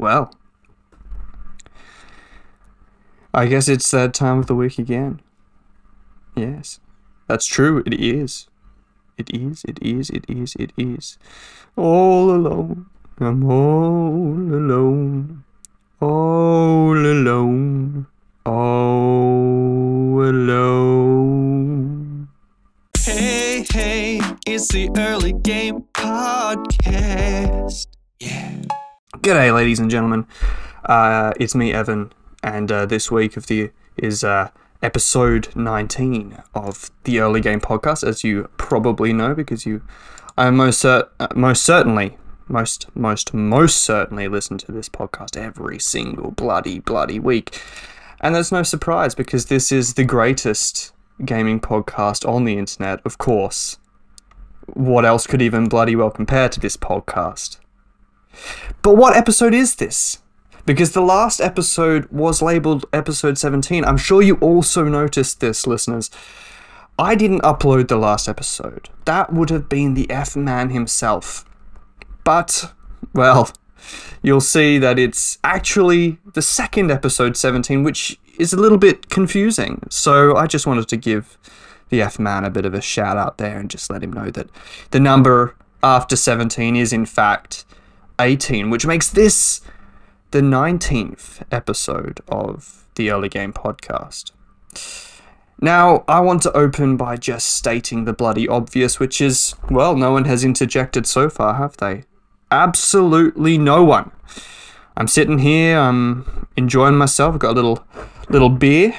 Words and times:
Well, 0.00 0.32
I 3.34 3.44
guess 3.44 3.68
it's 3.68 3.90
that 3.90 4.14
time 4.14 4.38
of 4.38 4.46
the 4.46 4.54
week 4.54 4.78
again. 4.78 5.20
Yes, 6.34 6.80
that's 7.28 7.44
true. 7.44 7.82
It 7.84 7.92
is. 7.92 8.48
It 9.18 9.28
is. 9.28 9.62
It 9.68 9.78
is. 9.82 10.08
It 10.08 10.24
is. 10.26 10.56
It 10.58 10.72
is. 10.78 11.18
All 11.76 12.30
alone. 12.30 12.86
I'm 13.18 13.44
all 13.44 14.24
alone. 14.32 15.44
All 16.00 16.96
alone. 16.96 18.06
All 18.46 20.22
alone. 20.24 21.10
Hey, 22.98 23.66
hey, 23.70 24.22
it's 24.46 24.68
the 24.68 24.88
early 24.96 25.34
game 25.34 25.84
podcast. 25.92 27.89
G'day, 29.22 29.54
ladies 29.54 29.78
and 29.78 29.90
gentlemen. 29.90 30.26
Uh, 30.82 31.34
it's 31.38 31.54
me, 31.54 31.74
Evan, 31.74 32.10
and 32.42 32.72
uh, 32.72 32.86
this 32.86 33.10
week 33.10 33.36
of 33.36 33.48
the 33.48 33.70
is 33.98 34.24
uh, 34.24 34.48
episode 34.82 35.54
19 35.54 36.38
of 36.54 36.90
the 37.04 37.20
Early 37.20 37.42
Game 37.42 37.60
Podcast, 37.60 38.02
as 38.02 38.24
you 38.24 38.48
probably 38.56 39.12
know, 39.12 39.34
because 39.34 39.66
you, 39.66 39.82
I 40.38 40.48
most 40.48 40.86
uh, 40.86 41.04
most 41.34 41.62
certainly, 41.66 42.16
most 42.48 42.86
most 42.96 43.34
most 43.34 43.82
certainly 43.82 44.26
listen 44.26 44.56
to 44.56 44.72
this 44.72 44.88
podcast 44.88 45.36
every 45.36 45.78
single 45.78 46.30
bloody 46.30 46.78
bloody 46.78 47.18
week, 47.18 47.60
and 48.22 48.34
that's 48.34 48.50
no 48.50 48.62
surprise 48.62 49.14
because 49.14 49.46
this 49.46 49.70
is 49.70 49.94
the 49.94 50.04
greatest 50.04 50.94
gaming 51.26 51.60
podcast 51.60 52.26
on 52.26 52.46
the 52.46 52.56
internet, 52.56 53.02
of 53.04 53.18
course. 53.18 53.76
What 54.72 55.04
else 55.04 55.26
could 55.26 55.42
even 55.42 55.68
bloody 55.68 55.94
well 55.94 56.10
compare 56.10 56.48
to 56.48 56.58
this 56.58 56.78
podcast? 56.78 57.59
But 58.82 58.96
what 58.96 59.16
episode 59.16 59.54
is 59.54 59.76
this? 59.76 60.18
Because 60.66 60.92
the 60.92 61.02
last 61.02 61.40
episode 61.40 62.06
was 62.10 62.42
labeled 62.42 62.86
episode 62.92 63.38
17. 63.38 63.84
I'm 63.84 63.96
sure 63.96 64.22
you 64.22 64.36
also 64.36 64.84
noticed 64.84 65.40
this, 65.40 65.66
listeners. 65.66 66.10
I 66.98 67.14
didn't 67.14 67.40
upload 67.40 67.88
the 67.88 67.96
last 67.96 68.28
episode. 68.28 68.90
That 69.06 69.32
would 69.32 69.50
have 69.50 69.68
been 69.68 69.94
the 69.94 70.10
F 70.10 70.36
man 70.36 70.70
himself. 70.70 71.44
But, 72.24 72.72
well, 73.14 73.50
you'll 74.22 74.42
see 74.42 74.78
that 74.78 74.98
it's 74.98 75.38
actually 75.42 76.18
the 76.34 76.42
second 76.42 76.90
episode 76.90 77.36
17, 77.36 77.82
which 77.82 78.18
is 78.38 78.52
a 78.52 78.56
little 78.56 78.78
bit 78.78 79.08
confusing. 79.08 79.82
So 79.90 80.36
I 80.36 80.46
just 80.46 80.66
wanted 80.66 80.88
to 80.88 80.96
give 80.96 81.38
the 81.88 82.02
F 82.02 82.18
man 82.18 82.44
a 82.44 82.50
bit 82.50 82.64
of 82.64 82.74
a 82.74 82.80
shout 82.80 83.16
out 83.16 83.38
there 83.38 83.58
and 83.58 83.70
just 83.70 83.90
let 83.90 84.02
him 84.02 84.12
know 84.12 84.30
that 84.30 84.48
the 84.90 85.00
number 85.00 85.56
after 85.82 86.16
17 86.16 86.76
is 86.76 86.92
in 86.92 87.06
fact 87.06 87.64
18, 88.20 88.70
which 88.70 88.86
makes 88.86 89.08
this 89.10 89.60
the 90.30 90.40
19th 90.40 91.42
episode 91.50 92.20
of 92.28 92.86
the 92.94 93.10
Early 93.10 93.28
Game 93.28 93.52
Podcast. 93.52 94.32
Now, 95.60 96.04
I 96.06 96.20
want 96.20 96.42
to 96.42 96.52
open 96.56 96.96
by 96.96 97.16
just 97.16 97.48
stating 97.48 98.04
the 98.04 98.12
bloody 98.12 98.48
obvious, 98.48 98.98
which 98.98 99.20
is, 99.20 99.54
well, 99.70 99.96
no 99.96 100.12
one 100.12 100.24
has 100.24 100.44
interjected 100.44 101.06
so 101.06 101.28
far, 101.28 101.54
have 101.54 101.76
they? 101.78 102.04
Absolutely 102.50 103.58
no 103.58 103.84
one. 103.84 104.10
I'm 104.96 105.08
sitting 105.08 105.38
here, 105.38 105.78
I'm 105.78 106.46
enjoying 106.56 106.96
myself. 106.96 107.34
I've 107.34 107.40
got 107.40 107.52
a 107.52 107.54
little 107.54 107.84
little 108.28 108.48
beer, 108.48 108.94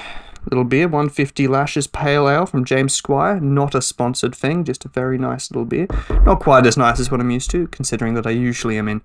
little 0.50 0.64
beer, 0.64 0.86
150 0.86 1.46
Lashes 1.46 1.86
Pale 1.86 2.28
Ale 2.28 2.46
from 2.46 2.64
James 2.64 2.92
Squire. 2.92 3.40
Not 3.40 3.74
a 3.74 3.82
sponsored 3.82 4.34
thing, 4.34 4.64
just 4.64 4.84
a 4.84 4.88
very 4.88 5.18
nice 5.18 5.50
little 5.50 5.64
beer. 5.64 5.86
Not 6.24 6.40
quite 6.40 6.66
as 6.66 6.76
nice 6.76 7.00
as 7.00 7.10
what 7.10 7.20
I'm 7.20 7.30
used 7.30 7.50
to, 7.50 7.66
considering 7.68 8.14
that 8.14 8.26
I 8.26 8.30
usually 8.30 8.78
am 8.78 8.88
in 8.88 9.02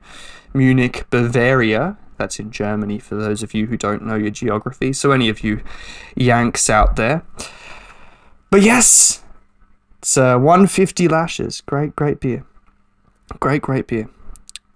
Munich, 0.54 1.06
Bavaria. 1.10 1.98
That's 2.18 2.40
in 2.40 2.52
Germany 2.52 3.00
for 3.00 3.16
those 3.16 3.44
of 3.44 3.54
you 3.54 3.68
who 3.68 3.78
don't 3.78 4.04
know 4.04 4.16
your 4.16 4.32
geography. 4.32 4.92
So, 4.94 5.12
any 5.12 5.30
of 5.30 5.44
you 5.44 5.62
Yanks 6.16 6.70
out 6.70 6.96
there. 6.96 7.24
But 8.50 8.64
yes, 8.64 9.22
it's 10.00 10.18
uh, 10.18 10.38
150 10.38 11.08
Lashes. 11.08 11.62
Great, 11.62 11.96
great 11.96 12.20
beer. 12.20 12.46
Great, 13.40 13.62
great 13.62 13.88
beer 13.88 14.10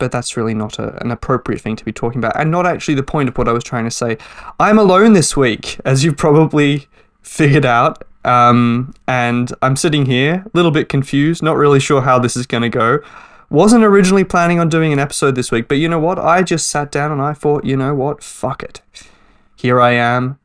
but 0.02 0.12
that's 0.12 0.36
really 0.36 0.56
not 0.56 0.80
a, 0.80 1.00
an 1.04 1.12
appropriate 1.12 1.62
thing 1.62 1.76
to 1.76 1.86
be 1.86 1.94
talking 1.94 2.18
about, 2.18 2.36
and 2.36 2.50
not 2.50 2.66
actually 2.66 2.96
the 2.96 3.04
point 3.04 3.30
of 3.30 3.38
what 3.38 3.48
I 3.48 3.52
was 3.52 3.64
trying 3.64 3.84
to 3.84 3.92
say. 3.92 4.18
I'm 4.60 4.80
alone 4.80 5.14
this 5.14 5.38
week, 5.38 5.80
as 5.86 6.04
you've 6.04 6.18
probably 6.18 6.88
figured 7.22 7.68
out, 7.68 8.04
um, 8.26 8.96
and 9.08 9.54
I'm 9.62 9.76
sitting 9.76 10.08
here, 10.08 10.44
a 10.44 10.50
little 10.56 10.72
bit 10.72 10.90
confused, 10.90 11.44
not 11.44 11.56
really 11.56 11.80
sure 11.80 12.02
how 12.02 12.18
this 12.18 12.36
is 12.36 12.48
going 12.48 12.64
to 12.64 12.70
go. 12.70 12.98
Wasn't 13.52 13.84
originally 13.84 14.24
planning 14.24 14.60
on 14.60 14.70
doing 14.70 14.92
an 14.92 14.98
episode 14.98 15.36
this 15.36 15.52
week, 15.52 15.68
but 15.68 15.78
you 15.78 15.88
know 15.88 16.00
what? 16.00 16.18
I 16.18 16.42
just 16.42 16.68
sat 16.68 16.92
down 16.92 17.12
and 17.12 17.22
I 17.22 17.34
thought, 17.34 17.64
you 17.64 17.78
know 17.78 17.94
what? 17.94 18.24
Fuck 18.24 18.64
it. 18.64 18.82
Here 19.56 19.80
I 19.80 19.92
am. 19.92 20.40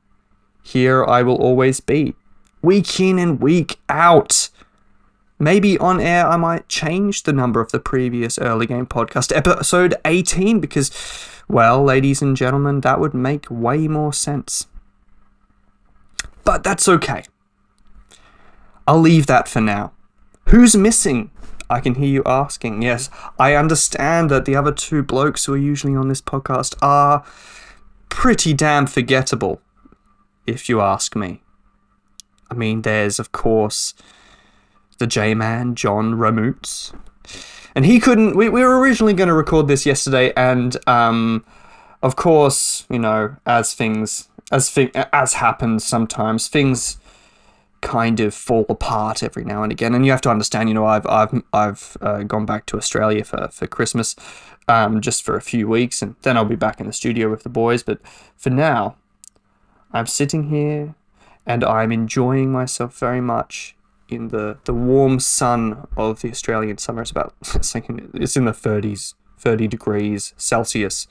Here 0.62 1.03
I 1.03 1.22
will 1.22 1.37
always 1.37 1.81
be. 1.81 2.15
Week 2.61 3.00
in 3.00 3.19
and 3.19 3.41
week 3.41 3.78
out. 3.89 4.50
Maybe 5.38 5.78
on 5.78 6.00
air, 6.00 6.26
I 6.26 6.36
might 6.36 6.69
change 6.69 7.24
the 7.24 7.32
number 7.32 7.60
of 7.60 7.70
the 7.70 7.78
previous 7.78 8.38
early 8.38 8.66
game 8.66 8.86
podcast, 8.86 9.36
episode 9.36 9.94
18, 10.04 10.60
because, 10.60 10.91
well, 11.47 11.82
ladies 11.84 12.22
and 12.22 12.36
gentlemen, 12.36 12.80
that 12.80 13.00
would 13.00 13.12
make 13.12 13.47
way 13.50 13.86
more 13.86 14.14
sense. 14.14 14.66
But 16.44 16.64
that's 16.64 16.88
okay. 16.88 17.24
I'll 18.86 19.00
leave 19.00 19.26
that 19.26 19.47
for 19.47 19.60
now. 19.60 19.92
Who's 20.48 20.74
missing? 20.74 21.30
I 21.68 21.80
can 21.80 21.97
hear 21.97 22.08
you 22.08 22.22
asking. 22.24 22.80
Yes, 22.82 23.10
I 23.38 23.54
understand 23.54 24.30
that 24.30 24.44
the 24.44 24.56
other 24.56 24.72
two 24.72 25.03
blokes 25.03 25.44
who 25.44 25.54
are 25.54 25.58
usually 25.58 25.97
on 25.97 26.08
this 26.08 26.22
podcast 26.22 26.76
are 26.80 27.24
pretty 28.08 28.54
damn 28.54 28.86
forgettable, 28.86 29.60
if 30.47 30.68
you 30.68 30.80
ask 30.80 31.14
me. 31.14 31.42
I 32.50 32.54
mean, 32.54 32.82
there's, 32.82 33.18
of 33.18 33.32
course, 33.32 33.92
the 34.99 35.07
J 35.07 35.34
Man, 35.34 35.75
John 35.75 36.17
Ramoots. 36.17 36.93
And 37.75 37.84
he 37.84 38.01
couldn't. 38.01 38.37
We, 38.37 38.49
we 38.49 38.62
were 38.62 38.81
originally 38.81 39.12
going 39.12 39.29
to 39.29 39.34
record 39.34 39.69
this 39.69 39.84
yesterday, 39.84 40.33
and 40.34 40.77
um, 40.89 41.45
of 42.03 42.17
course, 42.17 42.87
you 42.89 42.99
know, 42.99 43.37
as 43.45 43.75
things 43.75 44.29
as 44.51 44.71
thing 44.71 44.91
as 44.95 45.34
happens 45.34 45.84
sometimes, 45.84 46.49
things 46.49 46.99
kind 47.83 48.19
of 48.21 48.34
fall 48.34 48.67
apart 48.69 49.23
every 49.23 49.45
now 49.45 49.62
and 49.62 49.71
again. 49.71 49.95
And 49.95 50.05
you 50.07 50.11
have 50.11 50.21
to 50.23 50.31
understand, 50.31 50.69
you 50.69 50.75
know, 50.75 50.87
I've 50.87 51.07
I've 51.07 51.43
I've 51.53 51.97
uh, 52.01 52.23
gone 52.23 52.47
back 52.47 52.67
to 52.67 52.77
Australia 52.77 53.25
for 53.25 53.49
for 53.49 53.67
Christmas, 53.67 54.17
um, 54.69 55.01
just 55.01 55.23
for 55.23 55.37
a 55.37 55.43
few 55.43 55.69
weeks, 55.69 56.03
and 56.03 56.17
then 56.23 56.37
I'll 56.37 56.45
be 56.45 56.57
back 56.57 56.81
in 56.81 56.87
the 56.87 56.93
studio 56.93 57.31
with 57.31 57.43
the 57.43 57.49
boys. 57.49 57.83
But 57.83 58.01
for 58.37 58.51
now, 58.51 58.97
I'm 59.93 60.07
sitting 60.07 60.49
here, 60.49 60.95
and 61.45 61.63
I'm 61.63 61.93
enjoying 61.93 62.51
myself 62.51 62.99
very 62.99 63.21
much 63.21 63.75
in 64.09 64.28
the, 64.28 64.59
the 64.65 64.75
warm 64.75 65.21
sun 65.21 65.87
of 65.97 66.21
the 66.21 66.31
Australian 66.31 66.78
summer. 66.78 67.03
It's 67.03 67.11
about 67.11 67.34
it's, 67.55 67.75
like 67.75 67.87
it's 68.15 68.37
in 68.37 68.44
the 68.44 68.53
30s, 68.53 69.15
30 69.39 69.69
degrees 69.69 70.34
Celsius 70.37 71.06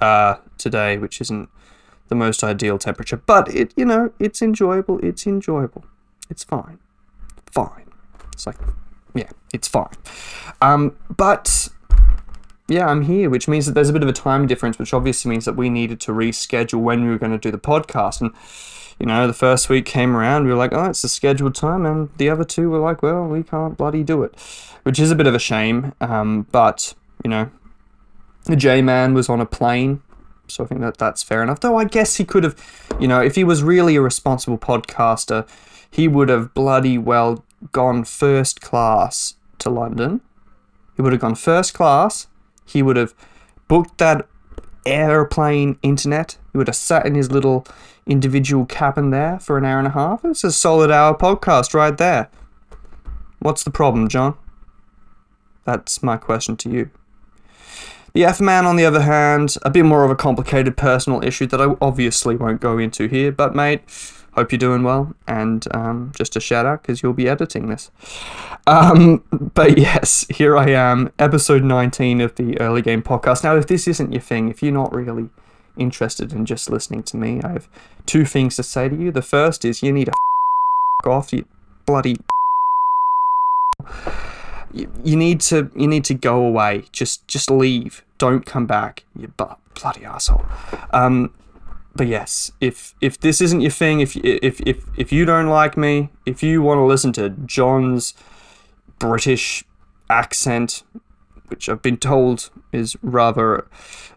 uh, 0.00 0.36
today, 0.56 0.98
which 0.98 1.20
isn't 1.20 1.48
the 2.08 2.14
most 2.14 2.42
ideal 2.42 2.78
temperature, 2.78 3.18
but 3.18 3.54
it 3.54 3.72
you 3.76 3.84
know 3.84 4.12
it's 4.18 4.42
enjoyable. 4.42 4.98
It's 5.00 5.26
enjoyable. 5.26 5.84
It's 6.30 6.42
fine, 6.42 6.78
fine. 7.46 7.90
It's 8.32 8.46
like 8.46 8.56
yeah, 9.14 9.30
it's 9.52 9.68
fine. 9.68 9.92
Um, 10.60 10.96
but 11.14 11.68
yeah, 12.68 12.86
I'm 12.86 13.02
here, 13.02 13.30
which 13.30 13.48
means 13.48 13.66
that 13.66 13.72
there's 13.72 13.88
a 13.88 13.92
bit 13.92 14.02
of 14.02 14.08
a 14.08 14.12
time 14.12 14.46
difference, 14.46 14.78
which 14.78 14.92
obviously 14.92 15.30
means 15.30 15.44
that 15.44 15.54
we 15.54 15.70
needed 15.70 16.00
to 16.00 16.12
reschedule 16.12 16.80
when 16.80 17.04
we 17.04 17.10
were 17.10 17.18
going 17.18 17.32
to 17.32 17.38
do 17.38 17.50
the 17.50 17.58
podcast 17.58 18.20
and 18.20 18.32
you 18.98 19.06
know, 19.06 19.26
the 19.26 19.32
first 19.32 19.68
week 19.68 19.86
came 19.86 20.16
around, 20.16 20.44
we 20.44 20.50
were 20.50 20.56
like, 20.56 20.72
oh, 20.72 20.86
it's 20.86 21.02
the 21.02 21.08
scheduled 21.08 21.54
time, 21.54 21.86
and 21.86 22.10
the 22.16 22.28
other 22.28 22.44
two 22.44 22.68
were 22.70 22.78
like, 22.78 23.02
well, 23.02 23.24
we 23.24 23.42
can't 23.42 23.76
bloody 23.76 24.02
do 24.02 24.22
it, 24.22 24.34
which 24.82 24.98
is 24.98 25.10
a 25.10 25.14
bit 25.14 25.26
of 25.26 25.34
a 25.34 25.38
shame. 25.38 25.92
Um, 26.00 26.46
but 26.50 26.94
you 27.24 27.30
know, 27.30 27.50
the 28.44 28.56
J 28.56 28.82
Man 28.82 29.14
was 29.14 29.28
on 29.28 29.40
a 29.40 29.46
plane, 29.46 30.02
so 30.48 30.64
I 30.64 30.66
think 30.66 30.80
that 30.80 30.98
that's 30.98 31.22
fair 31.22 31.42
enough. 31.42 31.60
Though 31.60 31.76
I 31.76 31.84
guess 31.84 32.16
he 32.16 32.24
could 32.24 32.44
have, 32.44 32.56
you 32.98 33.06
know, 33.06 33.20
if 33.20 33.36
he 33.36 33.44
was 33.44 33.62
really 33.62 33.96
a 33.96 34.00
responsible 34.00 34.58
podcaster, 34.58 35.48
he 35.90 36.08
would 36.08 36.28
have 36.28 36.52
bloody 36.54 36.98
well 36.98 37.44
gone 37.72 38.04
first 38.04 38.60
class 38.60 39.34
to 39.58 39.70
London. 39.70 40.20
He 40.96 41.02
would 41.02 41.12
have 41.12 41.20
gone 41.20 41.34
first 41.36 41.74
class. 41.74 42.26
He 42.64 42.82
would 42.82 42.96
have 42.96 43.14
booked 43.68 43.98
that 43.98 44.26
airplane 44.88 45.78
internet. 45.82 46.38
He 46.52 46.58
would 46.58 46.68
have 46.68 46.76
sat 46.76 47.06
in 47.06 47.14
his 47.14 47.30
little 47.30 47.66
individual 48.06 48.66
cabin 48.66 49.10
there 49.10 49.38
for 49.38 49.58
an 49.58 49.64
hour 49.64 49.78
and 49.78 49.88
a 49.88 49.92
half. 49.92 50.24
It's 50.24 50.44
a 50.44 50.52
solid 50.52 50.90
hour 50.90 51.16
podcast 51.16 51.74
right 51.74 51.96
there. 51.96 52.30
What's 53.38 53.62
the 53.62 53.70
problem, 53.70 54.08
John? 54.08 54.36
That's 55.64 56.02
my 56.02 56.16
question 56.16 56.56
to 56.58 56.70
you. 56.70 56.90
The 58.14 58.24
F 58.24 58.40
Man, 58.40 58.66
on 58.66 58.76
the 58.76 58.86
other 58.86 59.02
hand, 59.02 59.56
a 59.62 59.70
bit 59.70 59.84
more 59.84 60.02
of 60.02 60.10
a 60.10 60.16
complicated 60.16 60.76
personal 60.76 61.22
issue 61.22 61.46
that 61.46 61.60
I 61.60 61.76
obviously 61.80 62.36
won't 62.36 62.60
go 62.60 62.78
into 62.78 63.06
here, 63.06 63.30
but 63.30 63.54
mate, 63.54 63.82
hope 64.38 64.52
you're 64.52 64.58
doing 64.58 64.82
well, 64.82 65.14
and 65.26 65.66
um, 65.74 66.12
just 66.16 66.36
a 66.36 66.40
shout 66.40 66.64
out 66.64 66.82
because 66.82 67.02
you'll 67.02 67.12
be 67.12 67.28
editing 67.28 67.68
this. 67.68 67.90
Um, 68.66 69.24
but 69.54 69.78
yes, 69.78 70.26
here 70.30 70.56
I 70.56 70.70
am, 70.70 71.12
episode 71.18 71.64
19 71.64 72.20
of 72.20 72.34
the 72.36 72.58
Early 72.60 72.82
Game 72.82 73.02
Podcast. 73.02 73.44
Now, 73.44 73.56
if 73.56 73.66
this 73.66 73.88
isn't 73.88 74.12
your 74.12 74.22
thing, 74.22 74.48
if 74.48 74.62
you're 74.62 74.72
not 74.72 74.94
really 74.94 75.28
interested 75.76 76.32
in 76.32 76.46
just 76.46 76.70
listening 76.70 77.02
to 77.04 77.16
me, 77.16 77.40
I 77.42 77.52
have 77.52 77.68
two 78.06 78.24
things 78.24 78.56
to 78.56 78.62
say 78.62 78.88
to 78.88 78.96
you. 78.96 79.10
The 79.10 79.22
first 79.22 79.64
is 79.64 79.82
you 79.82 79.92
need 79.92 80.06
to 80.06 80.12
off, 81.06 81.32
you 81.32 81.44
bloody 81.86 82.16
you, 84.72 84.92
you 85.02 85.16
need 85.16 85.40
to 85.40 85.70
you 85.74 85.86
need 85.86 86.04
to 86.04 86.14
go 86.14 86.44
away. 86.44 86.84
Just 86.92 87.26
just 87.28 87.50
leave. 87.50 88.04
Don't 88.18 88.44
come 88.44 88.66
back. 88.66 89.04
You 89.16 89.32
bloody 89.74 90.04
asshole. 90.04 90.44
Um, 90.90 91.32
but 91.98 92.06
yes, 92.06 92.52
if 92.60 92.94
if 93.00 93.18
this 93.18 93.40
isn't 93.40 93.60
your 93.60 93.72
thing, 93.72 93.98
if 93.98 94.16
if 94.16 94.60
if 94.60 94.84
if 94.96 95.12
you 95.12 95.24
don't 95.24 95.48
like 95.48 95.76
me, 95.76 96.10
if 96.24 96.44
you 96.44 96.62
want 96.62 96.78
to 96.78 96.84
listen 96.84 97.12
to 97.14 97.30
John's 97.44 98.14
British 99.00 99.64
accent, 100.08 100.84
which 101.48 101.68
I've 101.68 101.82
been 101.82 101.96
told 101.96 102.50
is 102.72 102.96
rather 103.02 103.66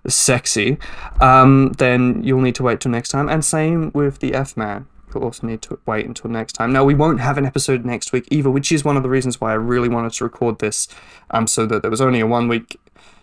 sexy, 0.07 0.77
um, 1.19 1.71
then 1.79 2.23
you'll 2.23 2.41
need 2.41 2.53
to 2.55 2.63
wait 2.63 2.81
till 2.81 2.91
next 2.91 3.09
time. 3.09 3.27
And 3.27 3.43
same 3.43 3.91
with 3.95 4.19
the 4.19 4.35
F 4.35 4.55
Man. 4.55 4.85
You'll 5.11 5.23
also 5.23 5.47
need 5.47 5.63
to 5.63 5.79
wait 5.87 6.05
until 6.05 6.29
next 6.29 6.53
time. 6.53 6.71
Now 6.71 6.83
we 6.83 6.93
won't 6.93 7.19
have 7.19 7.39
an 7.39 7.47
episode 7.47 7.83
next 7.83 8.13
week 8.13 8.27
either, 8.29 8.51
which 8.51 8.71
is 8.71 8.85
one 8.85 8.95
of 8.95 9.01
the 9.01 9.09
reasons 9.09 9.41
why 9.41 9.51
I 9.53 9.55
really 9.55 9.89
wanted 9.89 10.13
to 10.13 10.23
record 10.23 10.59
this, 10.59 10.87
um, 11.31 11.47
so 11.47 11.65
that 11.65 11.81
there 11.81 11.91
was 11.91 11.99
only 11.99 12.19
a 12.19 12.27
one 12.27 12.47
week, 12.47 12.79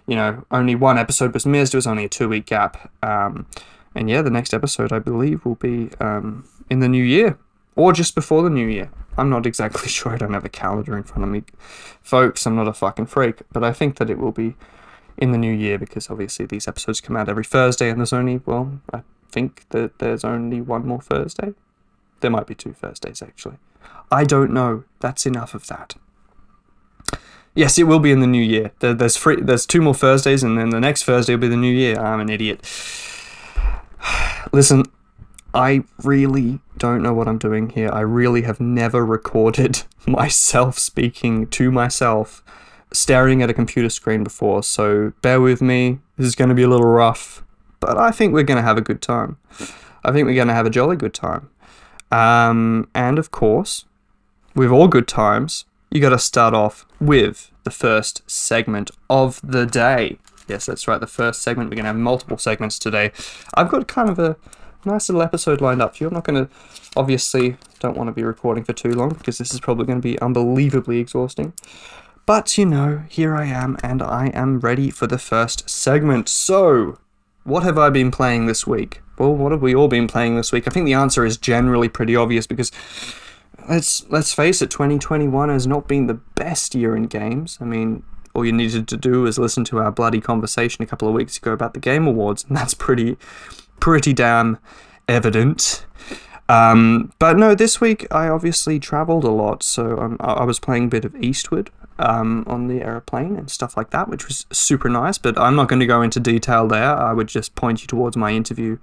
you 0.09 0.17
know, 0.17 0.45
only 0.51 0.75
one 0.75 0.99
episode 0.99 1.33
was 1.33 1.47
missed. 1.47 1.75
It 1.75 1.79
was 1.79 1.87
only 1.87 2.07
a 2.07 2.09
two 2.09 2.29
week 2.29 2.47
gap. 2.47 2.91
Um, 3.05 3.47
and 3.95 4.09
yeah, 4.09 4.23
the 4.23 4.31
next 4.31 4.55
episode 4.55 4.93
I 4.93 4.99
believe 4.99 5.45
will 5.45 5.57
be 5.57 5.91
um, 6.01 6.49
in 6.71 6.81
the 6.81 6.89
new 6.89 7.03
year 7.03 7.39
or 7.77 7.93
just 7.93 8.15
before 8.15 8.43
the 8.43 8.51
new 8.51 8.67
year. 8.67 8.91
I'm 9.17 9.31
not 9.31 9.47
exactly 9.47 9.89
sure. 9.89 10.13
I 10.13 10.17
don't 10.17 10.35
have 10.35 10.45
a 10.45 10.51
calendar 10.51 10.97
in 10.97 11.05
front 11.05 11.25
of 11.25 11.31
me, 11.31 11.45
folks. 12.03 12.47
I'm 12.47 12.57
not 12.57 12.69
a 12.69 12.73
fucking 12.73 13.07
freak, 13.07 13.43
but 13.53 13.65
I 13.65 13.73
think 13.73 13.97
that 13.97 14.11
it 14.11 14.19
will 14.19 14.33
be 14.33 14.57
in 15.17 15.33
the 15.33 15.39
new 15.39 15.53
year 15.53 15.79
because 15.79 16.11
obviously 16.11 16.47
these 16.47 16.69
episodes 16.69 17.01
come 17.01 17.17
out 17.17 17.29
every 17.29 17.45
Thursday, 17.45 17.89
and 17.91 17.99
there's 17.99 18.13
only 18.13 18.41
well, 18.47 18.81
I 18.93 19.03
think 19.31 19.69
that 19.71 19.99
there's 19.99 20.25
only 20.25 20.61
one 20.61 20.87
more 20.87 21.01
Thursday. 21.01 21.55
There 22.21 22.31
might 22.31 22.47
be 22.47 22.55
two 22.55 22.73
Thursdays 22.73 23.23
actually. 23.23 23.57
I 24.11 24.25
don't 24.25 24.53
know. 24.53 24.85
That's 25.01 25.27
enough 25.27 25.55
of 25.55 25.67
that. 25.67 25.95
Yes, 27.55 27.79
it 27.79 27.85
will 27.85 27.99
be 27.99 28.13
in 28.13 28.21
the 28.21 28.27
new 28.27 28.43
year. 28.43 28.71
There's 28.79 29.17
free, 29.17 29.41
There's 29.41 29.67
two 29.67 29.83
more 29.83 29.95
Thursdays, 29.95 30.43
and 30.43 30.57
then 30.57 30.71
the 30.71 30.81
next 30.81 31.05
Thursday 31.05 31.35
will 31.35 31.41
be 31.41 31.49
the 31.49 31.57
new 31.57 31.73
year. 31.73 31.99
I'm 31.99 32.21
an 32.21 32.29
idiot. 32.29 32.61
Listen, 34.53 34.85
I 35.55 35.85
really 36.03 36.61
don't 36.77 37.03
know 37.03 37.15
what 37.15 37.29
I'm 37.29 37.39
doing 37.39 37.71
here. 37.71 37.91
I 37.93 38.01
really 38.01 38.43
have 38.43 38.61
never 38.61 39.05
recorded 39.05 39.83
myself 40.07 40.79
speaking 40.79 41.47
to 41.49 41.71
myself 41.71 42.43
staring 42.93 43.43
at 43.43 43.51
a 43.51 43.55
computer 43.55 43.91
screen 43.91 44.25
before, 44.25 44.63
so 44.63 45.13
bear 45.23 45.41
with 45.41 45.61
me. 45.61 45.99
This 46.17 46.27
is 46.27 46.35
going 46.35 46.49
to 46.49 46.55
be 46.55 46.63
a 46.63 46.69
little 46.69 46.87
rough, 46.87 47.43
but 47.81 47.99
I 47.99 48.11
think 48.11 48.33
we're 48.33 48.43
going 48.43 48.57
to 48.57 48.63
have 48.63 48.79
a 48.79 48.83
good 48.83 49.03
time. 49.03 49.37
I 50.05 50.13
think 50.13 50.27
we're 50.27 50.35
going 50.35 50.49
to 50.49 50.55
have 50.55 50.67
a 50.67 50.71
jolly 50.71 50.97
good 50.97 51.15
time. 51.15 51.51
Um, 52.11 52.89
and 52.95 53.19
of 53.19 53.31
course, 53.31 53.85
with 54.55 54.71
all 54.71 54.89
good 54.89 55.07
times, 55.07 55.67
you 55.91 56.01
got 56.01 56.11
to 56.11 56.19
start 56.19 56.55
off 56.55 56.87
with 57.01 57.51
the 57.65 57.71
first 57.71 58.29
segment 58.31 58.91
of 59.11 59.41
the 59.43 59.67
day. 59.67 60.19
Yes, 60.49 60.67
that's 60.67 60.89
right, 60.89 61.01
the 61.01 61.07
first 61.07 61.43
segment. 61.43 61.71
We're 61.71 61.77
going 61.77 61.85
to 61.85 61.89
have 61.89 61.97
multiple 61.97 62.39
segments 62.39 62.79
today. 62.79 63.13
I've 63.55 63.69
got 63.69 63.87
kind 63.87 64.09
of 64.09 64.19
a 64.19 64.37
nice 64.85 65.09
little 65.09 65.23
episode 65.23 65.61
lined 65.61 65.83
up 65.83 65.97
for 65.97 66.05
you. 66.05 66.09
I'm 66.09 66.15
not 66.15 66.25
going 66.25 66.47
to, 66.47 66.53
obviously, 66.97 67.57
don't 67.81 67.97
want 67.97 68.09
to 68.09 68.13
be 68.13 68.23
recording 68.25 68.65
for 68.65 68.73
too 68.73 68.91
long 68.91 69.11
because 69.11 69.39
this 69.39 69.53
is 69.53 69.61
probably 69.61 69.87
going 69.87 69.99
to 69.99 70.03
be 70.03 70.19
unbelievably 70.21 70.99
exhausting. 70.99 71.53
But 72.27 72.59
you 72.59 72.67
know, 72.67 73.05
here 73.09 73.35
I 73.35 73.47
am, 73.47 73.79
and 73.83 74.03
I 74.03 74.29
am 74.35 74.61
ready 74.61 74.91
for 74.91 75.07
the 75.07 75.19
first 75.19 75.69
segment. 75.69 76.29
So, 76.29 76.99
what 77.45 77.63
have 77.63 77.79
I 77.79 77.89
been 77.89 78.11
playing 78.11 78.47
this 78.47 78.67
week? 78.67 79.01
Well, 79.19 79.35
what 79.35 79.51
have 79.53 79.63
we 79.63 79.75
all 79.75 79.89
been 79.89 80.07
playing 80.07 80.37
this 80.37 80.53
week? 80.53 80.69
I 80.69 80.71
think 80.71 80.85
the 80.85 80.93
answer 80.93 81.25
is 81.25 81.39
generally 81.39 81.89
pretty 81.89 82.15
obvious 82.15 82.47
because 82.47 82.71
let's 83.67 84.07
let's 84.11 84.35
face 84.35 84.61
it, 84.61 84.71
2021 84.71 85.49
has 85.49 85.67
not 85.67 85.89
been 85.89 86.07
the 86.07 86.21
best 86.35 86.75
year 86.75 86.95
in 86.95 87.05
games. 87.05 87.57
I 87.63 87.65
mean, 87.65 88.05
all 88.39 88.47
you 88.47 88.53
needed 88.53 88.87
to 88.87 88.97
do 88.97 89.23
was 89.23 89.37
listen 89.37 89.65
to 89.65 89.79
our 89.79 89.91
bloody 89.91 90.21
conversation 90.21 90.85
a 90.85 90.87
couple 90.87 91.09
of 91.09 91.15
weeks 91.15 91.37
ago 91.37 91.53
about 91.53 91.75
the 91.75 91.81
Game 91.81 92.07
Awards, 92.07 92.45
and 92.49 92.57
that's 92.57 92.73
pretty 92.73 93.17
pretty 93.81 94.13
damn 94.13 94.59
evident. 95.09 95.85
Um, 96.49 97.13
but 97.19 97.37
no, 97.37 97.57
this 97.57 97.81
week 97.81 98.07
I 98.13 98.29
obviously 98.29 98.79
travelled 98.79 99.25
a 99.25 99.31
lot, 99.31 99.65
so 99.65 99.99
um, 99.99 100.17
I 100.21 100.35
I 100.35 100.45
was 100.45 100.61
playing 100.61 100.85
a 100.85 100.89
bit 100.89 101.05
of 101.05 101.17
Eastward 101.17 101.71
um, 101.99 102.45
on 102.47 102.69
the 102.69 102.81
aeroplane 102.81 103.35
and 103.35 103.51
stuff 103.51 103.77
like 103.77 103.91
that, 103.91 104.09
which 104.09 104.29
was 104.29 104.47
super 104.53 104.89
nice. 104.89 105.19
But 105.19 105.37
I'm 105.37 105.57
not 105.57 105.69
going 105.69 105.81
to 105.81 105.87
go 105.87 106.01
into 106.01 106.21
detail 106.21 106.69
there. 106.69 106.97
I 106.97 107.13
would 107.13 107.27
just 107.27 107.57
point 107.57 107.83
you 107.83 107.89
towards 107.89 108.17
my 108.17 108.31
interview 108.31 108.79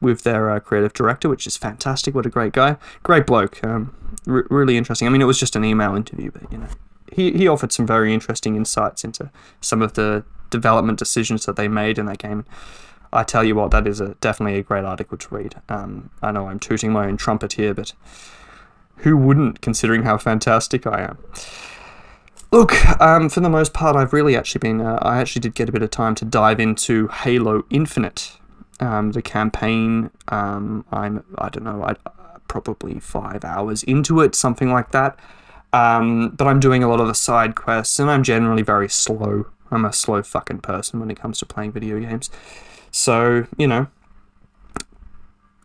with 0.00 0.24
their 0.24 0.50
uh, 0.50 0.58
creative 0.58 0.94
director, 0.94 1.28
which 1.28 1.46
is 1.46 1.56
fantastic. 1.56 2.12
What 2.12 2.26
a 2.26 2.30
great 2.30 2.52
guy, 2.52 2.76
great 3.04 3.24
bloke, 3.24 3.64
um, 3.64 3.94
r- 4.26 4.46
really 4.50 4.76
interesting. 4.76 5.06
I 5.06 5.12
mean, 5.12 5.22
it 5.22 5.26
was 5.26 5.38
just 5.38 5.54
an 5.54 5.64
email 5.64 5.94
interview, 5.94 6.32
but 6.32 6.50
you 6.50 6.58
know, 6.58 6.68
he 7.12 7.32
he 7.32 7.48
offered 7.48 7.72
some 7.72 7.86
very 7.86 8.12
interesting 8.12 8.56
insights 8.56 9.04
into 9.04 9.30
some 9.60 9.82
of 9.82 9.94
the 9.94 10.24
development 10.50 10.98
decisions 10.98 11.46
that 11.46 11.56
they 11.56 11.68
made 11.68 11.98
in 11.98 12.06
that 12.06 12.18
game. 12.18 12.44
I 13.12 13.22
tell 13.22 13.44
you 13.44 13.54
what, 13.54 13.70
that 13.70 13.86
is 13.86 14.00
a 14.00 14.14
definitely 14.20 14.58
a 14.58 14.62
great 14.62 14.84
article 14.84 15.16
to 15.16 15.34
read. 15.34 15.54
Um, 15.68 16.10
I 16.22 16.32
know 16.32 16.48
I'm 16.48 16.58
tooting 16.58 16.92
my 16.92 17.06
own 17.06 17.16
trumpet 17.16 17.54
here, 17.54 17.72
but 17.72 17.92
who 18.98 19.16
wouldn't, 19.16 19.60
considering 19.60 20.02
how 20.02 20.18
fantastic 20.18 20.86
I 20.86 21.02
am? 21.02 21.18
Look, 22.52 22.74
um, 23.00 23.28
for 23.28 23.40
the 23.40 23.50
most 23.50 23.74
part, 23.74 23.96
I've 23.96 24.12
really 24.12 24.36
actually 24.36 24.60
been. 24.60 24.80
Uh, 24.80 24.98
I 25.02 25.18
actually 25.18 25.40
did 25.40 25.54
get 25.54 25.68
a 25.68 25.72
bit 25.72 25.82
of 25.82 25.90
time 25.90 26.14
to 26.16 26.24
dive 26.24 26.60
into 26.60 27.08
Halo 27.08 27.64
Infinite, 27.70 28.32
um, 28.80 29.12
the 29.12 29.22
campaign. 29.22 30.10
Um, 30.28 30.84
I'm, 30.90 31.24
I 31.38 31.48
don't 31.48 31.64
know, 31.64 31.82
I 31.84 31.94
probably 32.48 33.00
five 33.00 33.44
hours 33.44 33.82
into 33.82 34.20
it, 34.20 34.34
something 34.34 34.70
like 34.70 34.92
that. 34.92 35.18
Um, 35.72 36.30
but 36.30 36.46
I'm 36.46 36.60
doing 36.60 36.82
a 36.82 36.88
lot 36.88 37.00
of 37.00 37.06
the 37.06 37.14
side 37.14 37.54
quests, 37.54 37.98
and 37.98 38.10
I'm 38.10 38.22
generally 38.22 38.62
very 38.62 38.88
slow. 38.88 39.46
I'm 39.70 39.84
a 39.84 39.92
slow 39.92 40.22
fucking 40.22 40.60
person 40.60 41.00
when 41.00 41.10
it 41.10 41.20
comes 41.20 41.38
to 41.38 41.46
playing 41.46 41.72
video 41.72 41.98
games. 42.00 42.30
So, 42.90 43.46
you 43.58 43.66
know, 43.66 43.88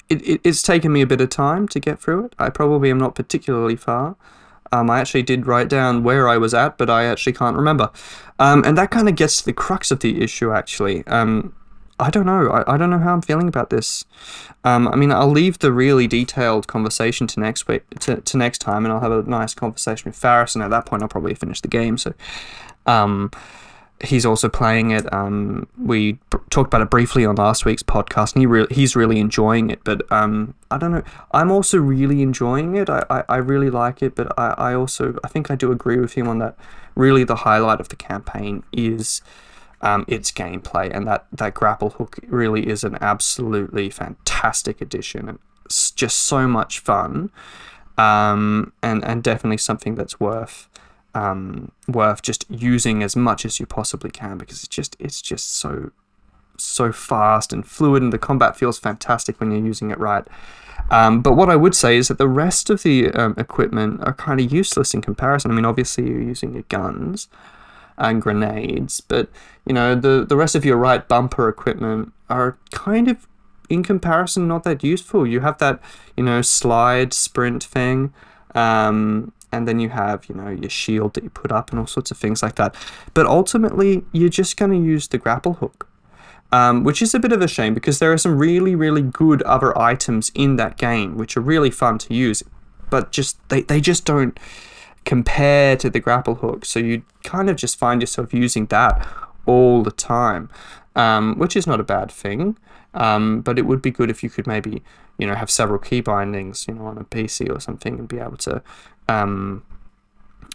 it, 0.10 0.22
it, 0.28 0.42
it's 0.44 0.62
taken 0.62 0.92
me 0.92 1.02
a 1.02 1.08
bit 1.08 1.22
of 1.22 1.30
time 1.30 1.68
to 1.70 1.80
get 1.80 2.00
through 2.00 2.26
it. 2.26 2.36
I 2.38 2.50
probably 2.50 2.90
am 2.90 2.98
not 2.98 3.16
particularly 3.16 3.76
far. 3.76 4.18
Um, 4.74 4.90
I 4.90 5.00
actually 5.00 5.24
did 5.24 5.48
write 5.48 5.70
down 5.70 6.04
where 6.04 6.28
I 6.28 6.38
was 6.38 6.54
at, 6.54 6.78
but 6.78 6.90
I 6.90 7.06
actually 7.06 7.34
can't 7.34 7.56
remember. 7.56 7.92
Um, 8.40 8.64
and 8.66 8.78
that 8.78 8.90
kind 8.90 9.08
of 9.08 9.16
gets 9.16 9.40
to 9.40 9.46
the 9.46 9.54
crux 9.54 9.92
of 9.92 10.00
the 10.00 10.22
issue, 10.22 10.52
actually. 10.52 11.06
Um, 11.08 11.54
I 12.02 12.10
don't 12.10 12.26
know. 12.26 12.50
I, 12.50 12.74
I 12.74 12.78
don't 12.78 12.90
know 12.90 12.98
how 12.98 13.14
I'm 13.14 13.22
feeling 13.22 13.48
about 13.48 13.70
this. 13.70 14.06
Um, 14.64 14.88
I 14.88 14.96
mean, 14.96 15.12
I'll 15.12 15.30
leave 15.30 15.60
the 15.60 15.72
really 15.72 16.08
detailed 16.08 16.68
conversation 16.68 17.28
to 17.28 17.40
next 17.40 17.68
week, 17.68 17.84
to, 18.02 18.20
to 18.22 18.38
next 18.38 18.58
time, 18.58 18.86
and 18.86 18.94
I'll 18.94 19.00
have 19.00 19.12
a 19.12 19.24
nice 19.24 19.54
conversation 19.54 20.10
with 20.10 20.16
Faris, 20.16 20.56
and 20.56 20.64
at 20.64 20.72
that 20.72 20.86
point, 20.86 21.04
I'll 21.04 21.10
probably 21.10 21.36
finish 21.36 21.62
the 21.62 21.68
game. 21.68 21.98
So, 21.98 22.14
um, 22.88 23.32
he's 24.04 24.26
also 24.26 24.50
playing 24.50 24.92
it. 24.92 25.12
Um, 25.14 25.68
we 25.78 26.14
b- 26.14 26.38
talked 26.50 26.68
about 26.68 26.82
it 26.82 26.90
briefly 26.90 27.26
on 27.26 27.36
last 27.36 27.66
week's 27.66 27.84
podcast, 27.84 28.34
and 28.34 28.42
he 28.42 28.46
re- 28.46 28.68
he's 28.72 28.96
really 28.96 29.20
enjoying 29.20 29.70
it. 29.70 29.84
But 29.84 30.12
um, 30.12 30.56
I 30.70 30.78
don't 30.78 30.92
know. 30.92 31.04
I'm 31.32 31.52
also 31.52 31.78
really 31.78 32.22
enjoying 32.22 32.76
it. 32.76 32.90
I, 32.90 33.06
I, 33.10 33.24
I 33.30 33.38
really 33.38 33.70
like 33.70 34.02
it, 34.02 34.16
but 34.16 34.38
I, 34.40 34.56
I 34.58 34.74
also 34.74 35.18
I 35.24 35.28
think 35.28 35.52
I 35.52 35.56
do 35.56 35.72
agree 35.72 35.98
with 35.98 36.14
him 36.14 36.28
on 36.28 36.40
that. 36.40 36.56
Really, 36.96 37.24
the 37.24 37.38
highlight 37.38 37.80
of 37.80 37.90
the 37.90 37.96
campaign 37.96 38.64
is 38.74 39.22
um, 39.82 40.06
its 40.08 40.32
gameplay, 40.32 40.90
and 40.96 41.08
that 41.08 41.26
that 41.32 41.54
grapple 41.54 41.92
hook 41.92 42.20
really 42.28 42.68
is 42.68 42.84
an 42.84 42.98
absolutely 43.02 43.90
fantastic 43.90 44.82
addition, 44.82 45.28
and 45.30 45.40
it's 45.66 45.92
just 45.92 46.20
so 46.20 46.48
much 46.48 46.80
fun. 46.80 47.32
Um, 47.98 48.74
and 48.82 49.04
and 49.04 49.22
definitely 49.22 49.58
something 49.58 49.96
that's 49.96 50.20
worth 50.20 50.70
um, 51.14 51.72
worth 51.88 52.22
just 52.22 52.46
using 52.50 53.04
as 53.04 53.16
much 53.16 53.46
as 53.46 53.60
you 53.60 53.66
possibly 53.66 54.10
can 54.10 54.38
because 54.38 54.60
it's 54.64 54.68
just 54.68 54.96
it's 55.00 55.22
just 55.22 55.54
so 55.54 55.92
so 56.58 56.92
fast 56.92 57.52
and 57.52 57.66
fluid 57.66 58.04
and 58.04 58.14
the 58.14 58.20
combat 58.20 58.56
feels 58.56 58.78
fantastic 58.80 59.40
when 59.40 59.52
you're 59.52 59.66
using 59.66 59.92
it 59.92 60.00
right. 60.00 60.26
Um, 60.90 61.22
but 61.22 61.34
what 61.34 61.50
I 61.50 61.56
would 61.56 61.76
say 61.76 61.98
is 61.98 62.08
that 62.10 62.18
the 62.18 62.28
rest 62.28 62.70
of 62.70 62.84
the 62.84 63.12
um, 63.12 63.34
equipment 63.38 64.02
are 64.04 64.14
kind 64.14 64.40
of 64.40 64.52
useless 64.52 64.94
in 64.94 65.02
comparison. 65.02 65.52
I 65.52 65.54
mean, 65.54 65.66
obviously 65.66 66.08
you're 66.08 66.22
using 66.22 66.54
your 66.54 66.64
guns 66.64 67.28
and 68.02 68.22
grenades, 68.22 69.00
but 69.00 69.30
you 69.66 69.74
know 69.74 69.96
the 69.96 70.26
the 70.28 70.36
rest 70.36 70.56
of 70.56 70.66
your 70.66 70.78
right 70.78 71.08
bumper 71.08 71.48
equipment 71.48 72.12
are 72.30 72.58
kind 72.72 73.08
of 73.08 73.28
in 73.70 73.84
comparison 73.84 74.48
not 74.48 74.64
that 74.64 74.84
useful. 74.84 75.26
You 75.26 75.40
have 75.42 75.60
that 75.60 75.80
you 76.18 76.24
know 76.24 76.42
slide 76.42 77.14
sprint 77.14 77.64
thing. 77.64 78.14
Um, 78.54 79.32
and 79.54 79.68
then 79.68 79.80
you 79.80 79.90
have 79.90 80.26
you 80.26 80.36
know 80.36 80.50
your 80.50 80.70
shield 80.70 81.14
that 81.14 81.24
you 81.24 81.30
put 81.30 81.52
up 81.52 81.70
and 81.70 81.80
all 81.80 81.88
sorts 81.88 82.12
of 82.12 82.18
things 82.18 82.44
like 82.44 82.56
that. 82.56 82.76
But 83.14 83.26
ultimately, 83.26 84.04
you're 84.12 84.30
just 84.30 84.58
going 84.58 84.72
to 84.72 84.78
use 84.78 85.08
the 85.08 85.18
grapple 85.18 85.54
hook. 85.54 85.88
Um, 86.54 86.84
which 86.84 87.02
is 87.02 87.14
a 87.14 87.20
bit 87.20 87.32
of 87.32 87.42
a 87.42 87.48
shame 87.48 87.74
because 87.74 88.00
there 88.00 88.12
are 88.12 88.18
some 88.18 88.38
really, 88.38 88.76
really 88.76 89.02
good 89.02 89.42
other 89.44 89.78
items 89.80 90.34
in 90.36 90.58
that 90.58 90.78
game 90.78 91.16
which 91.16 91.38
are 91.38 91.42
really 91.42 91.72
fun 91.72 91.98
to 92.00 92.14
use, 92.14 92.44
but 92.90 93.14
just 93.14 93.38
they, 93.48 93.62
they 93.62 93.80
just 93.80 94.04
don't 94.04 94.38
compare 95.06 95.76
to 95.78 95.90
the 95.90 96.00
grapple 96.00 96.36
hook. 96.36 96.66
So 96.66 96.80
you 96.80 97.04
kind 97.24 97.50
of 97.50 97.56
just 97.56 97.78
find 97.78 98.02
yourself 98.02 98.34
using 98.34 98.68
that 98.68 99.08
all 99.46 99.84
the 99.84 99.92
time, 99.92 100.50
um, 100.96 101.38
which 101.38 101.56
is 101.56 101.68
not 101.68 101.80
a 101.80 101.84
bad 101.84 102.12
thing. 102.12 102.58
Um, 102.94 103.42
but 103.42 103.58
it 103.58 103.66
would 103.66 103.82
be 103.82 103.92
good 103.92 104.10
if 104.10 104.22
you 104.22 104.30
could 104.30 104.48
maybe, 104.48 104.84
you 105.18 105.26
know, 105.26 105.36
have 105.36 105.50
several 105.50 105.80
key 105.80 106.02
bindings, 106.02 106.68
you 106.68 106.74
know, 106.74 106.86
on 106.88 106.98
a 106.98 107.06
PC 107.06 107.50
or 107.50 107.60
something, 107.62 107.98
and 107.98 108.08
be 108.08 108.20
able 108.20 108.38
to, 108.38 108.62
um, 109.08 109.64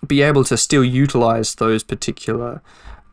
be 0.06 0.20
able 0.20 0.44
to 0.44 0.56
still 0.56 0.84
utilize 0.84 1.54
those 1.54 1.82
particular 1.82 2.60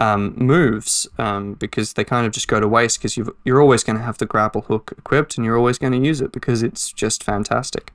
um, 0.02 0.34
moves 0.36 1.08
um, 1.18 1.54
because 1.54 1.94
they 1.94 2.04
kind 2.04 2.25
of 2.25 2.34
just 2.34 2.48
go 2.50 2.60
to 2.60 2.68
waste 2.68 3.00
because 3.00 3.16
you 3.16 3.36
you're 3.46 3.62
always 3.62 3.84
going 3.84 3.98
to 3.98 4.04
have 4.04 4.18
the 4.18 4.25
grapple 4.25 4.62
hook 4.62 4.94
equipped 4.98 5.38
and 5.38 5.46
you're 5.46 5.58
always 5.58 5.78
going 5.78 5.94
to 5.94 6.06
use 6.06 6.20
it 6.20 6.32
because 6.34 6.62
it's 6.62 6.92
just 6.92 7.24
fantastic. 7.24 7.94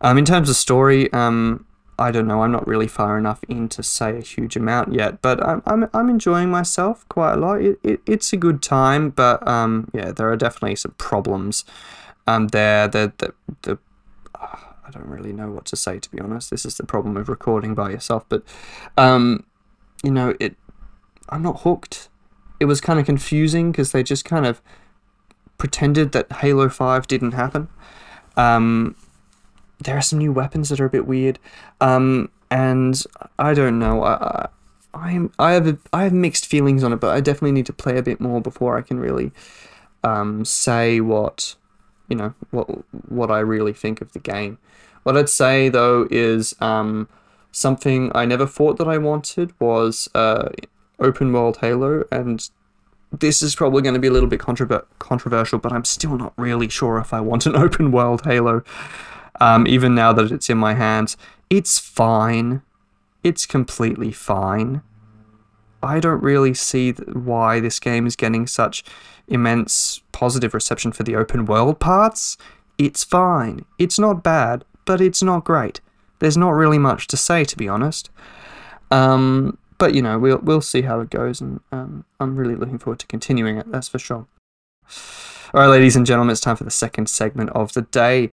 Um, 0.00 0.16
in 0.16 0.24
terms 0.24 0.48
of 0.48 0.56
story, 0.56 1.12
um, 1.12 1.66
I 1.98 2.10
don't 2.10 2.26
know. 2.26 2.42
I'm 2.42 2.52
not 2.52 2.66
really 2.66 2.88
far 2.88 3.18
enough 3.18 3.44
in 3.48 3.68
to 3.70 3.82
say 3.82 4.16
a 4.16 4.22
huge 4.22 4.56
amount 4.56 4.94
yet, 4.94 5.20
but 5.22 5.44
I'm 5.46 5.62
I'm, 5.66 5.88
I'm 5.92 6.08
enjoying 6.08 6.50
myself 6.50 7.06
quite 7.08 7.34
a 7.34 7.36
lot. 7.36 7.60
It, 7.60 7.78
it 7.82 8.00
it's 8.06 8.32
a 8.32 8.36
good 8.36 8.62
time, 8.62 9.10
but 9.10 9.46
um 9.46 9.90
yeah, 9.92 10.12
there 10.12 10.30
are 10.30 10.36
definitely 10.36 10.76
some 10.76 10.94
problems 10.98 11.64
um 12.26 12.48
there. 12.48 12.88
The 12.88 13.12
the 13.18 13.34
the 13.62 13.78
I 14.34 14.90
don't 14.90 15.06
really 15.06 15.32
know 15.32 15.50
what 15.50 15.64
to 15.66 15.76
say 15.76 15.98
to 15.98 16.10
be 16.10 16.20
honest. 16.20 16.50
This 16.50 16.66
is 16.66 16.76
the 16.76 16.84
problem 16.84 17.16
of 17.16 17.28
recording 17.28 17.74
by 17.74 17.90
yourself, 17.90 18.24
but 18.28 18.42
um 18.96 19.44
you 20.02 20.10
know 20.10 20.34
it. 20.40 20.56
I'm 21.28 21.42
not 21.42 21.60
hooked. 21.60 22.08
It 22.58 22.64
was 22.66 22.80
kind 22.80 22.98
of 22.98 23.06
confusing 23.06 23.72
because 23.72 23.92
they 23.92 24.02
just 24.02 24.24
kind 24.24 24.46
of 24.46 24.60
pretended 25.58 26.12
that 26.12 26.30
Halo 26.32 26.68
Five 26.68 27.06
didn't 27.06 27.32
happen. 27.32 27.68
Um, 28.36 28.96
there 29.84 29.96
are 29.96 30.02
some 30.02 30.18
new 30.18 30.32
weapons 30.32 30.68
that 30.68 30.80
are 30.80 30.84
a 30.86 30.90
bit 30.90 31.06
weird, 31.06 31.38
um, 31.80 32.30
and 32.50 33.02
I 33.38 33.54
don't 33.54 33.78
know. 33.78 34.02
I, 34.02 34.48
I, 34.94 35.28
I 35.38 35.52
have 35.52 35.66
a, 35.66 35.78
I 35.92 36.04
have 36.04 36.12
mixed 36.12 36.46
feelings 36.46 36.84
on 36.84 36.92
it, 36.92 36.96
but 36.96 37.14
I 37.14 37.20
definitely 37.20 37.52
need 37.52 37.66
to 37.66 37.72
play 37.72 37.96
a 37.96 38.02
bit 38.02 38.20
more 38.20 38.40
before 38.40 38.76
I 38.76 38.82
can 38.82 38.98
really 38.98 39.32
um, 40.04 40.44
say 40.44 41.00
what 41.00 41.54
you 42.08 42.16
know 42.16 42.34
what 42.50 42.66
what 43.10 43.30
I 43.30 43.40
really 43.40 43.72
think 43.72 44.00
of 44.00 44.12
the 44.12 44.18
game. 44.18 44.58
What 45.02 45.16
I'd 45.16 45.28
say 45.28 45.68
though 45.68 46.06
is 46.10 46.54
um, 46.60 47.08
something 47.50 48.12
I 48.14 48.24
never 48.24 48.46
thought 48.46 48.78
that 48.78 48.88
I 48.88 48.98
wanted 48.98 49.58
was 49.60 50.08
uh, 50.14 50.50
open 50.98 51.32
world 51.32 51.58
Halo, 51.58 52.04
and 52.12 52.48
this 53.10 53.42
is 53.42 53.54
probably 53.54 53.82
going 53.82 53.94
to 53.94 54.00
be 54.00 54.08
a 54.08 54.12
little 54.12 54.28
bit 54.28 54.40
controver- 54.40 54.86
controversial, 54.98 55.58
but 55.58 55.72
I'm 55.72 55.84
still 55.84 56.16
not 56.16 56.32
really 56.36 56.68
sure 56.68 56.98
if 56.98 57.12
I 57.12 57.20
want 57.20 57.46
an 57.46 57.56
open 57.64 57.92
world 57.92 58.22
Halo 58.24 58.62
um, 59.40 59.66
even 59.66 59.94
now 59.94 60.12
that 60.12 60.30
it's 60.30 60.50
in 60.50 60.58
my 60.58 60.74
hands. 60.74 61.16
It's 61.50 61.78
fine. 61.78 62.62
It's 63.22 63.46
completely 63.46 64.12
fine. 64.12 64.82
I 65.82 66.00
don't 66.00 66.22
really 66.22 66.54
see 66.54 66.92
why 66.92 67.60
this 67.60 67.80
game 67.80 68.06
is 68.06 68.16
getting 68.16 68.46
such 68.46 68.84
immense 69.28 70.02
positive 70.12 70.54
reception 70.54 70.92
for 70.92 71.02
the 71.02 71.16
open 71.16 71.44
world 71.44 71.80
parts. 71.80 72.36
It's 72.78 73.04
fine. 73.04 73.64
It's 73.78 73.98
not 73.98 74.22
bad, 74.22 74.64
but 74.84 75.00
it's 75.00 75.22
not 75.22 75.44
great. 75.44 75.80
There's 76.20 76.36
not 76.36 76.50
really 76.50 76.78
much 76.78 77.08
to 77.08 77.16
say, 77.16 77.44
to 77.44 77.56
be 77.56 77.68
honest. 77.68 78.10
Um, 78.90 79.58
but 79.78 79.94
you 79.94 80.02
know, 80.02 80.18
we'll 80.18 80.38
we'll 80.38 80.60
see 80.60 80.82
how 80.82 81.00
it 81.00 81.10
goes, 81.10 81.40
and 81.40 81.60
um, 81.72 82.04
I'm 82.20 82.36
really 82.36 82.54
looking 82.54 82.78
forward 82.78 83.00
to 83.00 83.06
continuing 83.06 83.56
it. 83.56 83.70
That's 83.70 83.88
for 83.88 83.98
sure. 83.98 84.26
All 85.54 85.60
right, 85.60 85.66
ladies 85.66 85.96
and 85.96 86.06
gentlemen, 86.06 86.32
it's 86.32 86.40
time 86.40 86.56
for 86.56 86.64
the 86.64 86.70
second 86.70 87.10
segment 87.10 87.50
of 87.50 87.74
the 87.74 87.82
day. 87.82 88.30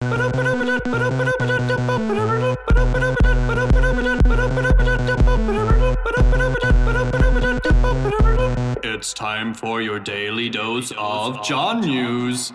It's 8.84 9.14
time 9.14 9.56
for 9.56 9.82
your 9.82 10.00
daily 10.00 10.48
dose 10.50 10.94
of 10.96 11.44
John 11.44 11.82
News. 11.82 12.54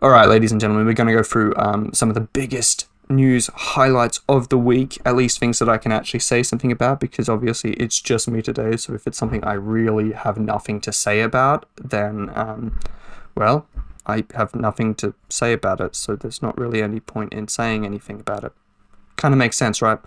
All 0.00 0.10
right, 0.10 0.28
ladies 0.28 0.52
and 0.52 0.60
gentlemen, 0.60 0.86
we're 0.86 0.92
going 0.92 1.08
to 1.08 1.12
go 1.12 1.24
through 1.24 1.52
um, 1.56 1.92
some 1.92 2.08
of 2.08 2.14
the 2.14 2.20
biggest 2.20 2.86
news 3.12 3.48
highlights 3.54 4.20
of 4.28 4.48
the 4.48 4.58
week, 4.58 4.98
at 5.04 5.14
least 5.14 5.38
things 5.38 5.58
that 5.60 5.68
I 5.68 5.78
can 5.78 5.92
actually 5.92 6.20
say 6.20 6.42
something 6.42 6.72
about, 6.72 6.98
because 6.98 7.28
obviously 7.28 7.74
it's 7.74 8.00
just 8.00 8.28
me 8.28 8.42
today. 8.42 8.76
So 8.76 8.94
if 8.94 9.06
it's 9.06 9.18
something 9.18 9.44
I 9.44 9.52
really 9.54 10.12
have 10.12 10.38
nothing 10.38 10.80
to 10.80 10.92
say 10.92 11.20
about, 11.20 11.66
then, 11.76 12.30
um, 12.34 12.80
well, 13.34 13.66
I 14.06 14.24
have 14.34 14.54
nothing 14.54 14.94
to 14.96 15.14
say 15.28 15.52
about 15.52 15.80
it. 15.80 15.94
So 15.94 16.16
there's 16.16 16.42
not 16.42 16.58
really 16.58 16.82
any 16.82 17.00
point 17.00 17.32
in 17.32 17.48
saying 17.48 17.84
anything 17.84 18.18
about 18.20 18.44
it. 18.44 18.52
Kind 19.16 19.32
of 19.32 19.38
makes 19.38 19.56
sense, 19.56 19.80
right? 19.80 19.98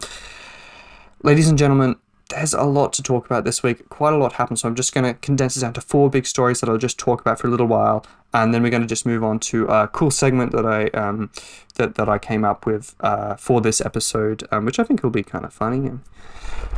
Ladies 1.23 1.47
and 1.47 1.57
gentlemen, 1.57 1.95
there's 2.29 2.53
a 2.53 2.63
lot 2.63 2.91
to 2.93 3.03
talk 3.03 3.25
about 3.25 3.45
this 3.45 3.63
week. 3.63 3.87
Quite 3.89 4.13
a 4.13 4.17
lot 4.17 4.33
happened, 4.33 4.59
so 4.59 4.67
I'm 4.67 4.75
just 4.75 4.93
going 4.93 5.05
to 5.05 5.13
condense 5.13 5.55
it 5.55 5.61
down 5.61 5.73
to 5.73 5.81
four 5.81 6.09
big 6.09 6.25
stories 6.25 6.59
that 6.59 6.69
I'll 6.69 6.77
just 6.77 6.97
talk 6.97 7.21
about 7.21 7.39
for 7.39 7.47
a 7.47 7.51
little 7.51 7.67
while, 7.67 8.05
and 8.43 8.53
then 8.53 8.61
we're 8.61 8.69
going 8.69 8.81
to 8.81 8.87
just 8.87 9.05
move 9.05 9.23
on 9.23 9.39
to 9.39 9.65
a 9.67 9.87
cool 9.87 10.11
segment 10.11 10.51
that 10.51 10.65
I 10.65 10.87
um, 10.89 11.31
that 11.75 11.95
that 11.95 12.09
I 12.09 12.17
came 12.17 12.43
up 12.43 12.65
with 12.65 12.93
uh, 12.99 13.35
for 13.35 13.61
this 13.61 13.79
episode, 13.79 14.45
um, 14.51 14.65
which 14.65 14.77
I 14.77 14.83
think 14.83 15.03
will 15.03 15.09
be 15.09 15.23
kind 15.23 15.45
of 15.45 15.53
funny. 15.53 15.87
And 15.87 16.01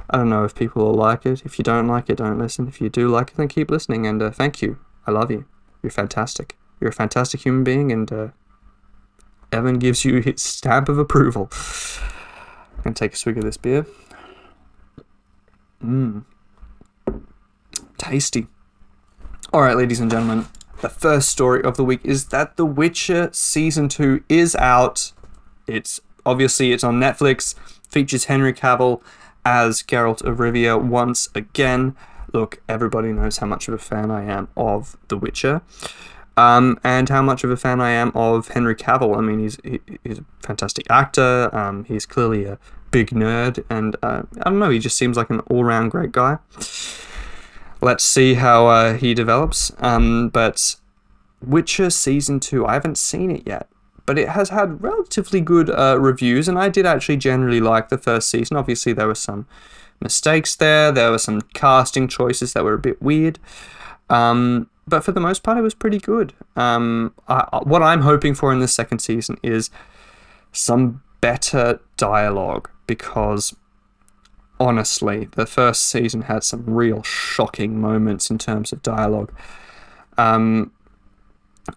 I 0.09 0.17
don't 0.17 0.29
know 0.29 0.43
if 0.43 0.53
people 0.53 0.85
will 0.85 0.93
like 0.93 1.25
it. 1.25 1.43
If 1.45 1.57
you 1.57 1.63
don't 1.63 1.87
like 1.87 2.09
it, 2.09 2.17
don't 2.17 2.37
listen. 2.37 2.67
If 2.67 2.79
you 2.79 2.89
do 2.89 3.07
like 3.07 3.31
it, 3.31 3.37
then 3.37 3.47
keep 3.47 3.71
listening. 3.71 4.05
And 4.05 4.21
uh, 4.21 4.29
thank 4.29 4.61
you. 4.61 4.77
I 5.07 5.11
love 5.11 5.31
you. 5.31 5.45
You're 5.81 5.89
fantastic. 5.89 6.55
You're 6.79 6.91
a 6.91 6.93
fantastic 6.93 7.41
human 7.41 7.63
being, 7.63 7.91
and 7.91 8.11
uh, 8.11 8.27
Evan 9.51 9.79
gives 9.79 10.05
you 10.05 10.21
his 10.21 10.41
stamp 10.41 10.89
of 10.89 10.99
approval. 10.99 11.49
I'm 12.77 12.83
gonna 12.83 12.93
take 12.93 13.13
a 13.13 13.17
swig 13.17 13.37
of 13.37 13.43
this 13.43 13.57
beer. 13.57 13.87
Mmm. 15.83 16.23
Tasty. 17.97 18.45
All 19.51 19.61
right, 19.61 19.75
ladies 19.75 19.99
and 19.99 20.11
gentlemen, 20.11 20.45
the 20.81 20.89
first 20.89 21.29
story 21.29 21.63
of 21.63 21.77
the 21.77 21.83
week 21.83 22.01
is 22.03 22.25
that 22.25 22.57
The 22.57 22.65
Witcher 22.65 23.29
season 23.31 23.89
2 23.89 24.23
is 24.29 24.55
out. 24.55 25.11
It's 25.65 25.99
obviously 26.25 26.71
it's 26.71 26.83
on 26.83 26.99
Netflix. 26.99 27.55
Features 27.89 28.25
Henry 28.25 28.53
Cavill 28.53 29.01
as 29.45 29.81
Geralt 29.81 30.23
of 30.23 30.37
Rivia 30.37 30.81
once 30.81 31.29
again. 31.33 31.95
Look, 32.33 32.61
everybody 32.67 33.13
knows 33.13 33.37
how 33.37 33.47
much 33.47 33.67
of 33.67 33.73
a 33.73 33.77
fan 33.77 34.11
I 34.11 34.23
am 34.23 34.49
of 34.57 34.97
The 35.07 35.17
Witcher. 35.17 35.61
Um, 36.35 36.79
and 36.83 37.09
how 37.09 37.23
much 37.23 37.43
of 37.43 37.49
a 37.49 37.57
fan 37.57 37.81
I 37.81 37.89
am 37.91 38.11
of 38.13 38.49
Henry 38.49 38.75
Cavill. 38.75 39.17
I 39.17 39.21
mean, 39.21 39.39
he's 39.39 39.57
he, 39.63 39.79
he's 40.03 40.19
a 40.19 40.25
fantastic 40.41 40.85
actor. 40.91 41.49
Um, 41.55 41.85
he's 41.85 42.05
clearly 42.05 42.45
a 42.45 42.59
big 42.91 43.09
nerd, 43.09 43.65
and 43.71 43.95
uh, 44.03 44.21
I 44.41 44.49
don't 44.49 44.59
know, 44.59 44.69
he 44.69 44.77
just 44.77 44.97
seems 44.97 45.17
like 45.17 45.31
an 45.31 45.39
all 45.41 45.63
round 45.63 45.89
great 45.89 46.11
guy. 46.11 46.37
Let's 47.81 48.03
see 48.03 48.35
how 48.35 48.67
uh, 48.67 48.93
he 48.95 49.13
develops. 49.13 49.71
Um, 49.79 50.29
but 50.29 50.75
Witcher 51.41 51.89
Season 51.89 52.39
2, 52.39 52.65
I 52.65 52.73
haven't 52.73 52.97
seen 52.97 53.31
it 53.31 53.43
yet, 53.45 53.67
but 54.05 54.17
it 54.17 54.29
has 54.29 54.49
had 54.49 54.81
relatively 54.81 55.41
good 55.41 55.69
uh, 55.69 55.97
reviews, 55.99 56.47
and 56.47 56.57
I 56.57 56.69
did 56.69 56.85
actually 56.85 57.17
generally 57.17 57.59
like 57.59 57.89
the 57.89 57.97
first 57.97 58.29
season. 58.29 58.57
Obviously, 58.57 58.93
there 58.93 59.07
were 59.07 59.15
some 59.15 59.47
mistakes 60.01 60.55
there, 60.55 60.91
there 60.91 61.11
were 61.11 61.17
some 61.17 61.41
casting 61.53 62.07
choices 62.07 62.53
that 62.53 62.63
were 62.63 62.73
a 62.73 62.79
bit 62.79 63.01
weird. 63.01 63.39
Um, 64.09 64.69
but 64.87 65.03
for 65.03 65.11
the 65.11 65.19
most 65.19 65.43
part, 65.43 65.57
it 65.57 65.61
was 65.61 65.73
pretty 65.73 65.99
good. 65.99 66.33
Um, 66.55 67.13
I, 67.27 67.59
what 67.63 67.83
I'm 67.83 68.01
hoping 68.01 68.33
for 68.33 68.53
in 68.53 68.59
the 68.59 68.67
second 68.67 68.99
season 68.99 69.37
is 69.43 69.69
some 70.51 71.01
better 71.19 71.79
dialogue 71.97 72.69
because 72.85 73.55
honestly, 74.59 75.29
the 75.35 75.45
first 75.45 75.83
season 75.83 76.23
had 76.23 76.43
some 76.43 76.63
real 76.65 77.03
shocking 77.03 77.79
moments 77.79 78.29
in 78.29 78.37
terms 78.37 78.71
of 78.71 78.81
dialogue. 78.81 79.31
Um, 80.17 80.71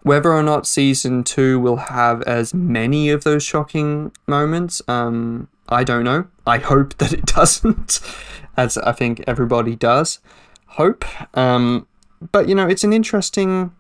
whether 0.03 0.33
or 0.33 0.43
not 0.43 0.67
season 0.67 1.25
two 1.25 1.59
will 1.59 1.77
have 1.77 2.23
as 2.23 2.55
many 2.55 3.11
of 3.11 3.25
those 3.25 3.43
shocking 3.43 4.13
moments, 4.27 4.81
um, 4.89 5.49
I 5.69 5.85
don't 5.85 6.05
know. 6.05 6.27
I 6.47 6.59
hope 6.59 6.97
that 6.99 7.13
it 7.13 7.27
doesn't, 7.37 8.01
as 8.57 8.79
I 8.79 8.93
think 8.93 9.23
everybody 9.27 9.77
does 9.77 10.21
hope. 10.67 11.05
Um, 11.37 11.87
but 12.33 12.49
you 12.49 12.55
know, 12.55 12.67
it's 12.67 12.85
an 12.85 12.93
interesting. 12.93 13.73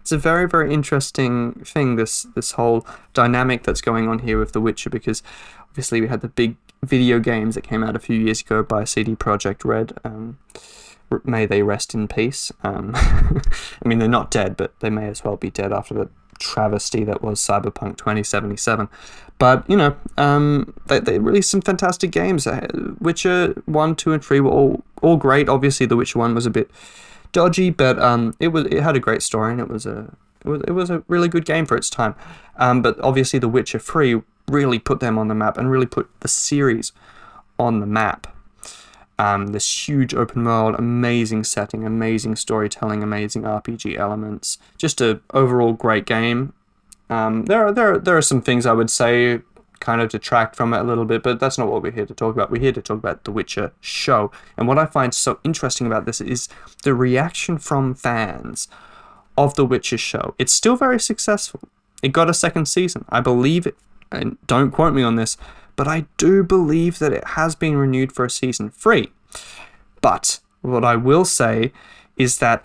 It's 0.00 0.12
a 0.12 0.18
very, 0.18 0.48
very 0.48 0.72
interesting 0.72 1.62
thing. 1.64 1.96
This 1.96 2.22
this 2.34 2.52
whole 2.52 2.86
dynamic 3.12 3.64
that's 3.64 3.80
going 3.80 4.08
on 4.08 4.20
here 4.20 4.38
with 4.38 4.52
The 4.52 4.60
Witcher, 4.60 4.90
because 4.90 5.22
obviously 5.68 6.00
we 6.00 6.08
had 6.08 6.20
the 6.20 6.28
big 6.28 6.56
video 6.84 7.18
games 7.18 7.54
that 7.54 7.62
came 7.62 7.84
out 7.84 7.96
a 7.96 8.00
few 8.00 8.18
years 8.18 8.40
ago 8.40 8.62
by 8.62 8.84
CD 8.84 9.14
Projekt 9.14 9.64
Red. 9.64 9.92
Um, 10.04 10.38
may 11.24 11.46
they 11.46 11.62
rest 11.62 11.94
in 11.94 12.08
peace. 12.08 12.52
Um, 12.62 12.92
I 12.94 13.42
mean, 13.84 13.98
they're 13.98 14.08
not 14.08 14.30
dead, 14.30 14.56
but 14.56 14.78
they 14.80 14.90
may 14.90 15.08
as 15.08 15.24
well 15.24 15.36
be 15.36 15.50
dead 15.50 15.72
after 15.72 15.94
the 15.94 16.08
travesty 16.38 17.04
that 17.04 17.22
was 17.22 17.40
Cyberpunk 17.40 17.96
2077. 17.98 18.88
But 19.38 19.68
you 19.68 19.76
know, 19.76 19.96
um, 20.16 20.74
they, 20.86 21.00
they 21.00 21.18
released 21.18 21.50
some 21.50 21.62
fantastic 21.62 22.10
games. 22.10 22.46
Uh, 22.46 22.66
Witcher 22.98 23.54
one, 23.66 23.94
two, 23.94 24.12
and 24.12 24.24
three 24.24 24.40
were 24.40 24.50
all 24.50 24.84
all 25.02 25.16
great. 25.16 25.48
Obviously, 25.48 25.86
The 25.86 25.96
Witcher 25.96 26.18
one 26.18 26.34
was 26.34 26.46
a 26.46 26.50
bit 26.50 26.70
dodgy, 27.32 27.70
but 27.70 27.98
um, 27.98 28.34
it 28.38 28.48
was 28.48 28.66
it 28.66 28.82
had 28.82 28.96
a 28.96 29.00
great 29.00 29.22
story 29.22 29.52
and 29.52 29.60
it 29.60 29.68
was 29.68 29.86
a 29.86 30.14
it 30.44 30.48
was, 30.48 30.62
it 30.66 30.72
was 30.72 30.90
a 30.90 31.02
really 31.08 31.28
good 31.28 31.44
game 31.44 31.66
for 31.66 31.76
its 31.76 31.90
time. 31.90 32.14
Um, 32.56 32.82
but 32.82 32.98
obviously, 33.00 33.38
The 33.38 33.48
Witcher 33.48 33.78
three 33.78 34.20
really 34.50 34.78
put 34.78 35.00
them 35.00 35.18
on 35.18 35.28
the 35.28 35.34
map 35.34 35.56
and 35.56 35.70
really 35.70 35.86
put 35.86 36.08
the 36.20 36.28
series 36.28 36.92
on 37.58 37.80
the 37.80 37.86
map. 37.86 38.26
Um, 39.18 39.48
this 39.48 39.88
huge 39.88 40.14
open 40.14 40.44
world, 40.44 40.76
amazing 40.78 41.44
setting, 41.44 41.84
amazing 41.84 42.36
storytelling, 42.36 43.02
amazing 43.02 43.42
RPG 43.42 43.98
elements. 43.98 44.56
Just 44.78 45.00
a 45.00 45.20
overall 45.34 45.74
great 45.74 46.06
game. 46.06 46.54
Um, 47.10 47.44
there 47.44 47.66
are 47.66 47.72
there 47.72 47.98
there 47.98 48.16
are 48.16 48.22
some 48.22 48.40
things 48.40 48.64
I 48.64 48.72
would 48.72 48.88
say 48.88 49.40
kind 49.80 50.00
of 50.00 50.10
detract 50.10 50.54
from 50.54 50.72
it 50.72 50.80
a 50.80 50.84
little 50.84 51.04
bit, 51.04 51.22
but 51.22 51.40
that's 51.40 51.58
not 51.58 51.68
what 51.68 51.82
we're 51.82 51.90
here 51.90 52.06
to 52.06 52.14
talk 52.14 52.34
about. 52.34 52.50
We're 52.50 52.60
here 52.60 52.72
to 52.72 52.82
talk 52.82 52.98
about 52.98 53.24
The 53.24 53.32
Witcher 53.32 53.72
show. 53.80 54.30
And 54.56 54.68
what 54.68 54.78
I 54.78 54.86
find 54.86 55.12
so 55.12 55.40
interesting 55.42 55.86
about 55.86 56.04
this 56.04 56.20
is 56.20 56.48
the 56.82 56.94
reaction 56.94 57.58
from 57.58 57.94
fans 57.94 58.68
of 59.36 59.54
The 59.54 59.64
Witcher 59.64 59.98
show. 59.98 60.34
It's 60.38 60.52
still 60.52 60.76
very 60.76 61.00
successful. 61.00 61.60
It 62.02 62.12
got 62.12 62.30
a 62.30 62.34
second 62.34 62.66
season. 62.66 63.04
I 63.08 63.20
believe 63.20 63.66
it, 63.66 63.76
and 64.10 64.36
don't 64.46 64.70
quote 64.70 64.94
me 64.94 65.02
on 65.02 65.16
this, 65.16 65.36
but 65.76 65.88
I 65.88 66.06
do 66.16 66.42
believe 66.42 66.98
that 66.98 67.12
it 67.12 67.24
has 67.28 67.54
been 67.54 67.76
renewed 67.76 68.12
for 68.12 68.24
a 68.24 68.30
season 68.30 68.70
three. 68.70 69.12
But 70.00 70.40
what 70.62 70.84
I 70.84 70.96
will 70.96 71.24
say 71.24 71.72
is 72.16 72.38
that 72.38 72.64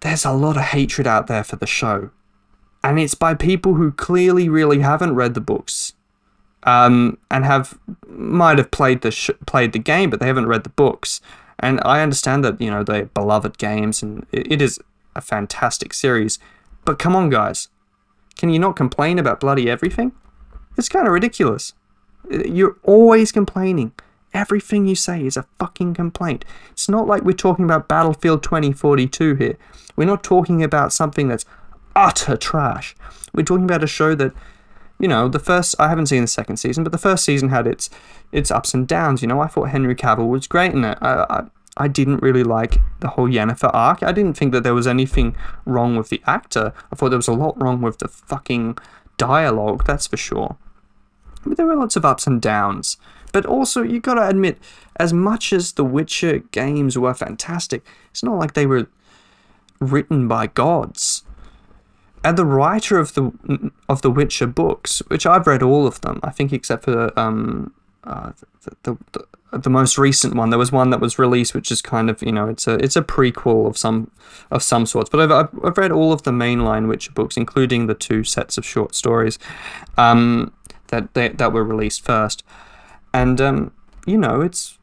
there's 0.00 0.24
a 0.24 0.32
lot 0.32 0.56
of 0.56 0.62
hatred 0.64 1.06
out 1.06 1.26
there 1.26 1.44
for 1.44 1.56
the 1.56 1.66
show. 1.66 2.10
And 2.82 2.98
it's 2.98 3.14
by 3.14 3.34
people 3.34 3.74
who 3.74 3.90
clearly 3.90 4.48
really 4.48 4.80
haven't 4.80 5.14
read 5.14 5.34
the 5.34 5.40
books 5.40 5.94
um, 6.66 7.16
and 7.30 7.44
have 7.44 7.78
might 8.08 8.58
have 8.58 8.70
played 8.70 9.02
the 9.02 9.10
sh- 9.10 9.30
played 9.46 9.72
the 9.72 9.78
game, 9.78 10.10
but 10.10 10.20
they 10.20 10.26
haven't 10.26 10.46
read 10.46 10.64
the 10.64 10.70
books. 10.70 11.20
And 11.58 11.80
I 11.84 12.02
understand 12.02 12.44
that 12.44 12.60
you 12.60 12.70
know 12.70 12.82
they're 12.82 13.06
beloved 13.06 13.56
games, 13.56 14.02
and 14.02 14.26
it, 14.32 14.52
it 14.52 14.62
is 14.62 14.78
a 15.14 15.20
fantastic 15.20 15.94
series. 15.94 16.38
But 16.84 16.98
come 16.98 17.16
on, 17.16 17.30
guys, 17.30 17.68
can 18.36 18.50
you 18.50 18.58
not 18.58 18.76
complain 18.76 19.18
about 19.18 19.40
bloody 19.40 19.70
everything? 19.70 20.12
It's 20.76 20.88
kind 20.88 21.06
of 21.06 21.12
ridiculous. 21.12 21.72
Uh, 22.32 22.44
you're 22.44 22.76
always 22.82 23.32
complaining. 23.32 23.92
Everything 24.34 24.86
you 24.86 24.94
say 24.94 25.24
is 25.24 25.36
a 25.36 25.46
fucking 25.58 25.94
complaint. 25.94 26.44
It's 26.72 26.88
not 26.88 27.06
like 27.06 27.22
we're 27.22 27.32
talking 27.32 27.64
about 27.64 27.88
Battlefield 27.88 28.42
2042 28.42 29.34
here. 29.36 29.58
We're 29.96 30.04
not 30.04 30.22
talking 30.22 30.62
about 30.62 30.92
something 30.92 31.28
that's 31.28 31.46
utter 31.94 32.36
trash. 32.36 32.94
We're 33.32 33.44
talking 33.44 33.64
about 33.64 33.82
a 33.82 33.86
show 33.86 34.14
that, 34.14 34.32
you 34.98 35.08
know, 35.08 35.28
the 35.28 35.38
first 35.38 35.74
I 35.78 35.88
haven't 35.88 36.06
seen 36.06 36.22
the 36.22 36.28
second 36.28 36.58
season, 36.58 36.84
but 36.84 36.92
the 36.92 36.98
first 36.98 37.24
season 37.24 37.48
had 37.48 37.66
its 37.66 37.88
its 38.32 38.50
ups 38.50 38.74
and 38.74 38.86
downs. 38.86 39.22
You 39.22 39.28
know, 39.28 39.40
I 39.40 39.46
thought 39.46 39.70
Henry 39.70 39.94
Cavill 39.94 40.28
was 40.28 40.46
great 40.46 40.72
in 40.72 40.84
it. 40.84 40.98
I, 41.00 41.26
I 41.30 41.44
I 41.78 41.88
didn't 41.88 42.22
really 42.22 42.44
like 42.44 42.78
the 43.00 43.08
whole 43.08 43.28
Yennefer 43.28 43.70
arc. 43.72 44.02
I 44.02 44.12
didn't 44.12 44.34
think 44.34 44.52
that 44.52 44.62
there 44.62 44.74
was 44.74 44.86
anything 44.86 45.36
wrong 45.64 45.96
with 45.96 46.08
the 46.08 46.22
actor. 46.26 46.72
I 46.90 46.96
thought 46.96 47.10
there 47.10 47.18
was 47.18 47.28
a 47.28 47.32
lot 47.32 47.60
wrong 47.60 47.82
with 47.82 47.98
the 47.98 48.08
fucking 48.08 48.78
dialogue, 49.18 49.84
that's 49.86 50.06
for 50.06 50.16
sure. 50.16 50.56
There 51.54 51.66
were 51.66 51.76
lots 51.76 51.96
of 51.96 52.04
ups 52.04 52.26
and 52.26 52.40
downs. 52.40 52.96
But 53.32 53.46
also, 53.46 53.82
you 53.82 54.00
gotta 54.00 54.26
admit, 54.26 54.58
as 54.96 55.12
much 55.12 55.52
as 55.52 55.72
the 55.72 55.84
Witcher 55.84 56.38
games 56.52 56.96
were 56.98 57.14
fantastic, 57.14 57.84
it's 58.10 58.22
not 58.22 58.38
like 58.38 58.54
they 58.54 58.66
were 58.66 58.86
written 59.80 60.26
by 60.26 60.46
gods. 60.46 61.22
And 62.24 62.36
the 62.36 62.46
writer 62.46 62.98
of 62.98 63.14
the 63.14 63.70
of 63.88 64.02
the 64.02 64.10
Witcher 64.10 64.46
books, 64.46 65.00
which 65.08 65.26
I've 65.26 65.46
read 65.46 65.62
all 65.62 65.86
of 65.86 66.00
them, 66.00 66.18
I 66.22 66.30
think 66.30 66.52
except 66.52 66.84
for 66.84 67.16
um, 67.18 67.72
uh, 68.04 68.32
the, 68.62 68.76
the, 68.82 68.96
the 69.12 69.26
the 69.52 69.70
most 69.70 69.96
recent 69.96 70.34
one. 70.34 70.50
There 70.50 70.58
was 70.58 70.72
one 70.72 70.90
that 70.90 71.00
was 71.00 71.18
released, 71.18 71.54
which 71.54 71.70
is 71.70 71.80
kind 71.80 72.10
of 72.10 72.22
you 72.22 72.32
know 72.32 72.48
it's 72.48 72.66
a 72.66 72.74
it's 72.74 72.96
a 72.96 73.02
prequel 73.02 73.66
of 73.68 73.76
some 73.76 74.10
of 74.50 74.62
some 74.62 74.86
sorts. 74.86 75.10
But 75.10 75.30
I've 75.30 75.48
I've 75.64 75.78
read 75.78 75.92
all 75.92 76.12
of 76.12 76.22
the 76.22 76.30
mainline 76.30 76.88
Witcher 76.88 77.12
books, 77.12 77.36
including 77.36 77.86
the 77.86 77.94
two 77.94 78.24
sets 78.24 78.58
of 78.58 78.64
short 78.64 78.94
stories 78.94 79.38
um, 79.96 80.52
that 80.88 81.14
they, 81.14 81.28
that 81.28 81.52
were 81.52 81.64
released 81.64 82.04
first. 82.04 82.44
And 83.12 83.40
um, 83.40 83.72
you 84.06 84.18
know 84.18 84.40
it's 84.40 84.78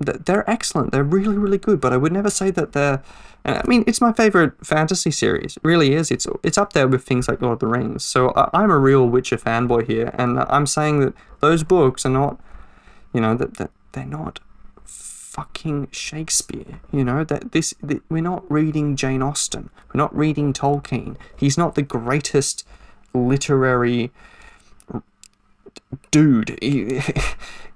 they're 0.00 0.48
excellent. 0.50 0.92
They're 0.92 1.04
really 1.04 1.36
really 1.36 1.58
good. 1.58 1.80
But 1.80 1.92
I 1.92 1.96
would 1.96 2.12
never 2.12 2.30
say 2.30 2.50
that 2.50 2.72
they're. 2.72 3.02
I 3.46 3.62
mean, 3.66 3.84
it's 3.86 4.00
my 4.00 4.12
favorite 4.12 4.54
fantasy 4.64 5.10
series. 5.10 5.58
It 5.58 5.64
really 5.64 5.94
is. 5.94 6.10
It's 6.10 6.26
it's 6.42 6.56
up 6.58 6.72
there 6.72 6.88
with 6.88 7.04
things 7.04 7.28
like 7.28 7.42
Lord 7.42 7.54
of 7.54 7.58
the 7.60 7.66
Rings. 7.66 8.04
So 8.04 8.32
I'm 8.52 8.70
a 8.70 8.78
real 8.78 9.06
Witcher 9.06 9.36
fanboy 9.36 9.86
here, 9.86 10.10
and 10.14 10.40
I'm 10.40 10.66
saying 10.66 11.00
that 11.00 11.14
those 11.40 11.62
books 11.62 12.06
are 12.06 12.10
not, 12.10 12.40
you 13.12 13.20
know, 13.20 13.34
that, 13.34 13.58
that 13.58 13.70
they're 13.92 14.06
not 14.06 14.40
fucking 14.86 15.88
Shakespeare. 15.90 16.80
You 16.90 17.04
know 17.04 17.22
that 17.24 17.52
this 17.52 17.74
that 17.82 18.02
we're 18.08 18.22
not 18.22 18.50
reading 18.50 18.96
Jane 18.96 19.20
Austen. 19.20 19.68
We're 19.92 19.98
not 19.98 20.16
reading 20.16 20.52
Tolkien. 20.52 21.16
He's 21.36 21.58
not 21.58 21.74
the 21.74 21.82
greatest 21.82 22.66
literary 23.12 24.10
dude. 26.10 26.58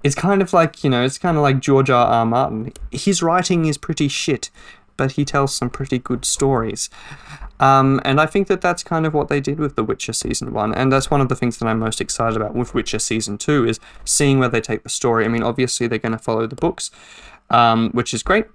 It's 0.01 0.15
kind 0.15 0.41
of 0.41 0.53
like 0.53 0.81
you 0.85 0.89
know, 0.89 1.03
it's 1.03 1.17
kind 1.17 1.35
of 1.35 1.43
like 1.43 1.59
George 1.59 1.89
R. 1.89 2.07
R. 2.07 2.25
Martin. 2.25 2.71
His 2.89 3.21
writing 3.21 3.65
is 3.65 3.77
pretty 3.77 4.07
shit, 4.07 4.49
but 4.95 5.13
he 5.13 5.25
tells 5.25 5.53
some 5.53 5.69
pretty 5.69 5.99
good 5.99 6.23
stories. 6.23 6.89
Um, 7.59 7.99
and 8.05 8.21
I 8.21 8.25
think 8.25 8.47
that 8.47 8.61
that's 8.61 8.83
kind 8.83 9.05
of 9.05 9.13
what 9.13 9.27
they 9.27 9.41
did 9.41 9.59
with 9.59 9.75
The 9.75 9.83
Witcher 9.83 10.13
season 10.13 10.53
one, 10.53 10.73
and 10.73 10.91
that's 10.91 11.11
one 11.11 11.19
of 11.19 11.27
the 11.27 11.35
things 11.35 11.57
that 11.57 11.67
I'm 11.67 11.79
most 11.79 11.99
excited 11.99 12.37
about 12.37 12.55
with 12.55 12.73
Witcher 12.73 12.99
season 12.99 13.37
two 13.37 13.65
is 13.67 13.79
seeing 14.05 14.39
where 14.39 14.47
they 14.47 14.61
take 14.61 14.83
the 14.83 14.89
story. 14.89 15.25
I 15.25 15.27
mean, 15.27 15.43
obviously 15.43 15.87
they're 15.87 15.99
going 15.99 16.13
to 16.13 16.17
follow 16.17 16.47
the 16.47 16.55
books, 16.55 16.91
um, 17.49 17.89
which 17.91 18.13
is 18.13 18.23
great. 18.23 18.45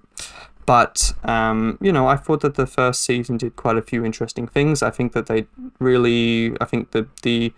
But 0.65 1.13
um, 1.23 1.77
you 1.79 1.91
know, 1.91 2.07
I 2.07 2.15
thought 2.15 2.41
that 2.41 2.55
the 2.55 2.65
first 2.65 3.03
season 3.03 3.37
did 3.37 3.55
quite 3.55 3.77
a 3.77 3.83
few 3.83 4.03
interesting 4.03 4.47
things. 4.47 4.81
I 4.81 4.89
think 4.89 5.13
that 5.13 5.27
they 5.27 5.45
really, 5.77 6.57
I 6.59 6.65
think 6.65 6.89
that 6.91 7.17
the 7.17 7.53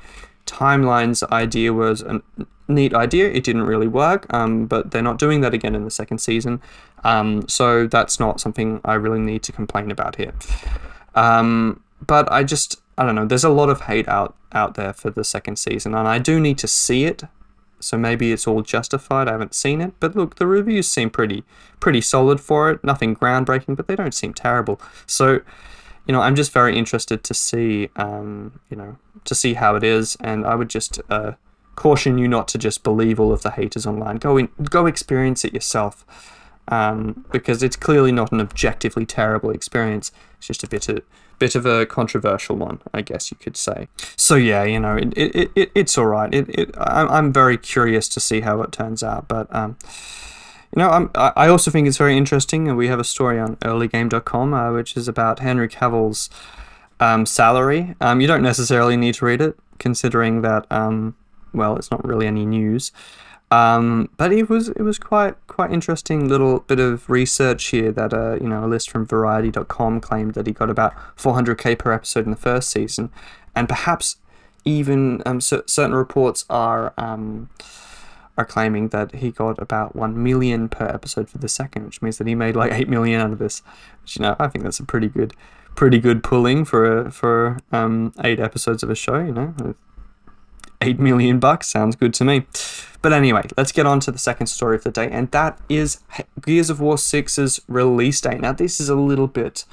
timelines 0.48 1.22
idea 1.32 1.74
was 1.74 2.02
a 2.02 2.22
neat 2.68 2.94
idea. 2.94 3.30
It 3.30 3.44
didn't 3.44 3.64
really 3.64 3.88
work, 3.88 4.32
um, 4.34 4.66
but 4.66 4.92
they're 4.92 5.02
not 5.02 5.20
doing 5.20 5.42
that 5.42 5.54
again 5.54 5.76
in 5.76 5.84
the 5.84 5.92
second 5.92 6.18
season. 6.20 6.62
Um, 7.04 7.48
so 7.48 7.88
that's 7.88 8.20
not 8.20 8.40
something 8.40 8.82
I 8.84 8.96
really 8.96 9.20
need 9.20 9.44
to 9.44 9.52
complain 9.52 9.92
about 9.92 10.16
here. 10.16 10.34
Um, 11.16 11.84
but 12.06 12.32
I 12.32 12.44
just, 12.44 12.82
I 12.98 13.06
don't 13.06 13.16
know. 13.16 13.26
There's 13.26 13.44
a 13.44 13.50
lot 13.50 13.70
of 13.70 13.82
hate 13.82 14.08
out 14.08 14.36
out 14.54 14.76
there 14.76 14.94
for 14.94 15.10
the 15.10 15.24
second 15.24 15.58
season, 15.58 15.94
and 15.94 16.08
I 16.08 16.20
do 16.20 16.40
need 16.40 16.58
to 16.60 16.68
see 16.68 17.04
it. 17.06 17.24
So 17.80 17.96
maybe 17.96 18.32
it's 18.32 18.48
all 18.48 18.64
justified. 18.64 19.28
I 19.28 19.34
haven't 19.34 19.54
seen 19.54 19.82
it, 19.82 19.94
but 20.00 20.16
look, 20.16 20.38
the 20.38 20.48
reviews 20.48 20.88
seem 20.88 21.12
pretty 21.12 21.44
pretty 21.80 22.02
solid 22.02 22.40
for 22.42 22.72
it. 22.72 22.84
Nothing 22.84 23.16
groundbreaking, 23.16 23.76
but 23.76 23.88
they 23.88 23.96
don't 23.96 24.14
seem 24.14 24.34
terrible. 24.34 24.82
So, 25.06 25.42
you 26.08 26.14
know, 26.14 26.22
I'm 26.22 26.36
just 26.36 26.52
very 26.52 26.78
interested 26.78 27.24
to 27.26 27.34
see, 27.34 27.90
um, 27.98 28.60
you 28.70 28.78
know, 28.78 28.98
to 29.26 29.36
see 29.36 29.56
how 29.56 29.76
it 29.76 29.84
is, 29.84 30.18
and 30.22 30.46
I 30.46 30.56
would 30.56 30.70
just 30.70 31.00
uh, 31.10 31.34
caution 31.76 32.18
you 32.18 32.28
not 32.28 32.48
to 32.50 32.58
just 32.58 32.84
believe 32.84 33.20
all 33.20 33.34
of 33.34 33.44
the 33.44 33.52
haters 33.52 33.86
online. 33.86 34.16
Go 34.18 34.38
in, 34.38 34.50
go 34.64 34.86
experience 34.86 35.44
it 35.44 35.54
yourself, 35.54 36.06
um, 36.70 37.26
because 37.32 37.62
it's 37.62 37.76
clearly 37.76 38.12
not 38.12 38.32
an 38.32 38.40
objectively 38.40 39.06
terrible 39.06 39.50
experience. 39.50 40.12
It's 40.38 40.48
just 40.48 40.64
a 40.64 40.68
bit 40.68 40.88
of 40.90 41.02
bit 41.40 41.54
of 41.54 41.66
a 41.68 41.86
controversial 41.86 42.56
one, 42.56 42.82
I 42.94 43.02
guess 43.02 43.30
you 43.30 43.38
could 43.38 43.56
say. 43.56 43.90
So 44.16 44.36
yeah, 44.36 44.64
you 44.64 44.80
know, 44.80 44.96
it, 44.96 45.14
it, 45.16 45.52
it 45.56 45.72
it's 45.76 45.98
all 45.98 46.08
right. 46.08 46.34
It, 46.34 46.50
it 46.50 46.76
I'm, 46.78 47.10
I'm 47.10 47.34
very 47.34 47.58
curious 47.58 48.08
to 48.10 48.20
see 48.20 48.42
how 48.42 48.62
it 48.62 48.72
turns 48.72 49.04
out, 49.04 49.28
but 49.28 49.54
um, 49.54 49.78
you 50.76 50.82
know, 50.82 50.90
I'm, 50.90 51.10
I 51.16 51.48
also 51.48 51.72
think 51.72 51.88
it's 51.88 51.98
very 51.98 52.18
interesting, 52.18 52.68
and 52.68 52.78
we 52.78 52.88
have 52.88 53.00
a 53.00 53.04
story 53.04 53.40
on 53.40 53.56
earlygame.com, 53.58 54.54
uh, 54.54 54.72
which 54.74 54.98
is 54.98 55.08
about 55.08 55.40
Henry 55.40 55.68
Cavill's 55.68 56.30
um, 57.00 57.26
salary. 57.26 57.96
Um, 58.02 58.22
you 58.22 58.28
don't 58.28 58.44
necessarily 58.44 58.98
need 58.98 59.16
to 59.16 59.26
read 59.26 59.42
it, 59.42 59.58
considering 59.80 60.42
that, 60.42 60.66
um, 60.70 61.16
well, 61.54 61.78
it's 61.78 61.90
not 61.90 62.06
really 62.06 62.28
any 62.28 62.46
news. 62.46 62.92
Um, 63.50 64.10
but 64.18 64.34
it 64.34 64.50
was 64.50 64.68
it 64.70 64.82
was 64.82 65.00
quite 65.00 65.36
quite 65.48 65.72
interesting 65.72 66.28
little 66.28 66.60
bit 66.62 66.82
of 66.82 67.10
research 67.10 67.68
here 67.68 67.94
that 67.94 68.14
uh, 68.14 68.36
you 68.42 68.50
know 68.50 68.66
a 68.66 68.68
list 68.68 68.90
from 68.90 69.06
Variety.com 69.06 70.02
claimed 70.02 70.34
that 70.34 70.48
he 70.48 70.52
got 70.52 70.70
about 70.70 70.94
400k 71.16 71.80
per 71.80 71.94
episode 71.94 72.26
in 72.26 72.32
the 72.32 72.38
first 72.38 72.70
season, 72.70 73.10
and 73.56 73.70
perhaps 73.70 74.18
even 74.66 75.24
um, 75.26 75.40
certain 75.40 75.96
reports 75.96 76.44
are 76.50 76.94
um, 76.98 77.50
are 78.38 78.46
claiming 78.46 78.90
that 78.90 79.16
he 79.16 79.32
got 79.32 79.60
about 79.60 79.96
one 79.96 80.22
million 80.22 80.70
per 80.70 80.86
episode 80.86 81.30
for 81.30 81.40
the 81.40 81.50
second, 81.50 81.86
which 81.86 82.02
means 82.02 82.18
that 82.20 82.28
he 82.28 82.36
made 82.36 82.56
like 82.56 82.72
eight 82.72 82.88
million 82.88 83.20
out 83.20 83.32
of 83.32 83.40
this. 83.40 83.62
Which 84.02 84.18
you 84.18 84.24
know 84.24 84.36
I 84.40 84.48
think 84.48 84.64
that's 84.64 84.80
a 84.80 84.86
pretty 84.86 85.08
good 85.08 85.34
pretty 85.76 86.00
good 86.00 86.24
pulling 86.24 86.66
for 86.66 87.10
for 87.12 87.60
um, 87.72 88.14
eight 88.24 88.40
episodes 88.40 88.84
of 88.84 88.90
a 88.90 88.96
show. 88.96 89.18
You 89.18 89.32
know, 89.32 89.76
eight 90.82 91.00
million 91.00 91.40
bucks 91.40 91.68
sounds 91.68 91.96
good 91.96 92.14
to 92.16 92.24
me. 92.24 92.46
But 93.02 93.14
anyway, 93.14 93.44
let's 93.56 93.72
get 93.72 93.86
on 93.86 94.00
to 94.02 94.12
the 94.12 94.18
second 94.18 94.48
story 94.48 94.76
of 94.76 94.84
the 94.84 94.92
day, 94.92 95.10
and 95.10 95.32
that 95.32 95.60
is 95.70 96.00
Gears 96.42 96.70
of 96.70 96.82
War 96.82 96.96
6's 96.96 97.62
release 97.68 98.20
date. 98.20 98.42
Now, 98.42 98.54
this 98.54 98.80
is 98.80 98.90
a 98.90 98.96
little 98.96 99.28
bit 99.28 99.66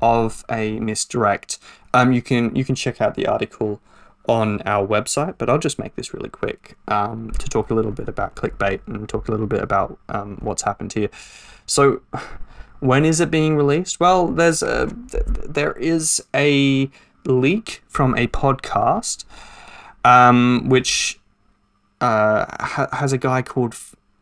of 0.00 0.44
a 0.50 0.78
misdirect. 0.78 1.58
Um, 1.92 2.12
you 2.12 2.22
can 2.22 2.54
you 2.54 2.64
can 2.64 2.74
check 2.74 3.00
out 3.00 3.14
the 3.14 3.26
article 3.26 3.80
on 4.28 4.62
our 4.62 4.86
website, 4.86 5.34
but 5.38 5.50
I'll 5.50 5.58
just 5.58 5.78
make 5.78 5.96
this 5.96 6.14
really 6.14 6.28
quick 6.28 6.76
um, 6.88 7.32
to 7.32 7.48
talk 7.48 7.70
a 7.70 7.74
little 7.74 7.90
bit 7.90 8.08
about 8.08 8.36
clickbait 8.36 8.80
and 8.86 9.08
talk 9.08 9.28
a 9.28 9.30
little 9.30 9.46
bit 9.46 9.62
about 9.62 9.98
um, 10.08 10.38
what's 10.40 10.62
happened 10.62 10.92
here. 10.92 11.08
So, 11.66 12.02
when 12.80 13.04
is 13.04 13.20
it 13.20 13.30
being 13.30 13.56
released? 13.56 14.00
Well, 14.00 14.28
there's 14.28 14.62
a 14.62 14.86
there 15.48 15.72
is 15.72 16.22
a 16.34 16.90
leak 17.24 17.82
from 17.88 18.16
a 18.16 18.26
podcast, 18.28 19.24
um, 20.04 20.68
which 20.68 21.20
uh, 22.00 22.46
ha- 22.60 22.88
has 22.92 23.12
a 23.12 23.18
guy 23.18 23.42
called 23.42 23.76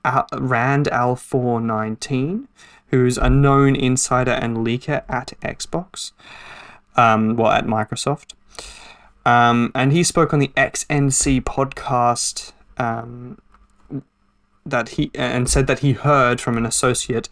Al- 0.04 0.28
Rand 0.32 0.88
al 0.88 1.16
Thor 1.16 1.60
nineteen, 1.60 2.48
who's 2.88 3.18
a 3.18 3.28
known 3.28 3.76
insider 3.76 4.32
and 4.32 4.58
leaker 4.58 5.02
at 5.08 5.32
Xbox, 5.42 6.12
um, 6.96 7.36
well 7.36 7.52
at 7.52 7.66
Microsoft. 7.66 8.32
Um, 9.26 9.70
and 9.74 9.92
he 9.92 10.02
spoke 10.02 10.32
on 10.32 10.38
the 10.38 10.48
XNC 10.56 11.42
podcast 11.42 12.52
um, 12.78 13.38
that 14.64 14.90
he 14.90 15.10
and 15.14 15.48
said 15.48 15.66
that 15.66 15.80
he 15.80 15.92
heard 15.92 16.40
from 16.40 16.56
an 16.56 16.64
associate 16.64 17.28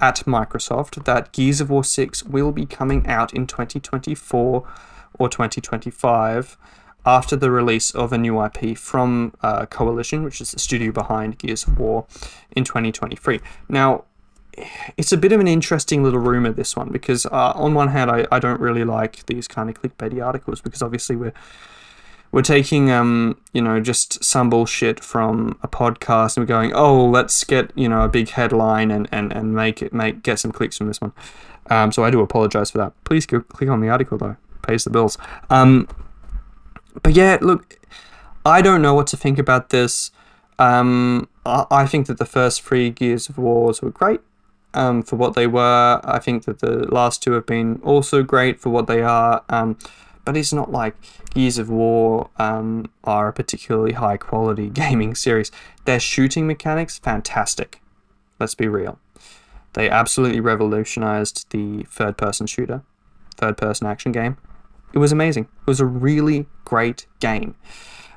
at 0.00 0.16
Microsoft 0.26 1.04
that 1.04 1.32
Gears 1.32 1.60
of 1.60 1.70
War 1.70 1.84
6 1.84 2.24
will 2.24 2.52
be 2.52 2.66
coming 2.66 3.06
out 3.06 3.34
in 3.34 3.46
2024 3.46 4.68
or 5.18 5.28
2025 5.28 6.56
after 7.04 7.36
the 7.36 7.50
release 7.50 7.90
of 7.92 8.12
a 8.12 8.18
new 8.18 8.42
IP 8.44 8.76
from 8.76 9.32
uh, 9.42 9.66
Coalition, 9.66 10.22
which 10.22 10.40
is 10.40 10.52
the 10.52 10.58
studio 10.58 10.92
behind 10.92 11.38
Gears 11.38 11.66
of 11.66 11.78
War, 11.78 12.06
in 12.50 12.64
2023. 12.64 13.40
Now, 13.68 14.04
it's 14.96 15.12
a 15.12 15.16
bit 15.16 15.32
of 15.32 15.40
an 15.40 15.48
interesting 15.48 16.02
little 16.02 16.20
rumor 16.20 16.52
this 16.52 16.76
one 16.76 16.90
because 16.90 17.26
uh, 17.26 17.52
on 17.54 17.74
one 17.74 17.88
hand 17.88 18.10
I, 18.10 18.26
I 18.32 18.38
don't 18.38 18.60
really 18.60 18.84
like 18.84 19.26
these 19.26 19.48
kind 19.48 19.70
of 19.70 19.80
clickbaity 19.80 20.24
articles 20.24 20.60
because 20.60 20.82
obviously 20.82 21.16
we're 21.16 21.32
we're 22.32 22.42
taking 22.42 22.90
um 22.90 23.36
you 23.52 23.60
know 23.60 23.80
just 23.80 24.22
some 24.22 24.50
bullshit 24.50 25.02
from 25.02 25.58
a 25.62 25.68
podcast 25.68 26.36
and 26.36 26.42
we're 26.42 26.54
going 26.54 26.72
oh 26.74 27.04
let's 27.04 27.42
get 27.44 27.72
you 27.74 27.88
know 27.88 28.02
a 28.02 28.08
big 28.08 28.28
headline 28.30 28.90
and 28.90 29.08
and, 29.10 29.32
and 29.32 29.54
make 29.54 29.82
it 29.82 29.92
make 29.92 30.22
get 30.22 30.38
some 30.38 30.52
clicks 30.52 30.78
from 30.78 30.86
this 30.86 31.00
one. 31.00 31.12
Um 31.68 31.92
so 31.92 32.04
I 32.04 32.10
do 32.10 32.20
apologize 32.20 32.70
for 32.70 32.78
that. 32.78 32.92
Please 33.04 33.26
go 33.26 33.40
click 33.40 33.68
on 33.68 33.80
the 33.80 33.88
article 33.88 34.18
though. 34.18 34.36
Pays 34.62 34.84
the 34.84 34.90
bills. 34.90 35.18
Um 35.48 35.88
but 37.02 37.14
yeah 37.14 37.38
look 37.40 37.78
I 38.44 38.62
don't 38.62 38.82
know 38.82 38.94
what 38.94 39.06
to 39.08 39.16
think 39.16 39.38
about 39.38 39.70
this. 39.70 40.10
Um 40.58 41.28
I, 41.44 41.66
I 41.70 41.86
think 41.86 42.06
that 42.06 42.18
the 42.18 42.26
first 42.26 42.62
three 42.62 42.90
Gears 42.90 43.28
of 43.28 43.38
Wars 43.38 43.82
were 43.82 43.90
great 43.90 44.20
um, 44.74 45.02
for 45.02 45.16
what 45.16 45.34
they 45.34 45.46
were. 45.46 46.00
I 46.04 46.18
think 46.18 46.44
that 46.44 46.60
the 46.60 46.92
last 46.92 47.22
two 47.22 47.32
have 47.32 47.46
been 47.46 47.80
also 47.82 48.22
great 48.22 48.60
for 48.60 48.70
what 48.70 48.86
they 48.86 49.02
are. 49.02 49.44
Um, 49.48 49.78
but 50.24 50.36
it's 50.36 50.52
not 50.52 50.70
like 50.70 50.94
Gears 51.30 51.58
of 51.58 51.70
War 51.70 52.30
um, 52.36 52.90
are 53.04 53.28
a 53.28 53.32
particularly 53.32 53.92
high 53.92 54.16
quality 54.16 54.68
gaming 54.70 55.14
series. 55.14 55.50
Their 55.84 56.00
shooting 56.00 56.46
mechanics, 56.46 56.98
fantastic. 56.98 57.80
Let's 58.38 58.54
be 58.54 58.68
real. 58.68 58.98
They 59.74 59.88
absolutely 59.88 60.40
revolutionized 60.40 61.50
the 61.50 61.84
third 61.84 62.16
person 62.16 62.46
shooter, 62.46 62.82
third 63.36 63.56
person 63.56 63.86
action 63.86 64.12
game. 64.12 64.36
It 64.92 64.98
was 64.98 65.12
amazing. 65.12 65.44
It 65.44 65.66
was 65.66 65.80
a 65.80 65.86
really 65.86 66.46
great 66.64 67.06
game, 67.20 67.54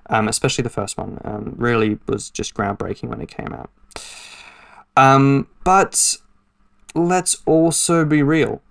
um, 0.10 0.28
especially 0.28 0.64
the 0.64 0.70
first 0.70 0.98
one. 0.98 1.20
Um, 1.24 1.54
really 1.58 2.00
was 2.08 2.32
just 2.32 2.56
groundbreaking 2.56 3.10
when 3.10 3.22
it 3.22 3.30
came 3.30 3.54
out. 3.54 3.70
Um, 4.98 5.48
but 5.64 6.18
let's 6.94 7.42
also 7.46 8.06
be 8.06 8.24
real. 8.24 8.62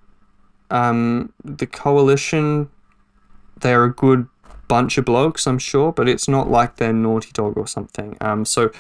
Um, 0.71 1.33
the 1.45 1.67
coalition, 1.67 2.71
they're 3.61 3.85
a 3.85 3.93
good 3.93 4.27
bunch 4.69 4.97
of 4.97 5.05
blokes, 5.05 5.47
I'm 5.47 5.59
sure, 5.59 5.93
but 5.93 6.09
it's 6.09 6.29
not 6.29 6.51
like 6.51 6.77
they're 6.77 6.93
Naughty 6.93 7.31
Dog 7.33 7.59
or 7.59 7.67
something. 7.67 8.17
Um, 8.21 8.45
so 8.45 8.71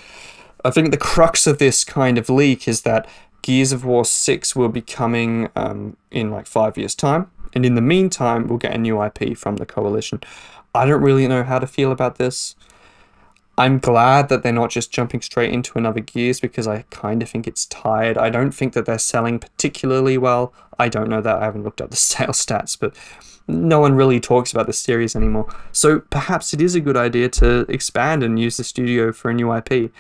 I 0.65 0.71
think 0.71 0.91
the 0.91 0.97
crux 0.97 1.47
of 1.47 1.59
this 1.59 1.85
kind 1.85 2.19
of 2.19 2.31
leak 2.31 2.67
is 2.67 2.83
that 2.83 3.07
Gears 3.43 3.73
of 3.73 3.85
War 3.85 4.05
6 4.05 4.57
will 4.57 4.69
be 4.69 4.81
coming 4.81 5.51
um, 5.57 5.97
in 6.11 6.31
like 6.31 6.47
five 6.47 6.79
years' 6.79 6.95
time. 6.95 7.31
And 7.53 7.67
in 7.67 7.75
the 7.75 7.83
meantime, 7.83 8.47
we'll 8.47 8.59
get 8.59 8.75
a 8.75 8.79
new 8.79 9.03
IP 9.03 9.37
from 9.37 9.57
the 9.57 9.67
coalition. 9.67 10.21
I 10.75 10.87
don't 10.87 11.03
really 11.03 11.29
know 11.29 11.43
how 11.43 11.59
to 11.59 11.67
feel 11.67 11.93
about 11.93 12.17
this. 12.17 12.55
I'm 13.63 13.79
glad 13.79 14.29
that 14.29 14.43
they're 14.43 14.53
not 14.53 14.71
just 14.71 14.91
jumping 14.91 15.23
straight 15.23 15.53
into 15.53 15.79
another 15.79 16.01
Gears 16.01 16.41
because 16.41 16.67
I 16.67 16.85
kind 16.91 17.23
of 17.23 17.29
think 17.29 17.47
it's 17.47 17.67
tired. 17.67 18.19
I 18.19 18.29
don't 18.29 18.51
think 18.51 18.73
that 18.73 18.87
they're 18.87 18.99
selling 18.99 19.39
particularly 19.39 20.19
well. 20.19 20.53
I 20.81 20.89
don't 20.89 21.09
know 21.09 21.21
that. 21.21 21.37
I 21.37 21.45
haven't 21.45 21.63
looked 21.63 21.81
up 21.81 21.91
the 21.91 21.97
sales 22.13 22.45
stats, 22.45 22.77
but 22.77 22.97
no 23.47 23.79
one 23.79 23.95
really 23.95 24.19
talks 24.19 24.51
about 24.51 24.67
the 24.67 24.73
series 24.73 25.15
anymore. 25.15 25.47
So 25.71 26.01
perhaps 26.01 26.53
it 26.53 26.61
is 26.61 26.75
a 26.75 26.81
good 26.81 26.97
idea 26.97 27.29
to 27.29 27.61
expand 27.69 28.25
and 28.25 28.37
use 28.37 28.57
the 28.57 28.65
studio 28.65 29.13
for 29.13 29.31
a 29.31 29.35
new 29.35 29.55
IP. 29.55 29.93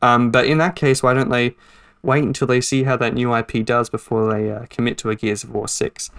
Um, 0.00 0.30
but 0.30 0.46
in 0.46 0.56
that 0.56 0.74
case, 0.74 1.02
why 1.02 1.12
don't 1.12 1.28
they 1.28 1.56
wait 2.02 2.24
until 2.24 2.46
they 2.46 2.62
see 2.62 2.84
how 2.84 2.96
that 2.96 3.12
new 3.12 3.36
IP 3.36 3.66
does 3.66 3.90
before 3.90 4.32
they 4.32 4.50
uh, 4.50 4.64
commit 4.70 4.96
to 4.96 5.10
a 5.10 5.14
Gears 5.14 5.44
of 5.44 5.50
War 5.50 5.68
6? 5.68 6.10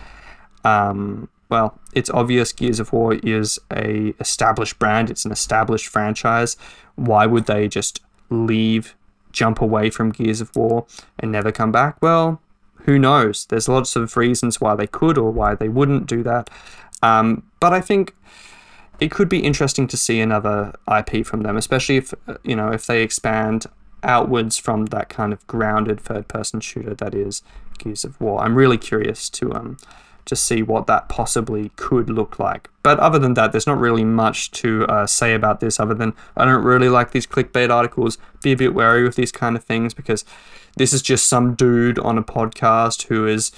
Um, 0.64 1.30
well, 1.52 1.78
it's 1.94 2.10
obvious 2.10 2.54
Gears 2.54 2.80
of 2.80 2.94
War 2.94 3.16
is 3.16 3.60
a 3.72 4.16
established 4.22 4.80
brand. 4.80 5.10
It's 5.10 5.26
an 5.26 5.34
established 5.34 5.88
franchise. 5.88 6.56
Why 6.96 7.26
would 7.26 7.46
they 7.46 7.68
just 7.68 8.02
leave, 8.30 8.96
jump 9.34 9.60
away 9.60 9.90
from 9.90 10.12
Gears 10.12 10.40
of 10.40 10.56
War, 10.56 10.88
and 11.20 11.30
never 11.30 11.52
come 11.52 11.72
back? 11.72 12.02
Well, 12.02 12.42
who 12.86 12.98
knows? 12.98 13.46
There's 13.46 13.68
lots 13.68 13.98
of 13.98 14.16
reasons 14.16 14.62
why 14.62 14.76
they 14.76 14.88
could 14.88 15.18
or 15.18 15.30
why 15.30 15.54
they 15.54 15.68
wouldn't 15.68 16.08
do 16.08 16.24
that. 16.24 16.50
Um, 17.04 17.44
but 17.60 17.74
I 17.74 17.82
think 17.82 18.16
it 19.02 19.12
could 19.12 19.28
be 19.28 19.40
interesting 19.40 19.88
to 19.88 19.98
see 19.98 20.22
another 20.22 20.74
IP 20.88 21.26
from 21.26 21.42
them, 21.42 21.58
especially 21.58 21.98
if 21.98 22.14
you 22.44 22.56
know 22.56 22.70
if 22.72 22.86
they 22.86 23.04
expand 23.04 23.66
outwards 24.04 24.58
from 24.58 24.86
that 24.88 25.10
kind 25.10 25.32
of 25.32 25.46
grounded 25.46 26.00
third-person 26.00 26.60
shooter 26.62 26.96
that 26.96 27.14
is 27.14 27.44
Gears 27.78 28.06
of 28.06 28.20
War. 28.22 28.42
I'm 28.42 28.56
really 28.56 28.78
curious 28.78 29.30
to 29.32 29.54
um 29.54 29.78
to 30.26 30.36
see 30.36 30.62
what 30.62 30.88
that 30.88 31.10
possibly 31.10 31.72
could 31.76 32.10
look 32.10 32.40
like. 32.40 32.70
But 32.84 33.00
other 33.00 33.20
than 33.20 33.34
that, 33.36 33.52
there's 33.52 33.68
not 33.68 33.80
really 33.80 34.04
much 34.04 34.52
to 34.52 34.86
uh, 34.88 35.06
say 35.06 35.34
about 35.34 35.60
this 35.60 35.80
other 35.80 35.94
than 35.94 36.14
I 36.36 36.46
don't 36.46 36.64
really 36.64 36.90
like 36.90 37.12
these 37.12 37.28
clickbait 37.28 37.70
articles. 37.70 38.18
Be 38.42 38.54
a 38.54 38.58
bit 38.58 38.74
wary 38.74 39.04
with 39.04 39.16
these 39.16 39.32
kind 39.32 39.56
of 39.56 39.64
things 39.64 39.94
because 39.94 40.26
this 40.78 40.94
is 40.94 41.02
just 41.02 41.28
some 41.28 41.54
dude 41.54 42.00
on 42.00 42.18
a 42.18 42.24
podcast 42.24 43.08
who 43.08 43.28
is 43.28 43.52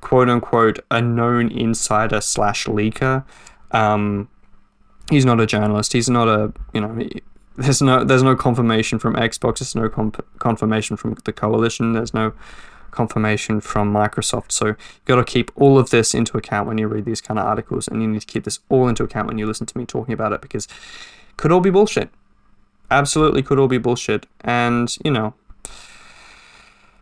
quote 0.00 0.28
unquote 0.28 0.78
a 0.90 1.02
known 1.02 1.50
insider 1.50 2.20
slash 2.20 2.66
leaker. 2.66 3.24
Um, 3.72 4.28
he's 5.10 5.26
not 5.26 5.40
a 5.40 5.46
journalist. 5.46 5.92
He's 5.92 6.08
not 6.08 6.28
a 6.28 6.52
you 6.72 6.80
know. 6.80 6.94
He, 6.94 7.22
there's 7.56 7.82
no 7.82 8.04
there's 8.04 8.22
no 8.22 8.34
confirmation 8.36 8.98
from 8.98 9.14
Xbox. 9.14 9.58
There's 9.58 9.74
no 9.74 9.88
comp- 9.88 10.24
confirmation 10.38 10.96
from 10.96 11.16
the 11.24 11.32
coalition. 11.32 11.92
There's 11.92 12.14
no 12.14 12.32
confirmation 12.90 13.60
from 13.60 13.92
Microsoft. 13.92 14.52
So 14.52 14.66
you've 14.66 15.04
got 15.04 15.16
to 15.16 15.24
keep 15.24 15.50
all 15.54 15.78
of 15.78 15.90
this 15.90 16.14
into 16.14 16.36
account 16.36 16.66
when 16.68 16.78
you 16.78 16.88
read 16.88 17.04
these 17.04 17.20
kind 17.20 17.38
of 17.38 17.46
articles, 17.46 17.88
and 17.88 18.02
you 18.02 18.08
need 18.08 18.20
to 18.20 18.26
keep 18.26 18.44
this 18.44 18.60
all 18.68 18.88
into 18.88 19.02
account 19.02 19.28
when 19.28 19.38
you 19.38 19.46
listen 19.46 19.66
to 19.66 19.78
me 19.78 19.86
talking 19.86 20.14
about 20.14 20.32
it 20.32 20.40
because 20.40 20.66
it 20.66 21.36
could 21.36 21.52
all 21.52 21.60
be 21.60 21.70
bullshit. 21.70 22.10
Absolutely 22.90 23.42
could 23.42 23.58
all 23.58 23.68
be 23.68 23.78
bullshit. 23.78 24.26
And, 24.40 24.96
you 25.04 25.10
know, 25.10 25.34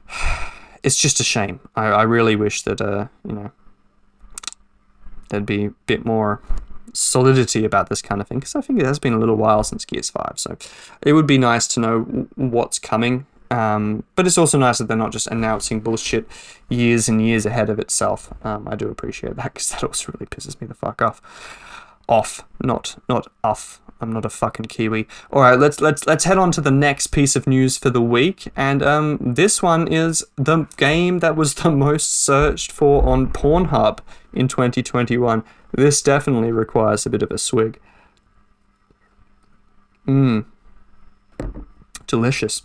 it's 0.83 0.97
just 0.97 1.21
a 1.21 1.25
shame. 1.25 1.61
I, 1.75 1.87
I 1.87 2.03
really 2.03 2.37
wish 2.37 2.63
that, 2.63 2.81
uh, 2.81 3.09
you 3.25 3.33
know, 3.33 3.51
there'd 5.31 5.47
be 5.47 5.67
a 5.67 5.71
bit 5.87 6.05
more 6.05 6.43
solidity 6.93 7.65
about 7.65 7.89
this 7.89 8.03
kind 8.03 8.21
of 8.21 8.29
thing 8.29 8.39
because 8.39 8.57
I 8.57 8.61
think 8.61 8.81
it 8.81 8.87
has 8.87 8.99
been 8.99 9.13
a 9.13 9.19
little 9.19 9.37
while 9.37 9.63
since 9.63 9.85
Gears 9.85 10.11
5. 10.11 10.33
So 10.37 10.57
it 11.03 11.13
would 11.13 11.27
be 11.27 11.39
nice 11.39 11.67
to 11.69 11.81
know 11.81 12.01
what's 12.35 12.79
coming 12.79 13.27
um, 13.51 14.05
but 14.15 14.27
it's 14.27 14.39
also 14.39 14.59
nice 14.59 14.79
that 14.79 14.89
they're 14.89 14.97
not 14.97 15.13
just 15.13 15.27
announcing 15.29 15.81
bullshit 15.81 16.29
years 16.69 17.09
and 17.09 17.25
years 17.25 17.47
ahead 17.47 17.71
of 17.71 17.79
itself. 17.79 18.33
Um, 18.45 18.69
I 18.69 18.77
do 18.77 18.89
appreciate 18.89 19.37
that 19.37 19.55
because 19.55 19.69
that 19.71 19.85
also 19.85 20.13
really 20.13 20.27
pisses 20.27 20.61
me 20.61 20.67
the 20.67 20.75
fuck 20.75 21.01
off. 21.03 21.23
Off, 22.09 22.45
not 22.63 22.97
not 23.09 23.27
off. 23.45 23.81
I'm 24.01 24.13
not 24.13 24.25
a 24.25 24.31
fucking 24.31 24.67
Kiwi. 24.67 25.09
All 25.31 25.43
right, 25.43 25.59
let's 25.59 25.81
let's 25.81 26.07
let's 26.07 26.25
head 26.25 26.39
on 26.39 26.53
to 26.53 26.61
the 26.61 26.71
next 26.71 27.09
piece 27.09 27.37
of 27.37 27.47
news 27.47 27.77
for 27.77 27.91
the 27.91 28.01
week, 28.01 28.49
and 28.57 28.83
um, 28.83 29.19
this 29.21 29.63
one 29.63 29.93
is 29.93 30.25
the 30.37 30.65
game 30.77 31.19
that 31.19 31.37
was 31.37 31.55
the 31.63 31.71
most 31.71 32.13
searched 32.13 32.73
for 32.73 33.05
on 33.05 33.33
Pornhub 33.33 33.99
in 34.33 34.49
2021. 34.49 35.43
This 35.73 36.01
definitely 36.01 36.53
requires 36.53 37.05
a 37.05 37.11
bit 37.11 37.23
of 37.23 37.31
a 37.31 37.39
swig. 37.39 37.79
Mmm, 40.07 40.47
delicious. 42.07 42.63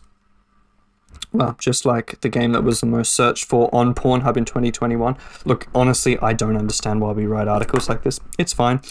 Well, 1.34 1.56
just 1.58 1.84
like 1.84 2.22
the 2.22 2.30
game 2.30 2.52
that 2.52 2.63
was 2.63 2.80
the 2.80 2.86
most 2.86 3.12
searched 3.12 3.46
for 3.46 3.74
on 3.74 3.96
Pornhub 3.96 4.38
in 4.38 4.46
2021. 4.46 5.17
Look, 5.46 5.67
honestly, 5.74 6.17
I 6.19 6.32
don't 6.34 6.56
understand 6.56 7.02
why 7.02 7.12
we 7.12 7.26
write 7.26 7.48
articles 7.48 7.89
like 7.89 8.04
this. 8.04 8.19
It's 8.38 8.54
fine. 8.54 8.82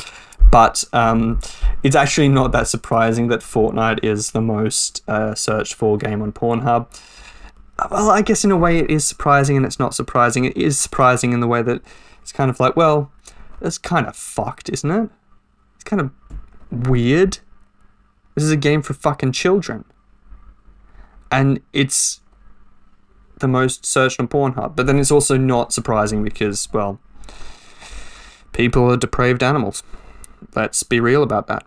But 0.50 0.84
um, 0.92 1.40
it's 1.84 1.94
actually 1.94 2.28
not 2.28 2.50
that 2.50 2.66
surprising 2.66 3.28
that 3.28 3.40
Fortnite 3.40 4.02
is 4.02 4.32
the 4.32 4.40
most 4.40 5.08
uh, 5.08 5.36
searched 5.36 5.74
for 5.74 5.96
game 5.96 6.20
on 6.20 6.32
Pornhub. 6.32 6.88
Well, 7.90 8.10
I 8.10 8.22
guess 8.22 8.44
in 8.44 8.50
a 8.50 8.56
way 8.56 8.78
it 8.78 8.90
is 8.90 9.06
surprising 9.06 9.56
and 9.56 9.64
it's 9.64 9.78
not 9.78 9.94
surprising. 9.94 10.44
It 10.44 10.56
is 10.56 10.78
surprising 10.78 11.32
in 11.32 11.38
the 11.38 11.46
way 11.46 11.62
that 11.62 11.80
it's 12.22 12.32
kind 12.32 12.50
of 12.50 12.58
like, 12.58 12.74
well, 12.74 13.12
That's 13.60 13.78
kind 13.78 14.06
of 14.06 14.16
fucked, 14.16 14.68
isn't 14.68 14.90
it? 14.90 15.10
It's 15.76 15.84
kind 15.84 16.00
of 16.00 16.10
weird. 16.88 17.38
This 18.34 18.42
is 18.44 18.50
a 18.50 18.56
game 18.56 18.82
for 18.82 18.94
fucking 18.94 19.32
children. 19.32 19.84
And 21.30 21.60
it's 21.72 22.20
the 23.42 23.48
most 23.48 23.84
searched 23.84 24.18
on 24.18 24.28
Pornhub. 24.28 24.74
But 24.74 24.86
then 24.86 24.98
it's 24.98 25.10
also 25.10 25.36
not 25.36 25.74
surprising 25.74 26.24
because, 26.24 26.72
well, 26.72 26.98
people 28.52 28.90
are 28.90 28.96
depraved 28.96 29.42
animals. 29.42 29.82
Let's 30.56 30.82
be 30.82 30.98
real 30.98 31.22
about 31.22 31.46
that. 31.48 31.66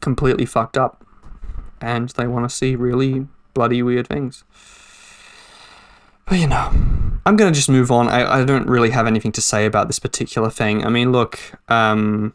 Completely 0.00 0.44
fucked 0.44 0.76
up. 0.76 1.06
And 1.80 2.08
they 2.10 2.26
want 2.26 2.48
to 2.48 2.54
see 2.54 2.74
really 2.74 3.28
bloody 3.52 3.82
weird 3.82 4.08
things. 4.08 4.42
But 6.26 6.38
you 6.38 6.46
know, 6.46 6.70
I'm 7.26 7.36
going 7.36 7.52
to 7.52 7.56
just 7.56 7.68
move 7.68 7.90
on. 7.90 8.08
I, 8.08 8.40
I 8.40 8.44
don't 8.44 8.66
really 8.66 8.90
have 8.90 9.06
anything 9.06 9.32
to 9.32 9.40
say 9.40 9.66
about 9.66 9.86
this 9.86 9.98
particular 9.98 10.50
thing. 10.50 10.84
I 10.84 10.88
mean, 10.88 11.12
look, 11.12 11.38
um, 11.68 12.32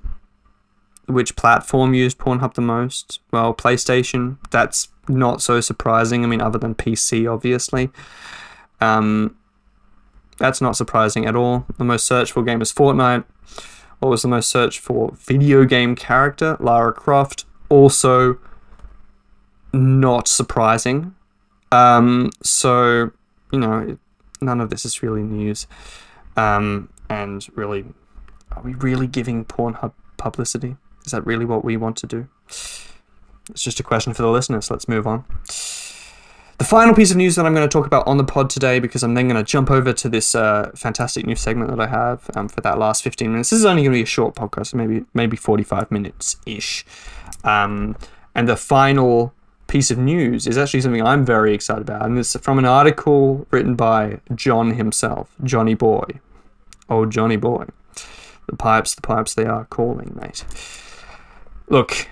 which 1.09 1.35
platform 1.35 1.93
used 1.93 2.17
Pornhub 2.17 2.53
the 2.53 2.61
most? 2.61 3.19
Well, 3.31 3.53
PlayStation. 3.53 4.37
That's 4.51 4.89
not 5.07 5.41
so 5.41 5.59
surprising. 5.61 6.23
I 6.23 6.27
mean, 6.27 6.41
other 6.41 6.59
than 6.59 6.75
PC, 6.75 7.31
obviously. 7.31 7.89
Um, 8.79 9.35
that's 10.37 10.61
not 10.61 10.75
surprising 10.75 11.25
at 11.25 11.35
all. 11.35 11.65
The 11.77 11.83
most 11.83 12.05
searched 12.05 12.31
for 12.31 12.43
game 12.43 12.61
is 12.61 12.71
Fortnite. 12.71 13.25
What 13.99 14.09
was 14.09 14.21
the 14.21 14.27
most 14.27 14.49
searched 14.49 14.79
for 14.79 15.11
video 15.15 15.65
game 15.65 15.95
character? 15.95 16.55
Lara 16.59 16.93
Croft. 16.93 17.45
Also, 17.67 18.37
not 19.73 20.27
surprising. 20.27 21.13
Um, 21.71 22.31
so, 22.41 23.11
you 23.51 23.59
know, 23.59 23.97
none 24.41 24.61
of 24.61 24.69
this 24.69 24.85
is 24.85 25.03
really 25.03 25.21
news. 25.23 25.67
Um, 26.37 26.89
and 27.09 27.45
really, 27.55 27.85
are 28.51 28.61
we 28.61 28.73
really 28.75 29.07
giving 29.07 29.43
Pornhub 29.45 29.91
publicity? 30.17 30.77
Is 31.05 31.11
that 31.11 31.25
really 31.25 31.45
what 31.45 31.63
we 31.63 31.77
want 31.77 31.97
to 31.97 32.07
do? 32.07 32.27
It's 32.47 33.63
just 33.63 33.79
a 33.79 33.83
question 33.83 34.13
for 34.13 34.21
the 34.21 34.29
listeners. 34.29 34.69
Let's 34.69 34.87
move 34.87 35.07
on. 35.07 35.25
The 36.59 36.65
final 36.65 36.93
piece 36.93 37.09
of 37.09 37.15
news 37.15 37.37
that 37.37 37.45
I'm 37.45 37.55
going 37.55 37.67
to 37.67 37.71
talk 37.71 37.85
about 37.85 38.05
on 38.05 38.17
the 38.17 38.23
pod 38.25 38.49
today, 38.49 38.79
because 38.79 39.01
I'm 39.01 39.13
then 39.13 39.29
going 39.29 39.43
to 39.43 39.49
jump 39.49 39.71
over 39.71 39.93
to 39.93 40.09
this 40.09 40.35
uh, 40.35 40.71
fantastic 40.75 41.25
new 41.25 41.35
segment 41.35 41.71
that 41.71 41.79
I 41.79 41.87
have 41.87 42.29
um, 42.35 42.49
for 42.49 42.59
that 42.61 42.77
last 42.77 43.01
15 43.01 43.31
minutes. 43.31 43.49
This 43.49 43.59
is 43.59 43.65
only 43.65 43.83
going 43.83 43.93
to 43.93 43.97
be 43.97 44.03
a 44.03 44.05
short 44.05 44.35
podcast, 44.35 44.73
maybe 44.73 45.05
maybe 45.13 45.37
45 45.37 45.89
minutes 45.89 46.35
ish. 46.45 46.85
Um, 47.45 47.95
and 48.35 48.49
the 48.49 48.57
final 48.57 49.33
piece 49.67 49.89
of 49.89 49.97
news 49.97 50.47
is 50.47 50.57
actually 50.57 50.81
something 50.81 51.01
I'm 51.01 51.23
very 51.23 51.53
excited 51.53 51.83
about, 51.83 52.05
and 52.05 52.19
it's 52.19 52.35
from 52.37 52.59
an 52.59 52.65
article 52.65 53.47
written 53.51 53.75
by 53.75 54.19
John 54.35 54.73
himself, 54.73 55.33
Johnny 55.43 55.75
Boy. 55.75 56.19
Oh, 56.89 57.05
Johnny 57.05 57.37
Boy. 57.37 57.67
The 58.47 58.57
pipes, 58.57 58.95
the 58.95 59.01
pipes, 59.01 59.33
they 59.33 59.45
are 59.45 59.63
calling, 59.65 60.17
mate. 60.19 60.43
Look, 61.69 62.07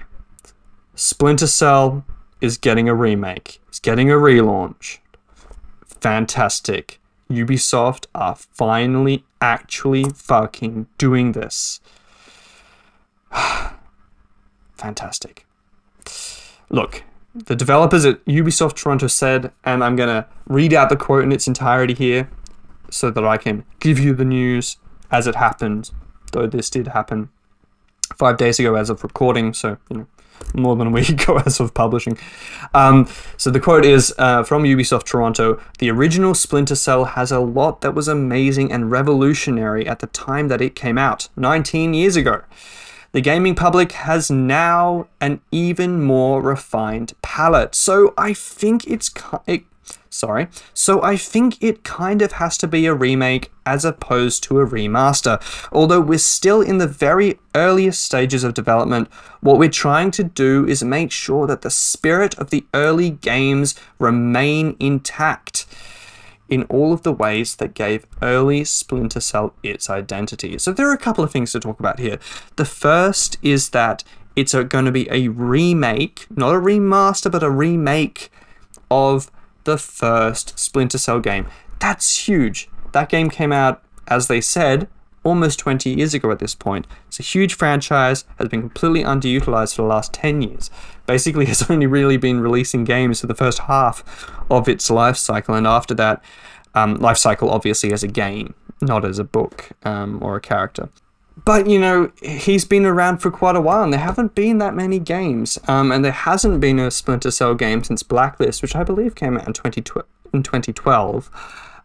Splinter 0.94 1.48
Cell 1.48 2.06
is 2.42 2.60
getting 2.60 2.88
a 2.88 2.94
remake. 2.94 3.60
It's 3.68 3.80
getting 3.80 4.12
a 4.12 4.16
relaunch. 4.16 5.00
Fantastic. 5.84 7.00
Ubisoft 7.28 8.06
are 8.14 8.36
finally 8.36 9.26
actually 9.42 10.04
fucking 10.04 10.86
doing 11.00 11.32
this. 11.32 11.80
Fantastic. 14.76 15.48
Look, 16.70 17.04
the 17.34 17.56
developers 17.56 18.06
at 18.06 18.24
Ubisoft 18.26 18.76
Toronto 18.76 19.08
said, 19.08 19.52
and 19.64 19.84
I'm 19.84 19.96
going 19.96 20.10
to 20.10 20.28
read 20.46 20.72
out 20.72 20.90
the 20.90 20.96
quote 20.96 21.24
in 21.24 21.32
its 21.32 21.48
entirety 21.48 21.96
here 21.96 22.30
so 22.92 23.10
that 23.10 23.26
I 23.26 23.38
can 23.38 23.66
give 23.80 23.98
you 23.98 24.14
the 24.14 24.24
news 24.24 24.78
as 25.10 25.26
it 25.26 25.34
happened, 25.34 25.90
though 26.32 26.46
this 26.46 26.70
did 26.70 26.90
happen 26.90 27.30
five 28.16 28.38
days 28.38 28.60
ago 28.60 28.76
as 28.76 28.90
of 28.90 29.04
recording, 29.04 29.54
so, 29.54 29.78
you 29.90 29.98
know, 29.98 30.08
more 30.54 30.76
than 30.76 30.88
a 30.88 30.92
week 30.92 31.10
ago 31.22 31.38
as 31.46 31.60
of 31.60 31.74
publishing. 31.74 32.18
Um, 32.74 33.08
so 33.38 33.50
the 33.50 33.60
quote 33.60 33.86
is 33.86 34.14
uh, 34.18 34.44
from 34.44 34.64
Ubisoft 34.64 35.06
Toronto 35.06 35.62
The 35.80 35.90
original 35.90 36.34
Splinter 36.34 36.76
Cell 36.76 37.06
has 37.06 37.32
a 37.32 37.40
lot 37.40 37.82
that 37.82 37.94
was 37.94 38.08
amazing 38.08 38.72
and 38.72 38.92
revolutionary 38.92 39.88
at 39.88 40.00
the 40.00 40.08
time 40.08 40.48
that 40.48 40.62
it 40.62 40.76
came 40.76 40.98
out, 40.98 41.30
19 41.36 41.94
years 41.94 42.16
ago. 42.16 42.42
The 43.14 43.22
gaming 43.22 43.56
public 43.56 43.94
has 43.94 44.30
now 44.30 45.08
an 45.22 45.42
even 45.52 46.04
more 46.04 46.42
refined 46.42 47.14
palate. 47.22 47.74
So 47.74 48.14
I 48.18 48.34
think 48.34 48.86
it's 48.86 49.10
it, 49.48 49.64
sorry. 50.10 50.48
So 50.74 51.02
I 51.04 51.18
think 51.18 51.62
it 51.62 51.84
kind 51.84 52.22
of 52.22 52.34
has 52.34 52.58
to 52.60 52.68
be 52.68 52.86
a 52.86 52.94
remake 52.94 53.52
as 53.66 53.86
opposed 53.86 54.44
to 54.44 54.60
a 54.60 54.66
remaster. 54.66 55.42
Although 55.72 56.02
we're 56.02 56.18
still 56.18 56.62
in 56.62 56.78
the 56.78 56.88
very 56.88 57.40
earliest 57.56 58.04
stages 58.04 58.44
of 58.44 58.54
development, 58.54 59.10
what 59.42 59.60
we're 59.60 59.70
trying 59.70 60.12
to 60.12 60.24
do 60.24 60.66
is 60.68 60.84
make 60.84 61.12
sure 61.12 61.48
that 61.48 61.62
the 61.62 61.70
spirit 61.70 62.38
of 62.38 62.50
the 62.50 62.66
early 62.74 63.12
games 63.12 63.76
remain 64.00 64.76
intact 64.80 65.66
in 66.50 66.64
all 66.64 66.94
of 66.94 67.04
the 67.04 67.12
ways 67.12 67.58
that 67.58 67.74
gave 67.74 68.06
early 68.22 68.64
Splinter 68.64 69.20
Cell 69.20 69.54
its 69.64 69.90
identity. 69.90 70.58
So 70.58 70.72
there 70.72 70.90
are 70.90 70.94
a 70.94 70.98
couple 70.98 71.24
of 71.24 71.32
things 71.32 71.52
to 71.52 71.60
talk 71.60 71.80
about 71.80 72.00
here. 72.00 72.20
The 72.56 72.66
first 72.66 73.38
is 73.42 73.70
that 73.70 74.04
it's 74.36 74.54
going 74.54 74.86
to 74.86 74.92
be 74.92 75.10
a 75.12 75.28
remake, 75.30 76.28
not 76.30 76.56
a 76.56 76.60
remaster, 76.60 77.32
but 77.32 77.44
a 77.44 77.50
remake 77.50 78.32
of 78.90 79.30
the 79.68 79.78
first 79.78 80.58
Splinter 80.58 80.98
Cell 80.98 81.20
game. 81.20 81.46
That's 81.80 82.28
huge. 82.28 82.70
That 82.94 83.10
game 83.10 83.30
came 83.30 83.52
out, 83.52 83.84
as 84.08 84.30
they 84.30 84.40
said, 84.40 84.88
almost 85.26 85.60
20 85.60 85.90
years 85.90 86.14
ago 86.14 86.32
at 86.32 86.40
this 86.40 86.56
point. 86.56 86.88
It's 87.08 87.20
a 87.20 87.24
huge 87.24 87.54
franchise, 87.54 88.24
has 88.40 88.48
been 88.48 88.62
completely 88.62 89.04
underutilized 89.04 89.76
for 89.76 89.82
the 89.82 89.90
last 89.90 90.14
10 90.14 90.42
years. 90.42 90.72
Basically, 91.06 91.46
has 91.52 91.70
only 91.70 91.86
really 91.86 92.16
been 92.16 92.40
releasing 92.40 92.86
games 92.86 93.20
for 93.20 93.28
the 93.28 93.36
first 93.36 93.60
half 93.60 94.32
of 94.50 94.70
its 94.70 94.90
life 94.90 95.18
cycle, 95.18 95.54
and 95.54 95.68
after 95.68 95.94
that, 95.96 96.24
um, 96.74 96.96
life 96.96 97.18
cycle 97.18 97.50
obviously 97.50 97.92
as 97.92 98.04
a 98.04 98.08
game, 98.08 98.54
not 98.82 99.04
as 99.04 99.20
a 99.20 99.26
book 99.26 99.72
um, 99.84 100.24
or 100.24 100.38
a 100.38 100.42
character. 100.42 100.88
But 101.46 101.68
you 101.68 101.80
know, 101.80 102.12
he's 102.22 102.66
been 102.66 102.86
around 102.86 103.20
for 103.20 103.32
quite 103.32 103.56
a 103.56 103.62
while, 103.62 103.84
and 103.84 103.94
there 103.94 104.00
haven't 104.00 104.36
been 104.36 104.58
that 104.58 104.76
many 104.76 105.00
games. 105.00 105.60
Um, 105.68 105.92
and 105.92 106.04
there 106.04 106.12
hasn't 106.12 106.60
been 106.60 106.80
a 106.80 106.92
Splinter 106.92 107.32
Cell 107.32 107.56
game 107.56 107.84
since 107.84 108.04
Blacklist, 108.04 108.62
which 108.62 108.76
I 108.76 108.84
believe 108.84 109.16
came 109.16 109.38
out 109.38 109.48
in 109.48 109.54
2012. 109.54 110.06
In 110.34 110.44
2012 110.44 111.32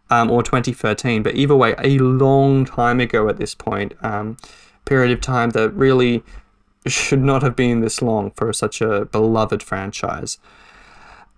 um, 0.09 0.29
or 0.29 0.43
2013, 0.43 1.23
but 1.23 1.33
either 1.35 1.55
way, 1.55 1.75
a 1.77 1.97
long 1.97 2.65
time 2.65 2.99
ago 2.99 3.29
at 3.29 3.37
this 3.37 3.55
point. 3.55 3.93
Um, 4.01 4.37
period 4.85 5.11
of 5.11 5.21
time 5.21 5.51
that 5.51 5.69
really 5.71 6.23
should 6.85 7.21
not 7.21 7.41
have 7.41 7.55
been 7.55 7.79
this 7.79 8.01
long 8.01 8.31
for 8.31 8.51
such 8.51 8.81
a 8.81 9.05
beloved 9.05 9.63
franchise. 9.63 10.37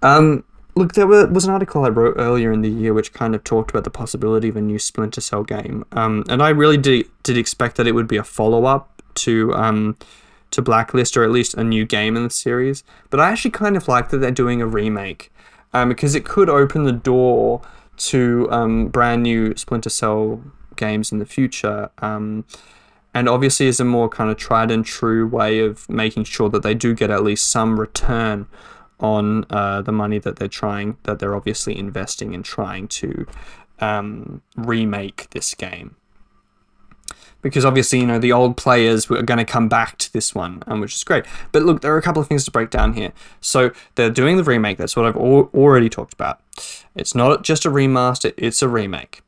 Um, 0.02 0.44
look, 0.76 0.94
there 0.94 1.08
was 1.08 1.46
an 1.46 1.52
article 1.52 1.86
I 1.86 1.90
wrote 1.90 2.16
earlier 2.18 2.52
in 2.52 2.62
the 2.62 2.70
year 2.70 2.94
which 2.94 3.14
kind 3.14 3.34
of 3.34 3.44
talked 3.44 3.72
about 3.72 3.84
the 3.84 3.90
possibility 3.90 4.50
of 4.50 4.56
a 4.56 4.62
new 4.62 4.80
Splinter 4.80 5.22
Cell 5.22 5.44
game, 5.44 5.86
um, 5.92 6.24
and 6.30 6.44
I 6.44 6.50
really 6.50 6.78
did, 6.78 7.08
did 7.24 7.38
expect 7.38 7.78
that 7.78 7.88
it 7.88 7.94
would 7.94 8.08
be 8.08 8.18
a 8.18 8.24
follow 8.24 8.66
up 8.66 9.02
to 9.16 9.54
um, 9.54 9.98
to 10.52 10.62
Blacklist 10.62 11.18
or 11.18 11.24
at 11.24 11.32
least 11.32 11.54
a 11.56 11.64
new 11.64 11.86
game 11.86 12.16
in 12.16 12.24
the 12.24 12.30
series. 12.30 12.84
But 13.10 13.20
I 13.20 13.30
actually 13.30 13.52
kind 13.52 13.76
of 13.76 13.88
like 13.88 14.10
that 14.10 14.18
they're 14.18 14.32
doing 14.32 14.62
a 14.62 14.68
remake 14.68 15.32
um, 15.74 15.90
because 15.90 16.16
it 16.16 16.26
could 16.26 16.50
open 16.50 16.84
the 16.84 16.92
door 16.92 17.62
to 17.98 18.48
um, 18.52 18.88
brand 18.88 19.24
new 19.24 19.56
Splinter 19.56 19.90
Cell 19.90 20.42
games 20.76 21.12
in 21.12 21.20
the 21.20 21.26
future. 21.26 21.90
Um, 22.00 22.46
and 23.14 23.30
obviously, 23.30 23.68
is 23.68 23.80
a 23.80 23.86
more 23.86 24.10
kind 24.10 24.30
of 24.30 24.38
tried 24.38 24.72
and 24.72 24.86
true 24.86 25.26
way 25.26 25.60
of 25.60 25.88
making 25.90 26.26
sure 26.26 26.50
that 26.50 26.64
they 26.64 26.74
do 26.74 26.94
get 26.94 27.10
at 27.10 27.24
least 27.24 27.50
some 27.50 27.80
return 27.80 28.48
on 29.00 29.46
uh, 29.50 29.82
the 29.82 29.92
money 29.92 30.20
that 30.20 30.38
they're 30.38 30.48
trying, 30.48 30.98
that 31.04 31.20
they're 31.20 31.36
obviously 31.36 31.78
investing 31.78 32.34
in 32.34 32.44
trying 32.44 32.88
to 32.88 33.26
um, 33.80 34.42
remake 34.56 35.30
this 35.32 35.54
game. 35.54 35.96
Because 37.42 37.64
obviously, 37.64 38.00
you 38.00 38.08
know, 38.08 38.18
the 38.18 38.32
old 38.32 38.58
players 38.58 39.12
are 39.12 39.22
going 39.22 39.38
to 39.38 39.46
come 39.46 39.70
back 39.70 40.00
to 40.00 40.12
this 40.12 40.34
one, 40.34 40.64
um, 40.66 40.82
which 40.82 40.96
is 40.96 41.04
great. 41.04 41.26
But 41.52 41.62
look, 41.62 41.82
there 41.82 41.94
are 41.94 41.98
a 41.98 42.02
couple 42.02 42.22
of 42.22 42.28
things 42.28 42.44
to 42.46 42.52
break 42.52 42.72
down 42.72 42.94
here. 42.94 43.14
So 43.40 43.72
they're 43.94 44.10
doing 44.10 44.38
the 44.38 44.44
remake. 44.44 44.78
That's 44.78 44.96
what 44.96 45.06
I've 45.06 45.16
al- 45.16 45.52
already 45.54 45.90
talked 45.90 46.14
about. 46.14 46.42
It's 46.96 47.14
not 47.14 47.44
just 47.44 47.66
a 47.66 47.70
remaster, 47.70 48.34
it's 48.38 48.64
a 48.64 48.70
remake. 48.70 49.22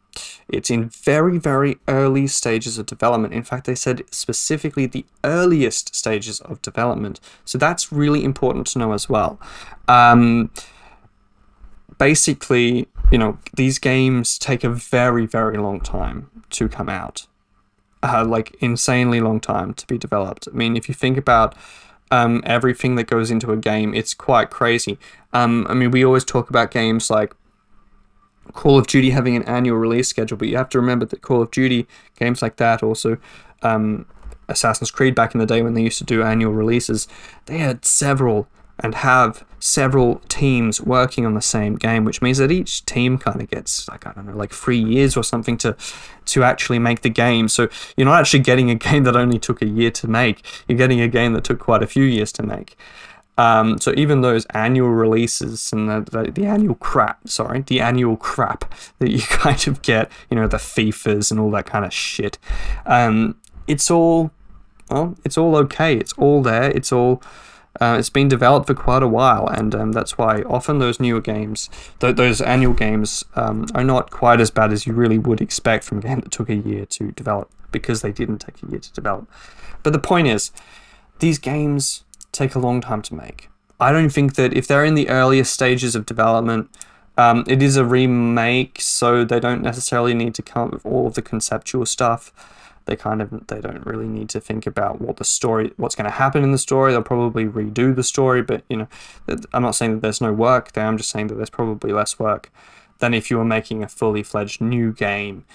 It's 0.47 0.69
in 0.69 0.89
very, 0.89 1.37
very 1.37 1.77
early 1.87 2.27
stages 2.27 2.77
of 2.77 2.85
development. 2.85 3.33
In 3.33 3.43
fact, 3.43 3.65
they 3.65 3.75
said 3.75 4.03
specifically 4.11 4.85
the 4.85 5.05
earliest 5.23 5.95
stages 5.95 6.39
of 6.41 6.61
development. 6.61 7.19
So 7.45 7.57
that's 7.57 7.91
really 7.91 8.23
important 8.23 8.67
to 8.67 8.79
know 8.79 8.93
as 8.93 9.09
well. 9.09 9.39
Um, 9.87 10.51
basically, 11.97 12.87
you 13.11 13.17
know, 13.17 13.39
these 13.55 13.79
games 13.79 14.37
take 14.37 14.63
a 14.63 14.69
very, 14.69 15.25
very 15.25 15.57
long 15.57 15.79
time 15.79 16.29
to 16.51 16.67
come 16.69 16.89
out. 16.89 17.27
Uh, 18.03 18.23
like, 18.23 18.55
insanely 18.59 19.19
long 19.19 19.39
time 19.39 19.73
to 19.73 19.87
be 19.87 19.97
developed. 19.97 20.47
I 20.47 20.55
mean, 20.55 20.77
if 20.77 20.87
you 20.87 20.93
think 20.93 21.17
about 21.17 21.55
um, 22.11 22.41
everything 22.45 22.95
that 22.95 23.07
goes 23.07 23.31
into 23.31 23.51
a 23.51 23.57
game, 23.57 23.93
it's 23.93 24.13
quite 24.13 24.49
crazy. 24.49 24.97
Um, 25.33 25.65
I 25.67 25.73
mean, 25.73 25.91
we 25.91 26.05
always 26.05 26.23
talk 26.23 26.49
about 26.49 26.71
games 26.71 27.09
like 27.09 27.33
Call 28.53 28.77
of 28.77 28.87
Duty 28.87 29.11
having 29.11 29.35
an 29.35 29.43
annual 29.43 29.77
release 29.77 30.07
schedule, 30.07 30.37
but 30.37 30.47
you 30.47 30.57
have 30.57 30.69
to 30.69 30.79
remember 30.79 31.05
that 31.05 31.21
Call 31.21 31.41
of 31.41 31.51
Duty 31.51 31.87
games 32.17 32.41
like 32.41 32.57
that 32.57 32.83
also 32.83 33.17
um, 33.63 34.05
Assassin's 34.49 34.91
Creed 34.91 35.15
back 35.15 35.33
in 35.33 35.39
the 35.39 35.45
day 35.45 35.61
when 35.61 35.73
they 35.73 35.83
used 35.83 35.97
to 35.99 36.03
do 36.03 36.23
annual 36.23 36.53
releases, 36.53 37.07
they 37.45 37.57
had 37.57 37.85
several 37.85 38.47
and 38.79 38.93
have 38.95 39.43
several 39.59 40.21
teams 40.29 40.79
working 40.79 41.25
on 41.25 41.33
the 41.33 41.41
same 41.41 41.75
game, 41.75 42.05
which 42.05 42.21
means 42.21 42.37
that 42.37 42.51
each 42.51 42.85
team 42.85 43.17
kind 43.17 43.41
of 43.41 43.49
gets 43.49 43.87
like 43.89 44.05
I 44.05 44.11
don't 44.13 44.27
know, 44.27 44.35
like 44.35 44.53
three 44.53 44.77
years 44.77 45.17
or 45.17 45.23
something 45.23 45.57
to 45.59 45.75
to 46.25 46.43
actually 46.43 46.79
make 46.79 47.01
the 47.01 47.09
game. 47.09 47.47
So 47.47 47.69
you're 47.95 48.05
not 48.05 48.19
actually 48.19 48.41
getting 48.41 48.69
a 48.69 48.75
game 48.89 49.03
that 49.03 49.15
only 49.15 49.39
took 49.39 49.61
a 49.61 49.67
year 49.67 49.91
to 49.91 50.07
make. 50.07 50.43
You're 50.67 50.77
getting 50.77 51.01
a 51.01 51.07
game 51.07 51.33
that 51.33 51.43
took 51.43 51.59
quite 51.59 51.81
a 51.81 51.87
few 51.87 52.03
years 52.03 52.31
to 52.33 52.43
make. 52.43 52.77
Um, 53.37 53.79
so 53.79 53.93
even 53.95 54.21
those 54.21 54.45
annual 54.47 54.89
releases 54.89 55.71
and 55.71 55.87
the, 55.87 56.01
the, 56.11 56.31
the, 56.31 56.45
annual 56.45 56.75
crap, 56.75 57.27
sorry, 57.27 57.61
the 57.61 57.79
annual 57.81 58.17
crap 58.17 58.73
that 58.97 59.11
you 59.11 59.19
kind 59.21 59.67
of 59.67 59.81
get, 59.81 60.11
you 60.29 60.35
know, 60.35 60.47
the 60.47 60.57
FIFAs 60.57 61.29
and 61.29 61.39
all 61.39 61.51
that 61.51 61.65
kind 61.65 61.85
of 61.85 61.93
shit, 61.93 62.39
um, 62.87 63.35
it's 63.67 63.91
all, 63.91 64.31
well, 64.89 65.15
it's 65.23 65.37
all 65.37 65.55
okay. 65.57 65.95
It's 65.95 66.13
all 66.13 66.41
there. 66.41 66.71
It's 66.71 66.91
all 66.91 67.21
uh, 67.79 67.95
it's 67.99 68.09
been 68.09 68.27
developed 68.27 68.67
for 68.67 68.73
quite 68.73 69.03
a 69.03 69.07
while, 69.07 69.47
and 69.47 69.75
um, 69.75 69.91
that's 69.91 70.17
why 70.17 70.41
often 70.43 70.79
those 70.79 70.99
newer 70.99 71.21
games, 71.21 71.69
th- 71.99 72.15
those 72.15 72.41
annual 72.41 72.73
games, 72.73 73.23
um, 73.35 73.67
are 73.75 73.83
not 73.83 74.09
quite 74.09 74.39
as 74.39 74.49
bad 74.49 74.71
as 74.71 74.87
you 74.87 74.93
really 74.93 75.19
would 75.19 75.41
expect 75.41 75.83
from 75.83 75.99
a 75.99 76.01
game 76.01 76.19
that 76.21 76.31
took 76.31 76.49
a 76.49 76.55
year 76.55 76.85
to 76.85 77.11
develop 77.11 77.51
because 77.71 78.01
they 78.01 78.11
didn't 78.11 78.39
take 78.39 78.63
a 78.63 78.67
year 78.67 78.79
to 78.79 78.91
develop. 78.93 79.29
But 79.83 79.93
the 79.93 79.99
point 79.99 80.27
is, 80.27 80.51
these 81.19 81.37
games 81.37 82.03
take 82.37 82.55
a 82.55 82.59
long 82.59 82.81
time 82.81 83.01
to 83.03 83.15
make. 83.15 83.49
I 83.79 83.91
don't 83.91 84.09
think 84.09 84.35
that 84.35 84.53
if 84.53 84.67
they're 84.67 84.85
in 84.85 84.95
the 84.95 85.09
earliest 85.09 85.53
stages 85.53 85.95
of 85.95 86.05
development, 86.05 86.69
um, 87.17 87.43
it 87.47 87.61
is 87.61 87.77
a 87.77 87.85
remake, 87.85 88.79
so 88.81 89.23
they 89.23 89.39
don't 89.39 89.61
necessarily 89.61 90.13
need 90.13 90.35
to 90.35 90.41
come 90.41 90.67
up 90.67 90.73
with 90.73 90.85
all 90.85 91.07
of 91.07 91.15
the 91.15 91.21
conceptual 91.21 91.85
stuff. 91.85 92.31
They 92.85 92.95
kind 92.95 93.21
of 93.21 93.47
they 93.47 93.59
don't 93.59 93.85
really 93.85 94.07
need 94.07 94.29
to 94.29 94.39
think 94.39 94.65
about 94.65 95.01
what 95.01 95.17
the 95.17 95.25
story 95.25 95.73
what's 95.75 95.93
going 95.93 96.05
to 96.05 96.17
happen 96.17 96.43
in 96.43 96.53
the 96.53 96.57
story. 96.57 96.93
They'll 96.93 97.01
probably 97.03 97.45
redo 97.45 97.93
the 97.93 98.03
story 98.03 98.41
but 98.41 98.63
you 98.69 98.77
know 98.77 98.87
i'm 99.53 99.61
not 99.61 99.75
saying 99.75 99.95
that 99.95 100.01
there's 100.01 100.21
no 100.21 100.31
work 100.31 100.71
there 100.71 100.85
i'm 100.85 100.97
just 100.97 101.09
saying 101.09 101.27
that 101.27 101.35
there's 101.35 101.49
probably 101.49 101.91
less 101.91 102.17
work 102.17 102.49
than 102.99 103.13
if 103.13 103.29
you 103.29 103.37
were 103.37 103.45
making 103.45 103.83
a 103.83 103.89
fully 103.89 104.23
fledged 104.23 104.61
new 104.61 104.93
game. 104.93 105.45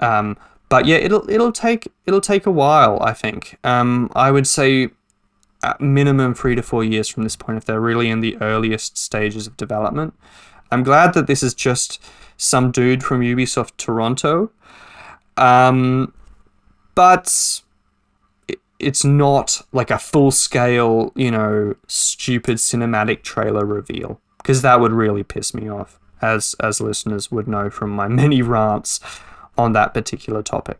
Um, 0.00 0.38
but 0.70 0.86
yeah 0.86 0.96
it'll 0.96 1.28
it'll 1.28 1.52
take 1.52 1.88
it'll 2.06 2.20
take 2.20 2.46
a 2.46 2.50
while 2.50 2.98
i 3.02 3.12
think. 3.12 3.58
Um, 3.64 4.10
i 4.14 4.30
would 4.30 4.46
say 4.46 4.88
at 5.62 5.80
minimum 5.80 6.34
three 6.34 6.54
to 6.54 6.62
four 6.62 6.84
years 6.84 7.08
from 7.08 7.24
this 7.24 7.36
point 7.36 7.58
if 7.58 7.64
they're 7.64 7.80
really 7.80 8.10
in 8.10 8.20
the 8.20 8.36
earliest 8.40 8.96
stages 8.96 9.46
of 9.46 9.56
development 9.56 10.14
i'm 10.70 10.82
glad 10.82 11.14
that 11.14 11.26
this 11.26 11.42
is 11.42 11.54
just 11.54 12.00
some 12.36 12.70
dude 12.70 13.02
from 13.02 13.20
ubisoft 13.20 13.76
toronto 13.76 14.50
um, 15.38 16.12
but 16.94 17.62
it's 18.78 19.04
not 19.04 19.62
like 19.72 19.90
a 19.90 19.98
full 19.98 20.30
scale, 20.30 21.12
you 21.14 21.30
know, 21.30 21.74
stupid 21.86 22.56
cinematic 22.56 23.22
trailer 23.22 23.64
reveal 23.64 24.20
because 24.38 24.62
that 24.62 24.80
would 24.80 24.92
really 24.92 25.22
piss 25.22 25.54
me 25.54 25.68
off, 25.68 25.98
as 26.20 26.54
as 26.60 26.80
listeners 26.80 27.30
would 27.30 27.48
know 27.48 27.70
from 27.70 27.90
my 27.90 28.08
many 28.22 28.42
rants 28.42 29.00
on 29.56 29.72
that 29.72 29.94
particular 29.94 30.42
topic. 30.42 30.78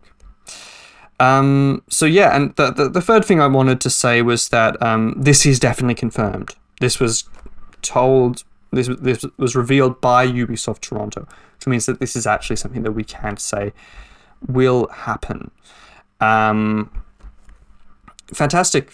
Um, 1.20 1.82
so 1.88 2.06
yeah, 2.06 2.36
and 2.36 2.54
the, 2.56 2.70
the, 2.70 2.88
the 2.88 3.00
third 3.00 3.24
thing 3.24 3.40
I 3.40 3.46
wanted 3.48 3.80
to 3.80 3.90
say 3.90 4.22
was 4.22 4.50
that 4.50 4.80
um, 4.82 5.14
this 5.16 5.44
is 5.44 5.58
definitely 5.58 5.96
confirmed. 5.96 6.54
This 6.80 7.00
was 7.00 7.28
told. 7.82 8.44
This 8.70 8.88
this 9.00 9.24
was 9.38 9.56
revealed 9.56 10.00
by 10.00 10.26
Ubisoft 10.26 10.80
Toronto, 10.80 11.26
which 11.56 11.66
means 11.66 11.86
that 11.86 12.00
this 12.00 12.14
is 12.14 12.26
actually 12.26 12.56
something 12.56 12.82
that 12.82 12.92
we 12.92 13.02
can 13.02 13.36
say 13.38 13.72
will 14.46 14.88
happen. 14.88 15.50
Um, 16.20 16.90
fantastic. 18.32 18.92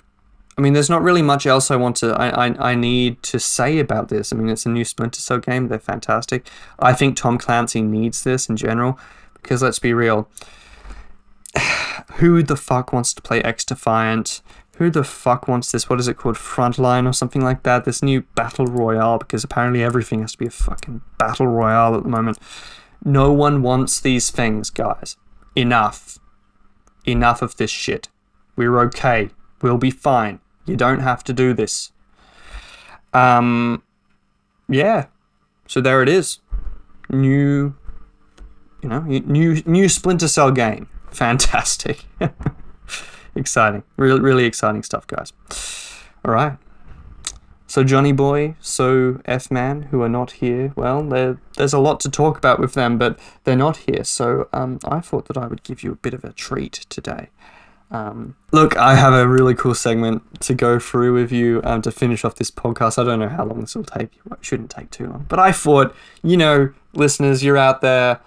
I 0.57 0.61
mean, 0.61 0.73
there's 0.73 0.91
not 0.91 1.03
really 1.03 1.23
much 1.23 1.47
else 1.47 1.71
I 1.71 1.77
want 1.77 1.97
to, 1.97 2.13
I, 2.15 2.47
I, 2.47 2.71
I 2.71 2.75
need 2.77 3.23
to 3.25 3.41
say 3.41 3.81
about 3.81 4.09
this. 4.09 4.33
I 4.33 4.37
mean, 4.37 4.49
it's 4.49 4.67
a 4.67 4.69
new 4.69 4.85
Splinter 4.85 5.21
Cell 5.21 5.39
game. 5.39 5.67
They're 5.67 5.81
fantastic. 5.81 6.49
I 6.79 6.93
think 6.93 7.17
Tom 7.17 7.39
Clancy 7.39 7.83
needs 7.83 8.23
this 8.23 8.49
in 8.49 8.57
general 8.57 8.99
because 9.35 9.63
let's 9.63 9.81
be 9.81 9.93
real. 9.93 10.29
Who 12.15 12.43
the 12.43 12.57
fuck 12.57 12.93
wants 12.93 13.13
to 13.15 13.23
play 13.23 13.43
XDefiant? 13.43 14.43
Who 14.77 14.91
the 14.91 15.05
fuck 15.05 15.47
wants 15.47 15.71
this? 15.71 15.89
What 15.89 16.01
is 16.01 16.09
it 16.09 16.17
called? 16.17 16.37
Frontline 16.37 17.09
or 17.09 17.13
something 17.13 17.43
like 17.43 17.63
that? 17.63 17.85
This 17.85 18.03
new 18.03 18.23
battle 18.35 18.67
royale 18.67 19.19
because 19.19 19.45
apparently 19.45 19.83
everything 19.83 20.21
has 20.21 20.33
to 20.33 20.39
be 20.39 20.47
a 20.47 20.51
fucking 20.51 21.01
battle 21.19 21.47
royale 21.47 21.95
at 21.95 22.03
the 22.03 22.09
moment. 22.09 22.39
No 23.05 23.33
one 23.33 23.63
wants 23.63 24.01
these 24.01 24.31
things, 24.31 24.71
guys. 24.71 25.17
Enough 25.55 26.19
enough 27.05 27.43
of 27.43 27.57
this 27.57 27.71
shit. 27.71 28.09
We're 28.57 28.79
okay. 28.81 29.31
We'll 29.63 29.79
be 29.79 29.91
fine. 29.91 30.41
You 30.67 30.77
don't 30.77 31.01
have 31.01 31.25
to 31.25 31.33
do 31.33 31.53
this. 31.53 31.93
Um, 33.13 33.83
yeah. 34.69 35.07
So 35.67 35.81
there 35.81 36.03
it 36.03 36.09
is. 36.09 36.39
New, 37.11 37.75
you 38.83 38.89
know, 38.89 39.01
new 39.01 39.63
new 39.67 39.89
Splinter 39.89 40.29
Cell 40.29 40.51
game. 40.51 40.89
Fantastic. 41.15 42.05
exciting. 43.35 43.83
Really, 43.97 44.21
really 44.21 44.45
exciting 44.45 44.83
stuff, 44.83 45.07
guys. 45.07 45.33
All 46.25 46.33
right. 46.33 46.59
So 47.67 47.83
Johnny 47.83 48.13
Boy, 48.13 48.55
so 48.61 49.21
F 49.25 49.51
Man, 49.51 49.83
who 49.91 50.03
are 50.03 50.09
not 50.09 50.33
here, 50.33 50.73
well, 50.77 51.03
there's 51.57 51.73
a 51.73 51.81
lot 51.81 51.99
to 52.01 52.11
talk 52.11 52.39
about 52.39 52.61
with 52.61 52.75
them, 52.75 52.99
but 52.99 53.19
they're 53.43 53.57
not 53.57 53.79
here. 53.79 54.05
So 54.05 54.49
um, 54.53 54.79
I 54.85 55.01
thought 55.01 55.27
that 55.27 55.37
I 55.37 55.49
would 55.49 55.65
give 55.65 55.83
you 55.83 55.91
a 55.91 55.97
bit 55.97 56.15
of 56.15 56.23
a 56.23 56.33
treat 56.33 56.87
today. 56.89 57.31
Um, 57.91 58.37
look, 58.53 58.77
I 58.77 58.95
have 58.95 59.13
a 59.13 59.27
really 59.27 59.55
cool 59.55 59.75
segment 59.75 60.41
to 60.43 60.55
go 60.55 60.79
through 60.79 61.15
with 61.15 61.33
you 61.33 61.61
um, 61.65 61.83
to 61.83 61.91
finish 61.91 62.25
off 62.25 62.37
this 62.37 62.51
podcast. 62.51 62.99
I 62.99 63.05
don't 63.05 63.19
know 63.19 63.29
how 63.29 63.45
long 63.45 63.61
this 63.61 63.75
will 63.75 63.85
take. 63.85 64.11
It 64.31 64.39
shouldn't 64.41 64.71
take 64.71 64.91
too 64.91 65.09
long. 65.09 65.27
But 65.29 65.39
I 65.39 65.53
thought, 65.53 65.95
you 66.23 66.37
know, 66.37 66.73
listeners, 66.93 67.43
you're 67.43 67.59
out 67.59 67.81
there. 67.81 68.21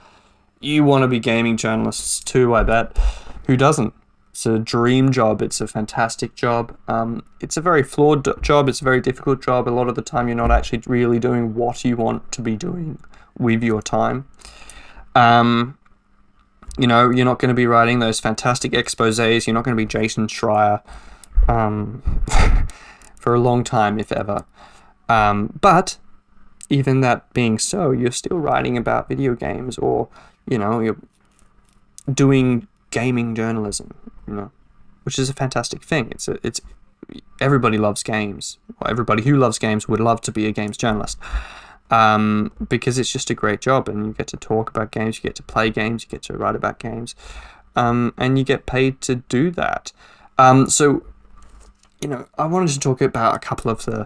You 0.59 0.83
want 0.83 1.03
to 1.03 1.07
be 1.07 1.19
gaming 1.19 1.57
journalists 1.57 2.19
too, 2.19 2.55
I 2.55 2.63
bet. 2.63 2.97
Who 3.45 3.55
doesn't? 3.57 3.93
It's 4.31 4.45
a 4.45 4.59
dream 4.59 5.11
job. 5.11 5.41
It's 5.41 5.61
a 5.61 5.67
fantastic 5.67 6.35
job. 6.35 6.77
Um, 6.87 7.23
it's 7.39 7.57
a 7.57 7.61
very 7.61 7.81
flawed 7.83 8.43
job. 8.43 8.69
It's 8.69 8.81
a 8.81 8.83
very 8.83 9.01
difficult 9.01 9.41
job. 9.41 9.67
A 9.67 9.71
lot 9.71 9.87
of 9.87 9.95
the 9.95 10.01
time, 10.01 10.27
you're 10.27 10.37
not 10.37 10.51
actually 10.51 10.83
really 10.85 11.17
doing 11.17 11.55
what 11.55 11.83
you 11.83 11.97
want 11.97 12.31
to 12.33 12.41
be 12.41 12.55
doing 12.55 12.99
with 13.39 13.63
your 13.63 13.81
time. 13.81 14.27
Um, 15.15 15.77
you 16.77 16.85
know, 16.85 17.09
you're 17.09 17.25
not 17.25 17.39
going 17.39 17.49
to 17.49 17.55
be 17.55 17.65
writing 17.65 17.99
those 17.99 18.19
fantastic 18.19 18.73
exposés. 18.73 19.47
You're 19.47 19.55
not 19.55 19.63
going 19.63 19.75
to 19.75 19.81
be 19.81 19.87
Jason 19.87 20.27
Schreier 20.27 20.83
um, 21.47 22.21
for 23.15 23.33
a 23.33 23.39
long 23.39 23.63
time, 23.63 23.99
if 23.99 24.11
ever. 24.11 24.45
Um, 25.09 25.57
but 25.61 25.97
even 26.69 27.01
that 27.01 27.33
being 27.33 27.57
so, 27.57 27.91
you're 27.91 28.11
still 28.11 28.37
writing 28.37 28.77
about 28.77 29.09
video 29.09 29.33
games, 29.33 29.77
or 29.77 30.09
you 30.47 30.57
know, 30.57 30.79
you're 30.79 30.97
doing 32.11 32.67
gaming 32.91 33.35
journalism, 33.35 33.93
you 34.27 34.33
know, 34.33 34.51
which 35.03 35.19
is 35.19 35.29
a 35.29 35.33
fantastic 35.33 35.83
thing. 35.83 36.09
It's 36.11 36.27
a, 36.27 36.37
it's 36.43 36.61
everybody 37.39 37.77
loves 37.77 38.03
games. 38.03 38.57
Well, 38.79 38.89
everybody 38.89 39.23
who 39.23 39.37
loves 39.37 39.59
games 39.59 39.87
would 39.87 39.99
love 39.99 40.21
to 40.21 40.31
be 40.31 40.47
a 40.47 40.51
games 40.51 40.77
journalist. 40.77 41.17
Um, 41.89 42.51
because 42.67 42.99
it's 42.99 43.11
just 43.11 43.29
a 43.29 43.33
great 43.33 43.61
job, 43.61 43.87
and 43.87 44.05
you 44.05 44.11
get 44.11 44.27
to 44.27 44.37
talk 44.37 44.69
about 44.69 44.91
games, 44.91 45.17
you 45.17 45.23
get 45.23 45.35
to 45.35 45.43
play 45.43 45.69
games, 45.69 46.03
you 46.03 46.09
get 46.09 46.21
to 46.23 46.33
write 46.33 46.55
about 46.55 46.79
games, 46.79 47.15
um, 47.77 48.13
and 48.17 48.37
you 48.37 48.43
get 48.43 48.65
paid 48.65 48.99
to 49.01 49.15
do 49.15 49.51
that. 49.51 49.93
Um, 50.37 50.69
so, 50.69 51.03
you 52.01 52.09
know, 52.09 52.25
I 52.37 52.45
wanted 52.45 52.71
to 52.71 52.79
talk 52.79 53.01
about 53.01 53.35
a 53.35 53.39
couple 53.39 53.71
of 53.71 53.85
the, 53.85 54.05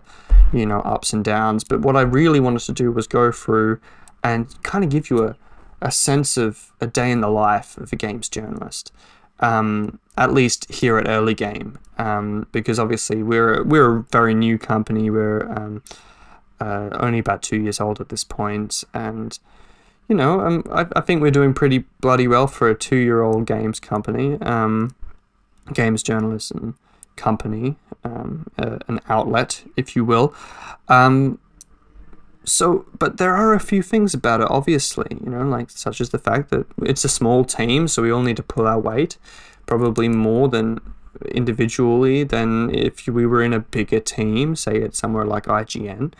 you 0.53 0.65
know, 0.67 0.81
ups 0.81 1.11
and 1.11 1.25
downs, 1.25 1.63
but 1.63 1.81
what 1.81 1.95
I 1.95 2.01
really 2.01 2.39
wanted 2.39 2.59
to 2.61 2.71
do 2.71 2.91
was 2.91 3.07
go 3.07 3.31
through 3.31 3.79
and 4.23 4.61
kind 4.61 4.83
of 4.83 4.91
give 4.91 5.09
you 5.09 5.23
a, 5.23 5.35
a 5.81 5.91
sense 5.91 6.37
of 6.37 6.71
a 6.79 6.87
day 6.87 7.11
in 7.11 7.21
the 7.21 7.29
life 7.29 7.77
of 7.77 7.91
a 7.91 7.95
games 7.95 8.29
journalist. 8.29 8.91
Um, 9.39 9.99
at 10.17 10.31
least 10.31 10.71
here 10.71 10.99
at 10.99 11.07
Early 11.07 11.33
Game, 11.33 11.79
um, 11.97 12.45
because 12.51 12.77
obviously 12.77 13.23
we're 13.23 13.63
we're 13.63 13.97
a 13.97 14.03
very 14.11 14.35
new 14.35 14.59
company. 14.59 15.09
We're 15.09 15.51
um, 15.51 15.81
uh, 16.59 16.89
only 16.93 17.17
about 17.17 17.41
two 17.41 17.59
years 17.59 17.79
old 17.79 17.99
at 17.99 18.09
this 18.09 18.23
point, 18.23 18.83
and 18.93 19.39
you 20.07 20.15
know, 20.15 20.41
um, 20.41 20.63
I, 20.71 20.85
I 20.95 21.01
think 21.01 21.21
we're 21.21 21.31
doing 21.31 21.53
pretty 21.53 21.85
bloody 22.01 22.27
well 22.27 22.45
for 22.45 22.69
a 22.69 22.75
two-year-old 22.75 23.45
games 23.47 23.79
company, 23.79 24.39
um, 24.41 24.93
games 25.73 26.03
journalism 26.03 26.77
company, 27.15 27.77
um, 28.03 28.45
uh, 28.59 28.79
an 28.87 28.99
outlet, 29.07 29.63
if 29.77 29.95
you 29.95 30.03
will. 30.03 30.35
So, 32.43 32.85
but 32.97 33.17
there 33.17 33.35
are 33.35 33.53
a 33.53 33.59
few 33.59 33.83
things 33.83 34.13
about 34.13 34.41
it, 34.41 34.47
obviously, 34.49 35.17
you 35.23 35.29
know, 35.29 35.43
like 35.43 35.69
such 35.69 36.01
as 36.01 36.09
the 36.09 36.17
fact 36.17 36.49
that 36.49 36.65
it's 36.81 37.05
a 37.05 37.09
small 37.09 37.45
team, 37.45 37.87
so 37.87 38.01
we 38.01 38.11
all 38.11 38.23
need 38.23 38.37
to 38.37 38.43
pull 38.43 38.67
our 38.67 38.79
weight, 38.79 39.17
probably 39.67 40.09
more 40.09 40.49
than 40.49 40.79
individually 41.29 42.23
than 42.23 42.73
if 42.73 43.07
we 43.07 43.25
were 43.25 43.43
in 43.43 43.53
a 43.53 43.59
bigger 43.59 43.99
team, 43.99 44.55
say 44.55 44.81
at 44.81 44.95
somewhere 44.95 45.25
like 45.25 45.45
IGN. 45.45 46.13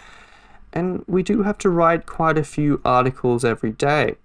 And 0.74 1.04
we 1.08 1.24
do 1.24 1.44
have 1.44 1.58
to 1.60 1.70
write 1.70 2.06
quite 2.06 2.38
a 2.38 2.44
few 2.44 2.82
articles 2.86 3.44
every 3.44 3.72
day. 3.72 4.16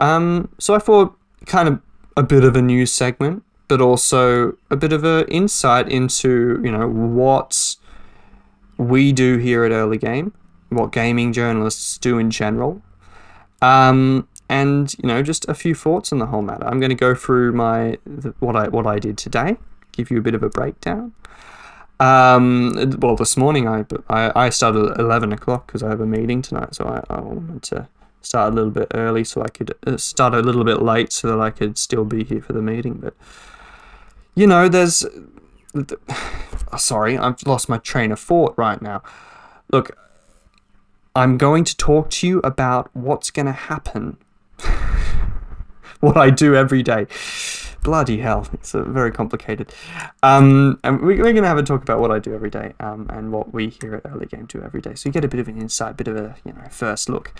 Um, 0.00 0.48
so 0.58 0.74
I 0.74 0.78
thought 0.78 1.16
kind 1.46 1.68
of 1.68 1.80
a 2.16 2.22
bit 2.22 2.44
of 2.44 2.56
a 2.56 2.62
news 2.62 2.92
segment, 2.92 3.44
but 3.68 3.80
also 3.80 4.56
a 4.70 4.76
bit 4.76 4.92
of 4.92 5.04
an 5.04 5.26
insight 5.28 5.88
into 5.88 6.60
you 6.64 6.70
know 6.70 6.88
what 6.88 7.76
we 8.76 9.12
do 9.12 9.38
here 9.38 9.64
at 9.64 9.70
Early 9.70 9.98
Game, 9.98 10.32
what 10.74 10.92
gaming 10.92 11.32
journalists 11.32 11.98
do 11.98 12.18
in 12.18 12.30
general, 12.30 12.82
um, 13.60 14.28
and 14.48 14.94
you 15.02 15.06
know 15.08 15.22
just 15.22 15.48
a 15.48 15.54
few 15.54 15.74
thoughts 15.74 16.12
on 16.12 16.18
the 16.18 16.26
whole 16.26 16.42
matter. 16.42 16.66
I'm 16.66 16.80
going 16.80 16.90
to 16.90 16.96
go 16.96 17.14
through 17.14 17.52
my 17.52 17.98
the, 18.04 18.34
what 18.40 18.56
I 18.56 18.68
what 18.68 18.86
I 18.86 18.98
did 18.98 19.18
today, 19.18 19.56
give 19.92 20.10
you 20.10 20.18
a 20.18 20.22
bit 20.22 20.34
of 20.34 20.42
a 20.42 20.48
breakdown. 20.48 21.12
Um, 22.00 22.72
well, 22.98 23.14
this 23.14 23.36
morning 23.36 23.68
I, 23.68 23.84
I, 24.08 24.46
I 24.46 24.48
started 24.48 24.90
at 24.90 24.98
11 24.98 25.32
o'clock 25.32 25.68
because 25.68 25.84
I 25.84 25.88
have 25.88 26.00
a 26.00 26.06
meeting 26.06 26.42
tonight, 26.42 26.74
so 26.74 26.84
I, 26.84 27.14
I 27.14 27.20
wanted 27.20 27.62
to 27.62 27.88
start 28.22 28.52
a 28.52 28.56
little 28.56 28.72
bit 28.72 28.88
early 28.94 29.22
so 29.22 29.42
I 29.42 29.48
could 29.48 29.74
uh, 29.86 29.96
start 29.98 30.34
a 30.34 30.40
little 30.40 30.64
bit 30.64 30.82
late 30.82 31.12
so 31.12 31.28
that 31.28 31.40
I 31.40 31.50
could 31.50 31.78
still 31.78 32.04
be 32.04 32.24
here 32.24 32.40
for 32.40 32.54
the 32.54 32.62
meeting. 32.62 32.94
But, 32.94 33.14
you 34.34 34.46
know, 34.46 34.68
there's. 34.68 35.04
Sorry, 36.78 37.18
I've 37.18 37.46
lost 37.46 37.68
my 37.68 37.78
train 37.78 38.12
of 38.12 38.18
thought 38.18 38.54
right 38.56 38.80
now. 38.80 39.02
Look, 39.70 39.96
I'm 41.14 41.36
going 41.36 41.64
to 41.64 41.76
talk 41.76 42.10
to 42.10 42.26
you 42.26 42.38
about 42.40 42.94
what's 42.94 43.30
going 43.30 43.46
to 43.46 43.52
happen. 43.52 44.16
what 46.00 46.16
I 46.16 46.30
do 46.30 46.54
every 46.54 46.82
day. 46.82 47.06
Bloody 47.82 48.18
hell, 48.18 48.46
it's 48.52 48.72
very 48.72 49.10
complicated. 49.10 49.74
Um, 50.22 50.78
and 50.84 51.00
we, 51.00 51.16
we're 51.16 51.32
going 51.32 51.42
to 51.42 51.48
have 51.48 51.58
a 51.58 51.62
talk 51.64 51.82
about 51.82 52.00
what 52.00 52.12
I 52.12 52.20
do 52.20 52.32
every 52.32 52.48
day 52.48 52.74
um, 52.78 53.08
and 53.10 53.32
what 53.32 53.52
we 53.52 53.70
here 53.70 53.96
at 53.96 54.10
Early 54.10 54.26
Game 54.26 54.46
do 54.46 54.62
every 54.62 54.80
day. 54.80 54.94
So 54.94 55.08
you 55.08 55.12
get 55.12 55.24
a 55.24 55.28
bit 55.28 55.40
of 55.40 55.48
an 55.48 55.60
insight, 55.60 55.96
bit 55.96 56.06
of 56.06 56.16
a 56.16 56.36
you 56.44 56.52
know 56.52 56.62
first 56.70 57.08
look 57.08 57.34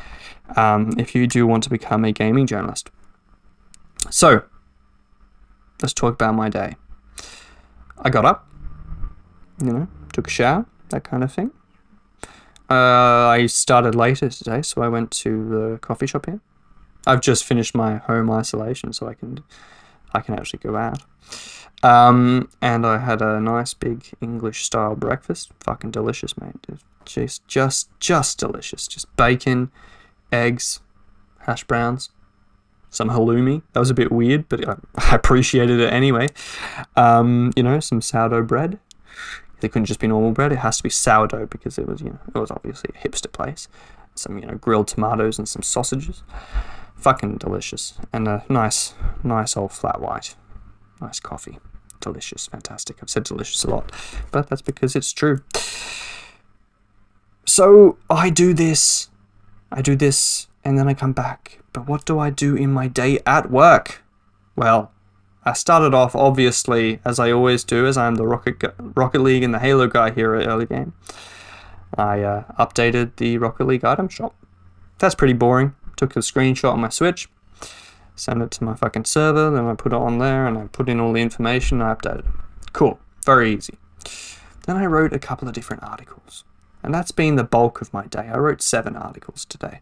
um, 0.56 0.92
if 0.98 1.14
you 1.14 1.28
do 1.28 1.46
want 1.46 1.62
to 1.64 1.70
become 1.70 2.04
a 2.04 2.10
gaming 2.10 2.46
journalist. 2.46 2.90
So 4.10 4.42
let's 5.80 5.94
talk 5.94 6.14
about 6.14 6.34
my 6.34 6.48
day. 6.48 6.74
I 7.98 8.10
got 8.10 8.24
up, 8.24 8.48
you 9.62 9.72
know, 9.72 9.86
took 10.12 10.26
a 10.26 10.30
shower, 10.30 10.66
that 10.88 11.04
kind 11.04 11.22
of 11.22 11.32
thing. 11.32 11.52
Uh, 12.72 13.28
I 13.28 13.46
started 13.46 13.94
later 13.94 14.30
today, 14.30 14.62
so 14.62 14.80
I 14.80 14.88
went 14.88 15.10
to 15.10 15.48
the 15.50 15.78
coffee 15.82 16.06
shop 16.06 16.24
here. 16.24 16.40
I've 17.06 17.20
just 17.20 17.44
finished 17.44 17.74
my 17.74 17.96
home 17.96 18.30
isolation, 18.30 18.94
so 18.94 19.06
I 19.08 19.12
can 19.12 19.40
I 20.14 20.20
can 20.20 20.34
actually 20.34 20.60
go 20.60 20.76
out. 20.76 21.02
Um, 21.82 22.48
and 22.62 22.86
I 22.86 22.96
had 22.96 23.20
a 23.20 23.40
nice 23.40 23.74
big 23.74 24.06
English 24.22 24.64
style 24.64 24.94
breakfast. 24.94 25.50
Fucking 25.60 25.90
delicious, 25.90 26.38
mate. 26.40 26.54
Just, 27.04 27.46
just, 27.46 27.90
just 28.00 28.38
delicious. 28.38 28.88
Just 28.88 29.14
bacon, 29.16 29.70
eggs, 30.32 30.80
hash 31.40 31.64
browns, 31.64 32.08
some 32.88 33.10
halloumi. 33.10 33.62
That 33.74 33.80
was 33.80 33.90
a 33.90 33.94
bit 33.94 34.10
weird, 34.10 34.48
but 34.48 34.66
I, 34.66 34.76
appreciated 35.14 35.78
it 35.78 35.92
anyway. 35.92 36.28
Um, 36.96 37.52
you 37.54 37.62
know, 37.64 37.80
some 37.80 38.00
sourdough 38.00 38.44
bread. 38.44 38.78
It 39.62 39.72
couldn't 39.72 39.86
just 39.86 40.00
be 40.00 40.06
normal 40.06 40.32
bread. 40.32 40.52
It 40.52 40.58
has 40.58 40.78
to 40.78 40.82
be 40.82 40.90
sourdough 40.90 41.46
because 41.46 41.78
it 41.78 41.86
was, 41.86 42.00
you 42.00 42.10
know, 42.10 42.18
it 42.34 42.38
was 42.38 42.50
obviously 42.50 42.90
a 42.94 43.08
hipster 43.08 43.30
place. 43.30 43.68
Some, 44.14 44.38
you 44.38 44.46
know, 44.46 44.54
grilled 44.54 44.88
tomatoes 44.88 45.38
and 45.38 45.48
some 45.48 45.62
sausages 45.62 46.22
fucking 47.02 47.36
delicious. 47.38 47.94
And 48.12 48.28
a 48.28 48.44
nice, 48.48 48.94
nice 49.22 49.56
old 49.56 49.72
flat 49.72 50.00
white. 50.00 50.36
Nice 51.00 51.20
coffee. 51.20 51.58
Delicious, 52.00 52.46
fantastic. 52.46 52.98
I've 53.02 53.10
said 53.10 53.24
delicious 53.24 53.64
a 53.64 53.70
lot, 53.70 53.92
but 54.30 54.48
that's 54.48 54.62
because 54.62 54.96
it's 54.96 55.12
true. 55.12 55.42
So 57.44 57.98
I 58.08 58.30
do 58.30 58.54
this, 58.54 59.08
I 59.70 59.82
do 59.82 59.94
this, 59.94 60.46
and 60.64 60.78
then 60.78 60.88
I 60.88 60.94
come 60.94 61.12
back. 61.12 61.60
But 61.72 61.86
what 61.86 62.04
do 62.04 62.18
I 62.18 62.30
do 62.30 62.54
in 62.56 62.72
my 62.72 62.88
day 62.88 63.20
at 63.26 63.50
work? 63.50 64.02
Well, 64.56 64.91
I 65.44 65.54
started 65.54 65.94
off 65.94 66.14
obviously 66.14 67.00
as 67.04 67.18
I 67.18 67.32
always 67.32 67.64
do, 67.64 67.86
as 67.86 67.96
I'm 67.96 68.14
the 68.14 68.26
Rocket 68.26 68.62
Rocket 68.78 69.20
League 69.20 69.42
and 69.42 69.52
the 69.52 69.58
Halo 69.58 69.86
guy 69.86 70.10
here 70.10 70.34
at 70.34 70.46
Early 70.46 70.66
Game. 70.66 70.92
I 71.96 72.22
uh, 72.22 72.44
updated 72.58 73.16
the 73.16 73.38
Rocket 73.38 73.66
League 73.66 73.84
item 73.84 74.08
shop. 74.08 74.34
That's 74.98 75.14
pretty 75.14 75.34
boring 75.34 75.74
took 76.02 76.16
a 76.16 76.20
screenshot 76.20 76.72
on 76.72 76.80
my 76.80 76.88
Switch, 76.88 77.28
sent 78.16 78.42
it 78.42 78.50
to 78.52 78.64
my 78.64 78.74
fucking 78.74 79.04
server, 79.04 79.50
then 79.50 79.66
I 79.66 79.74
put 79.74 79.92
it 79.92 79.96
on 79.96 80.18
there 80.18 80.46
and 80.46 80.58
I 80.58 80.66
put 80.66 80.88
in 80.88 80.98
all 80.98 81.12
the 81.12 81.22
information 81.22 81.80
I 81.80 81.94
updated. 81.94 82.26
Cool, 82.72 82.98
very 83.24 83.54
easy. 83.54 83.78
Then 84.66 84.76
I 84.76 84.86
wrote 84.86 85.12
a 85.12 85.18
couple 85.18 85.48
of 85.48 85.54
different 85.54 85.82
articles, 85.82 86.44
and 86.82 86.92
that's 86.92 87.12
been 87.12 87.36
the 87.36 87.44
bulk 87.44 87.80
of 87.80 87.92
my 87.92 88.06
day. 88.06 88.28
I 88.32 88.38
wrote 88.38 88.62
seven 88.62 88.96
articles 88.96 89.44
today. 89.44 89.80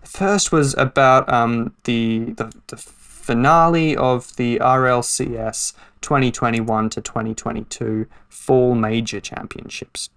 The 0.00 0.08
first 0.08 0.50
was 0.52 0.74
about 0.74 1.32
um, 1.32 1.74
the, 1.84 2.32
the, 2.36 2.52
the 2.66 2.76
finale 3.24 3.96
of 3.96 4.36
the 4.36 4.58
RLCS 4.58 5.72
2021 6.02 6.90
to 6.90 7.00
2022 7.00 8.06
Fall 8.28 8.74
Major 8.74 9.18
Championships. 9.18 10.10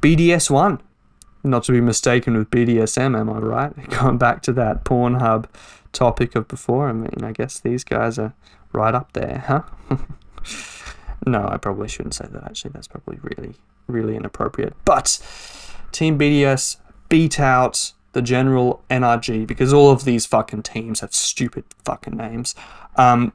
BDS 0.00 0.48
1, 0.48 0.80
not 1.44 1.64
to 1.64 1.72
be 1.72 1.80
mistaken 1.82 2.38
with 2.38 2.50
BDSM, 2.50 3.18
am 3.18 3.28
I 3.28 3.36
right? 3.36 3.90
Going 4.00 4.16
back 4.16 4.40
to 4.44 4.52
that 4.54 4.82
Pornhub 4.82 5.44
topic 5.92 6.34
of 6.34 6.48
before, 6.48 6.88
I 6.88 6.92
mean, 6.92 7.22
I 7.22 7.32
guess 7.32 7.60
these 7.60 7.84
guys 7.84 8.18
are 8.18 8.32
right 8.72 8.94
up 8.94 9.12
there, 9.12 9.44
huh? 9.46 9.64
no, 11.26 11.46
I 11.48 11.58
probably 11.58 11.88
shouldn't 11.88 12.14
say 12.14 12.28
that 12.30 12.44
actually. 12.44 12.70
That's 12.70 12.88
probably 12.88 13.18
really, 13.20 13.56
really 13.88 14.16
inappropriate. 14.16 14.72
But 14.86 15.18
Team 15.92 16.18
BDS 16.18 16.78
beat 17.10 17.38
out 17.38 17.92
the 18.12 18.22
general 18.22 18.82
NRG 18.90 19.46
because 19.46 19.72
all 19.72 19.90
of 19.90 20.04
these 20.04 20.26
fucking 20.26 20.62
teams 20.62 21.00
have 21.00 21.14
stupid 21.14 21.64
fucking 21.84 22.16
names. 22.16 22.54
Um, 22.96 23.32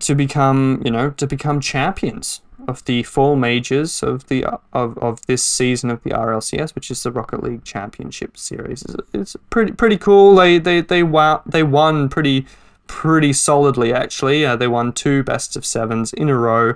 to 0.00 0.14
become, 0.14 0.82
you 0.84 0.90
know, 0.90 1.10
to 1.10 1.26
become 1.26 1.60
champions 1.60 2.40
of 2.66 2.84
the 2.84 3.02
four 3.04 3.36
majors 3.36 4.02
of 4.02 4.26
the 4.28 4.44
of, 4.72 4.98
of 4.98 5.24
this 5.26 5.42
season 5.42 5.90
of 5.90 6.02
the 6.02 6.10
RLCS, 6.10 6.74
which 6.74 6.90
is 6.90 7.02
the 7.02 7.12
Rocket 7.12 7.42
League 7.42 7.64
Championship 7.64 8.36
Series. 8.36 8.82
It's, 8.82 8.96
it's 9.14 9.36
pretty 9.50 9.72
pretty 9.72 9.96
cool. 9.96 10.34
They 10.34 10.58
they 10.58 10.80
they 10.80 11.02
won 11.02 11.40
they 11.46 11.62
won 11.62 12.08
pretty 12.08 12.46
pretty 12.86 13.32
solidly 13.32 13.92
actually. 13.92 14.44
Uh, 14.44 14.56
they 14.56 14.68
won 14.68 14.92
two 14.92 15.22
best 15.22 15.56
of 15.56 15.64
sevens 15.64 16.12
in 16.12 16.28
a 16.28 16.36
row. 16.36 16.74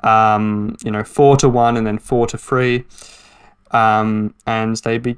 Um, 0.00 0.76
you 0.84 0.90
know, 0.90 1.02
four 1.02 1.36
to 1.38 1.48
one 1.48 1.76
and 1.76 1.86
then 1.86 1.98
four 1.98 2.26
to 2.26 2.36
three, 2.36 2.84
um, 3.70 4.34
and 4.46 4.76
they 4.76 4.98
be 4.98 5.16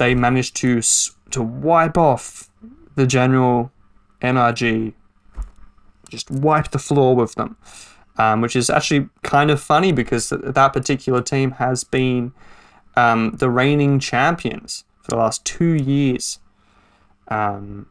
they 0.00 0.16
managed 0.16 0.56
to 0.56 0.82
to 1.30 1.42
wipe 1.42 1.96
off 1.96 2.50
the 2.96 3.06
general 3.06 3.70
NRG, 4.20 4.92
just 6.08 6.28
wipe 6.28 6.72
the 6.72 6.78
floor 6.80 7.14
with 7.14 7.36
them 7.36 7.56
um, 8.20 8.42
which 8.42 8.54
is 8.54 8.68
actually 8.68 9.08
kind 9.22 9.50
of 9.50 9.60
funny 9.60 9.92
because 9.92 10.28
that 10.28 10.72
particular 10.74 11.22
team 11.22 11.52
has 11.52 11.84
been 11.84 12.32
um, 12.94 13.30
the 13.32 13.48
reigning 13.48 13.98
champions 13.98 14.84
for 15.00 15.12
the 15.12 15.16
last 15.16 15.42
two 15.46 15.72
years, 15.72 16.38
um, 17.28 17.86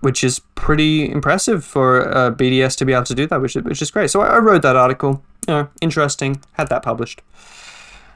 which 0.00 0.22
is 0.22 0.40
pretty 0.54 1.10
impressive 1.10 1.64
for 1.64 2.08
uh, 2.16 2.30
BDS 2.30 2.76
to 2.78 2.84
be 2.84 2.92
able 2.92 3.02
to 3.04 3.16
do 3.16 3.26
that, 3.26 3.40
which 3.40 3.56
is, 3.56 3.64
which 3.64 3.82
is 3.82 3.90
great. 3.90 4.10
So 4.10 4.20
I, 4.20 4.36
I 4.36 4.38
wrote 4.38 4.62
that 4.62 4.76
article, 4.76 5.24
you 5.48 5.54
know, 5.54 5.68
interesting, 5.80 6.40
had 6.52 6.68
that 6.68 6.84
published. 6.84 7.20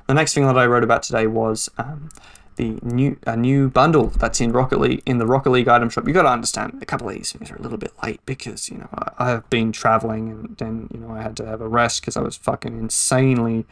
The 0.07 0.15
next 0.15 0.35
thing 0.35 0.47
that 0.47 0.59
I 0.59 0.67
wrote 0.67 0.85
about 0.85 1.03
today 1.03 1.27
was 1.27 1.71
um, 1.79 2.09
the 2.57 2.79
new 2.83 3.17
a 3.27 3.37
new 3.37 3.69
bundle 3.69 4.09
that's 4.09 4.41
in 4.41 4.53
Rocket 4.53 4.81
League 4.81 5.03
in 5.07 5.19
the 5.19 5.27
Rocket 5.27 5.51
League 5.51 5.69
item 5.69 5.89
shop. 5.89 6.07
You 6.07 6.13
got 6.13 6.23
to 6.23 6.29
understand 6.29 6.79
a 6.83 6.87
couple 6.87 7.09
of 7.09 7.15
these 7.15 7.33
things 7.33 7.51
are 7.51 7.57
a 7.57 7.63
little 7.63 7.79
bit 7.79 7.93
late 8.03 8.21
because 8.27 8.69
you 8.69 8.79
know 8.79 8.89
I, 8.95 9.11
I 9.19 9.31
have 9.31 9.49
been 9.51 9.73
traveling 9.73 10.31
and 10.31 10.57
then 10.59 10.89
you 10.93 11.01
know 11.01 11.11
I 11.13 11.23
had 11.23 11.37
to 11.39 11.47
have 11.47 11.61
a 11.61 11.69
rest 11.69 12.03
because 12.03 12.17
I 12.17 12.21
was 12.21 12.37
fucking 12.37 12.79
insanely 12.79 13.65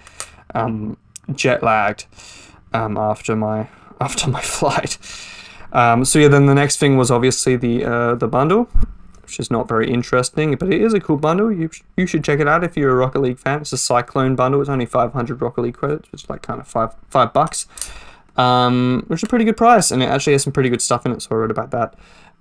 um, 0.55 0.97
jet 1.35 1.62
lagged 1.62 2.07
um, 2.72 2.97
after 2.97 3.37
my 3.37 3.68
after 4.01 4.31
my 4.31 4.41
flight. 4.59 4.99
Um, 5.72 6.05
so 6.05 6.18
yeah, 6.18 6.28
then 6.28 6.47
the 6.47 6.55
next 6.55 6.78
thing 6.78 6.97
was 6.97 7.11
obviously 7.11 7.57
the 7.57 7.85
uh, 7.85 8.14
the 8.14 8.28
bundle, 8.28 8.68
which 9.31 9.41
is 9.41 9.51
not 9.51 9.68
very 9.68 9.91
interesting, 9.91 10.57
but 10.57 10.72
it 10.72 10.81
is 10.81 10.93
a 10.93 11.01
cool 11.01 11.16
bundle. 11.16 11.51
You 11.53 11.70
you 11.97 12.07
should 12.07 12.24
check 12.24 12.41
it 12.41 12.49
out 12.49 12.64
if 12.64 12.76
you're 12.76 12.91
a 12.91 12.95
Rocket 12.95 13.20
League 13.20 13.39
fan. 13.39 13.61
It's 13.61 13.72
a 13.72 13.78
Cyclone 13.78 14.37
bundle. 14.37 14.61
It's 14.61 14.70
only 14.70 14.87
500 14.87 15.41
Rocket 15.41 15.61
League 15.62 15.76
credits, 15.76 16.11
which 16.12 16.24
is 16.24 16.31
like 16.31 16.43
kind 16.43 16.61
of 16.61 16.68
five 16.68 16.95
five 17.09 17.33
bucks 17.33 17.66
um, 18.37 19.05
which 19.09 19.20
is 19.20 19.24
a 19.24 19.26
pretty 19.26 19.45
good 19.45 19.57
price, 19.57 19.91
and 19.91 20.03
it 20.03 20.07
actually 20.07 20.33
has 20.33 20.43
some 20.43 20.53
pretty 20.53 20.70
good 20.70 20.83
stuff 20.83 21.05
in 21.07 21.12
it. 21.12 21.22
So 21.22 21.31
I 21.33 21.35
wrote 21.35 21.51
about 21.51 21.70
that, 21.72 21.95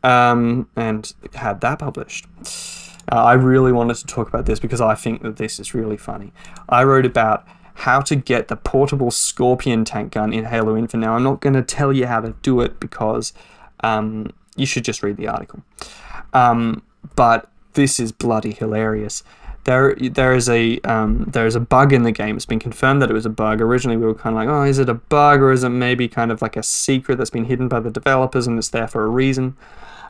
um, 0.03 0.69
and 0.75 1.13
had 1.33 1.61
that 1.61 1.79
published. 1.79 2.25
Uh, 3.11 3.15
I 3.15 3.33
really 3.33 3.71
wanted 3.71 3.97
to 3.97 4.05
talk 4.05 4.27
about 4.27 4.45
this 4.45 4.59
because 4.59 4.81
I 4.81 4.95
think 4.95 5.23
that 5.23 5.37
this 5.37 5.59
is 5.59 5.73
really 5.73 5.97
funny. 5.97 6.31
I 6.69 6.83
wrote 6.83 7.05
about 7.05 7.45
how 7.73 8.01
to 8.01 8.15
get 8.15 8.49
the 8.49 8.55
portable 8.55 9.09
Scorpion 9.09 9.85
tank 9.85 10.13
gun 10.13 10.31
in 10.31 10.45
Halo 10.45 10.77
Infinite. 10.77 11.05
Now 11.05 11.15
I'm 11.15 11.23
not 11.23 11.41
going 11.41 11.53
to 11.53 11.63
tell 11.63 11.91
you 11.91 12.07
how 12.07 12.19
to 12.21 12.35
do 12.41 12.61
it 12.61 12.79
because 12.79 13.33
um, 13.81 14.31
you 14.59 14.65
should 14.65 14.83
just 14.83 15.01
read 15.01 15.17
the 15.17 15.27
article. 15.27 15.61
Um, 16.33 16.83
but 17.15 17.49
this 17.73 17.99
is 17.99 18.11
bloody 18.11 18.51
hilarious 18.51 19.23
there 19.69 19.95
there 19.95 20.33
is 20.33 20.49
a 20.49 20.79
um, 20.79 21.25
there 21.25 21.45
is 21.45 21.55
a 21.55 21.59
bug 21.59 21.93
in 21.93 22.03
the 22.03 22.11
game. 22.11 22.35
It's 22.35 22.45
been 22.45 22.59
confirmed 22.59 23.01
that 23.01 23.09
it 23.09 23.13
was 23.13 23.25
a 23.25 23.29
bug. 23.29 23.61
Originally, 23.61 23.97
we 23.97 24.05
were 24.05 24.15
kind 24.15 24.35
of 24.35 24.37
like, 24.37 24.49
oh, 24.49 24.63
is 24.63 24.79
it 24.79 24.89
a 24.89 24.95
bug 24.95 25.41
or 25.41 25.51
is 25.51 25.63
it 25.63 25.69
maybe 25.69 26.07
kind 26.07 26.31
of 26.31 26.41
like 26.41 26.55
a 26.55 26.63
secret 26.63 27.17
that's 27.17 27.29
been 27.29 27.45
hidden 27.45 27.67
by 27.67 27.79
the 27.79 27.91
developers 27.91 28.47
and 28.47 28.57
it's 28.57 28.69
there 28.69 28.87
for 28.87 29.03
a 29.03 29.09
reason? 29.09 29.55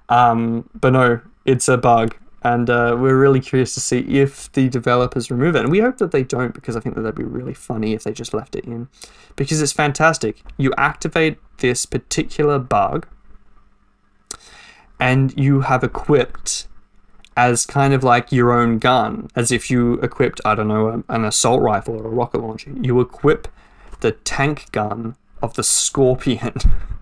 Um, 0.07 0.69
but 0.73 0.93
no, 0.93 1.21
it's 1.45 1.67
a 1.67 1.77
bug, 1.77 2.15
and 2.41 2.69
uh, 2.69 2.95
we're 2.97 3.19
really 3.19 3.39
curious 3.39 3.73
to 3.73 3.79
see 3.79 3.99
if 3.99 4.51
the 4.53 4.69
developers 4.69 5.29
remove 5.29 5.55
it. 5.55 5.61
And 5.61 5.71
we 5.71 5.79
hope 5.79 5.97
that 5.97 6.11
they 6.11 6.23
don't, 6.23 6.53
because 6.53 6.75
I 6.75 6.79
think 6.79 6.95
that 6.95 7.01
that'd 7.01 7.15
be 7.15 7.23
really 7.23 7.53
funny 7.53 7.93
if 7.93 8.03
they 8.03 8.13
just 8.13 8.33
left 8.33 8.55
it 8.55 8.65
in, 8.65 8.87
because 9.35 9.61
it's 9.61 9.73
fantastic. 9.73 10.41
You 10.57 10.73
activate 10.77 11.37
this 11.57 11.85
particular 11.85 12.59
bug, 12.59 13.07
and 14.99 15.37
you 15.37 15.61
have 15.61 15.83
equipped 15.83 16.67
as 17.37 17.65
kind 17.65 17.93
of 17.93 18.03
like 18.03 18.31
your 18.31 18.51
own 18.51 18.79
gun, 18.79 19.29
as 19.35 19.51
if 19.51 19.71
you 19.71 19.93
equipped, 20.01 20.41
I 20.43 20.55
don't 20.55 20.67
know, 20.67 21.03
an 21.07 21.23
assault 21.23 21.61
rifle 21.61 21.95
or 21.95 22.05
a 22.05 22.09
rocket 22.09 22.39
launcher. 22.39 22.71
You 22.81 22.99
equip 22.99 23.47
the 24.01 24.11
tank 24.11 24.71
gun 24.71 25.15
of 25.41 25.53
the 25.53 25.63
Scorpion 25.63 26.53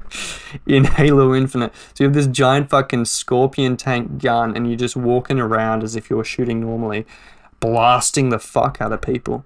in 0.68 0.84
Halo 0.84 1.34
Infinite. 1.34 1.74
So 1.94 2.04
you 2.04 2.06
have 2.06 2.14
this 2.14 2.28
giant 2.28 2.70
fucking 2.70 3.06
Scorpion 3.06 3.78
tank 3.78 4.22
gun, 4.22 4.56
and 4.56 4.68
you're 4.68 4.78
just 4.78 4.96
walking 4.96 5.40
around 5.40 5.84
as 5.84 5.96
if 5.96 6.10
you 6.10 6.18
were 6.18 6.24
shooting 6.24 6.62
normally, 6.62 7.08
blasting 7.60 8.30
the 8.30 8.40
fuck 8.40 8.80
out 8.80 8.94
of 8.94 9.02
people. 9.02 9.44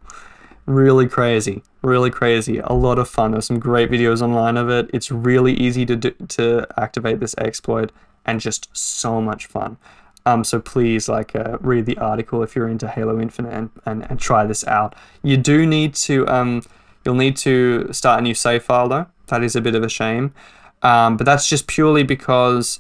Really 0.68 1.08
crazy, 1.08 1.64
really 1.82 2.12
crazy. 2.12 2.60
A 2.60 2.74
lot 2.74 3.00
of 3.00 3.10
fun. 3.10 3.32
There's 3.32 3.48
some 3.48 3.60
great 3.60 3.90
videos 3.90 4.22
online 4.22 4.58
of 4.58 4.70
it. 4.70 4.90
It's 4.94 5.12
really 5.12 5.54
easy 5.54 5.86
to 5.88 5.96
do, 5.96 6.12
to 6.12 6.68
activate 6.78 7.20
this 7.20 7.36
exploit, 7.38 7.92
and 8.26 8.40
just 8.40 8.70
so 8.78 9.20
much 9.22 9.48
fun. 9.48 9.78
Um, 10.26 10.44
so 10.44 10.60
please, 10.60 11.10
like, 11.10 11.36
uh, 11.36 11.58
read 11.62 11.88
the 11.88 11.98
article 11.98 12.44
if 12.44 12.56
you're 12.56 12.68
into 12.68 12.88
Halo 12.88 13.20
Infinite 13.20 13.54
and, 13.54 13.70
and, 13.86 14.10
and 14.10 14.20
try 14.20 14.46
this 14.46 14.66
out. 14.68 14.96
You 15.24 15.36
do 15.36 15.66
need 15.66 15.96
to, 15.96 16.28
um, 16.28 16.62
you'll 17.04 17.16
need 17.16 17.38
to 17.38 17.92
start 17.92 18.20
a 18.20 18.22
new 18.22 18.36
save 18.36 18.64
file 18.64 18.88
though. 18.88 19.08
That 19.28 19.44
is 19.44 19.56
a 19.56 19.62
bit 19.62 19.74
of 19.74 19.84
a 19.84 19.90
shame, 19.90 20.34
um, 20.84 21.18
but 21.18 21.26
that's 21.26 21.50
just 21.50 21.66
purely 21.66 22.04
because 22.04 22.80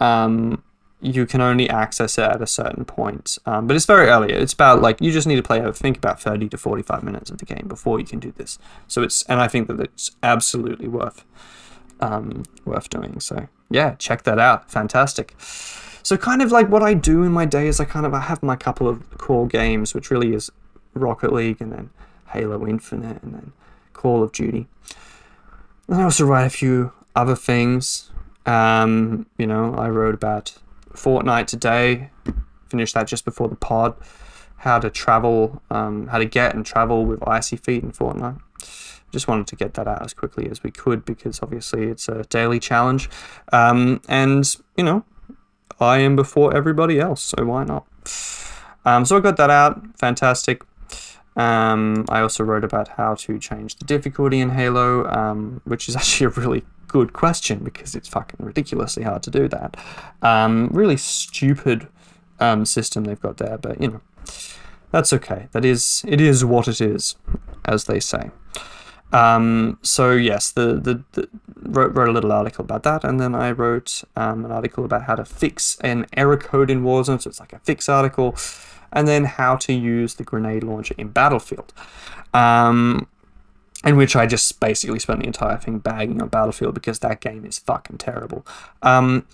um, 0.00 0.62
you 1.02 1.26
can 1.26 1.40
only 1.40 1.68
access 1.68 2.16
it 2.16 2.24
at 2.24 2.40
a 2.40 2.46
certain 2.46 2.84
point. 2.84 3.36
Um, 3.44 3.66
but 3.66 3.76
it's 3.76 3.86
very 3.86 4.08
early. 4.08 4.32
It's 4.32 4.52
about 4.52 4.80
like 4.80 5.00
you 5.00 5.10
just 5.10 5.26
need 5.26 5.36
to 5.36 5.42
play. 5.42 5.60
I 5.60 5.70
think 5.72 5.96
about 5.96 6.20
thirty 6.20 6.48
to 6.48 6.56
forty-five 6.56 7.02
minutes 7.02 7.30
of 7.30 7.38
the 7.38 7.44
game 7.44 7.66
before 7.68 7.98
you 7.98 8.06
can 8.06 8.20
do 8.20 8.32
this. 8.32 8.58
So 8.86 9.02
it's, 9.02 9.22
and 9.24 9.40
I 9.40 9.48
think 9.48 9.66
that 9.68 9.80
it's 9.80 10.12
absolutely 10.22 10.88
worth, 10.88 11.24
um, 12.00 12.44
worth 12.64 12.88
doing. 12.88 13.20
So 13.20 13.48
yeah, 13.68 13.96
check 13.96 14.22
that 14.22 14.38
out. 14.38 14.70
Fantastic. 14.70 15.34
So 16.04 16.16
kind 16.16 16.42
of 16.42 16.50
like 16.52 16.68
what 16.68 16.82
I 16.82 16.94
do 16.94 17.22
in 17.22 17.32
my 17.32 17.44
day 17.44 17.66
is 17.66 17.80
I 17.80 17.84
kind 17.84 18.06
of 18.06 18.14
I 18.14 18.20
have 18.20 18.42
my 18.42 18.56
couple 18.56 18.88
of 18.88 19.18
core 19.18 19.46
games, 19.46 19.94
which 19.94 20.10
really 20.10 20.34
is 20.34 20.50
Rocket 20.94 21.32
League 21.32 21.60
and 21.60 21.72
then 21.72 21.90
Halo 22.28 22.66
Infinite 22.66 23.22
and 23.22 23.34
then 23.34 23.52
Call 23.92 24.22
of 24.22 24.32
Duty. 24.32 24.68
And 25.88 26.00
I 26.00 26.04
also 26.04 26.24
write 26.24 26.44
a 26.44 26.50
few 26.50 26.92
other 27.14 27.36
things. 27.36 28.10
Um, 28.46 29.26
you 29.38 29.46
know, 29.46 29.74
I 29.74 29.88
wrote 29.88 30.14
about 30.14 30.54
Fortnite 30.94 31.46
today. 31.46 32.10
Finished 32.68 32.94
that 32.94 33.06
just 33.06 33.24
before 33.24 33.48
the 33.48 33.56
pod. 33.56 33.94
How 34.58 34.78
to 34.78 34.90
travel, 34.90 35.60
um, 35.70 36.06
how 36.06 36.18
to 36.18 36.24
get 36.24 36.54
and 36.54 36.64
travel 36.64 37.04
with 37.04 37.26
icy 37.26 37.56
feet 37.56 37.82
in 37.82 37.90
Fortnite. 37.92 38.40
Just 39.10 39.28
wanted 39.28 39.46
to 39.48 39.56
get 39.56 39.74
that 39.74 39.86
out 39.86 40.02
as 40.02 40.14
quickly 40.14 40.48
as 40.48 40.62
we 40.62 40.70
could 40.70 41.04
because 41.04 41.42
obviously 41.42 41.84
it's 41.84 42.08
a 42.08 42.22
daily 42.24 42.60
challenge. 42.60 43.10
Um, 43.52 44.00
and, 44.08 44.56
you 44.76 44.84
know, 44.84 45.04
I 45.80 45.98
am 45.98 46.16
before 46.16 46.56
everybody 46.56 47.00
else, 47.00 47.22
so 47.22 47.44
why 47.44 47.64
not? 47.64 47.86
Um, 48.84 49.04
so 49.04 49.16
I 49.16 49.20
got 49.20 49.36
that 49.36 49.50
out. 49.50 49.98
Fantastic. 49.98 50.62
Um, 51.36 52.04
I 52.08 52.20
also 52.20 52.44
wrote 52.44 52.64
about 52.64 52.88
how 52.88 53.14
to 53.14 53.38
change 53.38 53.76
the 53.76 53.84
difficulty 53.84 54.40
in 54.40 54.50
Halo, 54.50 55.06
um, 55.06 55.60
which 55.64 55.88
is 55.88 55.96
actually 56.00 56.26
a 56.26 56.30
really 56.30 56.64
good 56.92 57.12
question 57.14 57.64
because 57.64 57.94
it's 57.94 58.08
fucking 58.08 58.44
ridiculously 58.44 59.02
hard 59.02 59.22
to 59.22 59.30
do 59.30 59.48
that. 59.48 59.76
Um, 60.20 60.68
really 60.72 60.98
stupid 60.98 61.88
um, 62.38 62.64
system 62.64 63.04
they've 63.04 63.20
got 63.20 63.38
there, 63.38 63.56
but 63.56 63.80
you 63.80 63.88
know, 63.88 64.00
that's 64.90 65.12
okay. 65.12 65.48
That 65.52 65.64
is, 65.64 66.04
it 66.06 66.20
is 66.20 66.44
what 66.44 66.68
it 66.68 66.80
is, 66.80 67.16
as 67.64 67.84
they 67.84 67.98
say. 67.98 68.30
Um, 69.12 69.78
so 69.82 70.12
yes, 70.12 70.52
the, 70.52 70.74
the, 70.74 71.02
the 71.12 71.28
wrote, 71.56 71.94
wrote 71.94 72.08
a 72.08 72.12
little 72.12 72.32
article 72.32 72.64
about 72.64 72.82
that, 72.82 73.04
and 73.04 73.18
then 73.20 73.34
I 73.34 73.52
wrote 73.52 74.04
um, 74.16 74.44
an 74.44 74.52
article 74.52 74.84
about 74.84 75.04
how 75.04 75.14
to 75.14 75.24
fix 75.24 75.78
an 75.80 76.06
error 76.14 76.36
code 76.36 76.70
in 76.70 76.82
Warzone. 76.82 77.20
So 77.20 77.28
it's 77.28 77.40
like 77.40 77.52
a 77.52 77.58
fix 77.60 77.88
article, 77.88 78.36
and 78.92 79.08
then 79.08 79.24
how 79.24 79.56
to 79.56 79.72
use 79.72 80.14
the 80.14 80.24
grenade 80.24 80.62
launcher 80.64 80.94
in 80.98 81.08
Battlefield. 81.08 81.72
Um, 82.34 83.06
in 83.84 83.96
which 83.96 84.14
I 84.16 84.26
just 84.26 84.60
basically 84.60 84.98
spent 84.98 85.20
the 85.20 85.26
entire 85.26 85.58
thing 85.58 85.78
bagging 85.78 86.22
on 86.22 86.28
Battlefield 86.28 86.74
because 86.74 87.00
that 87.00 87.20
game 87.20 87.44
is 87.44 87.58
fucking 87.58 87.98
terrible. 87.98 88.46
Um, 88.82 89.26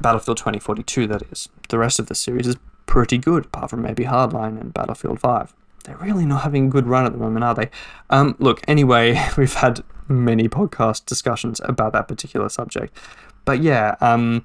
Battlefield 0.00 0.38
2042, 0.38 1.06
that 1.06 1.22
is. 1.30 1.48
The 1.68 1.78
rest 1.78 1.98
of 1.98 2.06
the 2.06 2.14
series 2.14 2.46
is 2.46 2.56
pretty 2.86 3.18
good, 3.18 3.46
apart 3.46 3.70
from 3.70 3.82
maybe 3.82 4.04
Hardline 4.04 4.60
and 4.60 4.74
Battlefield 4.74 5.20
5 5.20 5.54
they're 5.84 5.96
really 5.96 6.24
not 6.24 6.42
having 6.42 6.66
a 6.66 6.70
good 6.70 6.86
run 6.86 7.06
at 7.06 7.12
the 7.12 7.18
moment, 7.18 7.44
are 7.44 7.54
they? 7.54 7.70
Um, 8.10 8.36
look, 8.38 8.62
anyway, 8.68 9.20
we've 9.36 9.54
had 9.54 9.82
many 10.08 10.48
podcast 10.48 11.06
discussions 11.06 11.60
about 11.64 11.92
that 11.92 12.08
particular 12.08 12.48
subject. 12.48 12.96
But 13.44 13.60
yeah, 13.60 13.96
um, 14.00 14.44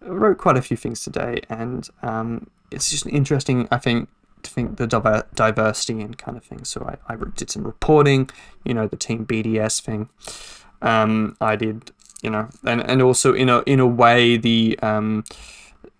wrote 0.00 0.38
quite 0.38 0.56
a 0.56 0.62
few 0.62 0.76
things 0.76 1.02
today, 1.02 1.40
and 1.48 1.88
um, 2.02 2.48
it's 2.70 2.90
just 2.90 3.06
interesting, 3.06 3.68
I 3.70 3.78
think, 3.78 4.08
think 4.48 4.76
the 4.76 4.86
diversity 5.34 6.00
and 6.00 6.16
kind 6.16 6.36
of 6.36 6.44
thing. 6.44 6.64
So 6.64 6.84
I, 7.08 7.12
I 7.12 7.16
did 7.34 7.50
some 7.50 7.64
reporting, 7.64 8.30
you 8.64 8.74
know, 8.74 8.86
the 8.86 8.96
Team 8.96 9.26
BDS 9.26 9.80
thing. 9.80 10.08
Um, 10.82 11.36
I 11.40 11.56
did, 11.56 11.90
you 12.22 12.30
know, 12.30 12.48
and, 12.64 12.80
and 12.88 13.02
also 13.02 13.32
in 13.32 13.48
a 13.48 13.60
in 13.60 13.80
a 13.80 13.86
way 13.86 14.36
the 14.36 14.78
um, 14.80 15.24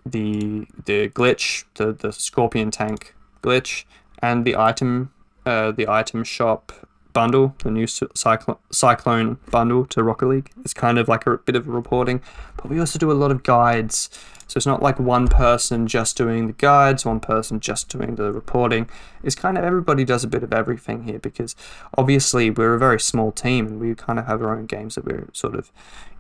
the 0.05 0.67
the 0.85 1.09
glitch, 1.09 1.65
the 1.75 1.93
the 1.93 2.13
Scorpion 2.13 2.71
tank 2.71 3.15
glitch 3.43 3.85
and 4.21 4.45
the 4.45 4.57
item 4.57 5.13
uh, 5.45 5.71
the 5.73 5.89
item 5.89 6.25
shop 6.25 6.73
bundle, 7.17 7.55
the 7.65 7.71
new 7.71 7.87
Cyclone, 7.87 8.59
Cyclone 8.71 9.39
bundle 9.51 9.87
to 9.87 10.03
Rocket 10.03 10.27
League. 10.27 10.51
It's 10.63 10.75
kind 10.75 10.99
of 10.99 11.09
like 11.09 11.27
a 11.27 11.39
bit 11.39 11.57
of 11.57 11.67
a 11.67 11.71
reporting, 11.71 12.21
but 12.59 12.69
we 12.69 12.79
also 12.79 12.99
do 12.99 13.11
a 13.11 13.15
lot 13.15 13.31
of 13.31 13.43
guides. 13.43 14.11
So 14.49 14.59
it's 14.59 14.67
not 14.67 14.83
like 14.83 15.01
one 15.01 15.27
person 15.27 15.87
just 15.87 16.15
doing 16.19 16.47
the 16.47 16.53
guides, 16.53 17.07
one 17.07 17.21
person 17.21 17.59
just 17.59 17.89
doing 17.89 18.17
the 18.17 18.31
reporting. 18.33 18.91
It's 19.25 19.35
kind 19.35 19.57
of 19.57 19.65
everybody 19.65 20.05
does 20.05 20.25
a 20.25 20.29
bit 20.29 20.43
of 20.43 20.53
everything 20.53 21.05
here 21.05 21.19
because 21.19 21.57
obviously 21.97 22.51
we're 22.51 22.75
a 22.75 22.79
very 22.79 23.01
small 23.01 23.33
team 23.33 23.67
and 23.67 23.81
we 23.81 23.95
kind 23.95 24.19
of 24.19 24.27
have 24.27 24.43
our 24.43 24.55
own 24.55 24.67
games 24.67 24.97
that 24.97 25.07
we're 25.07 25.31
sort 25.33 25.55
of 25.55 25.73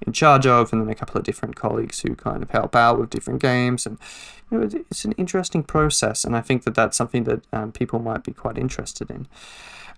in 0.07 0.15
charge 0.15 0.47
of, 0.47 0.73
and 0.73 0.81
then 0.81 0.89
a 0.89 0.95
couple 0.95 1.19
of 1.19 1.25
different 1.25 1.57
colleagues 1.57 2.01
who 2.01 2.15
kind 2.15 2.43
of 2.43 2.51
help 2.53 2.75
out 2.75 2.99
with 2.99 3.11
different 3.11 3.43
games. 3.43 3.85
And 3.85 3.99
you 4.51 4.59
know, 4.59 4.69
it's 4.91 5.05
an 5.05 5.13
interesting 5.13 5.63
process, 5.63 6.25
and 6.25 6.35
I 6.35 6.41
think 6.41 6.65
that 6.65 6.75
that's 6.75 6.97
something 6.97 7.25
that 7.25 7.43
um, 7.53 7.71
people 7.71 7.99
might 7.99 8.25
be 8.25 8.33
quite 8.33 8.57
interested 8.57 9.11
in. 9.11 9.27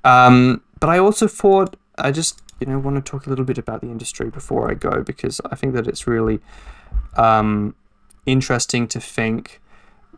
Um, 0.05 0.63
but 0.81 0.89
I 0.89 0.99
also 0.99 1.27
thought 1.27 1.77
I 1.97 2.11
just 2.11 2.43
you 2.61 2.67
know 2.67 2.79
want 2.79 2.97
to 2.97 3.11
talk 3.11 3.27
a 3.27 3.31
little 3.31 3.45
bit 3.45 3.59
about 3.59 3.81
the 3.81 3.89
industry 3.89 4.31
before 4.31 4.71
I 4.71 4.75
go 4.75 5.03
because 5.03 5.41
I 5.51 5.55
think 5.55 5.75
that 5.75 5.87
it's 5.87 6.07
really 6.07 6.41
um, 7.17 7.75
interesting 8.27 8.87
to 8.89 9.01
think 9.01 9.61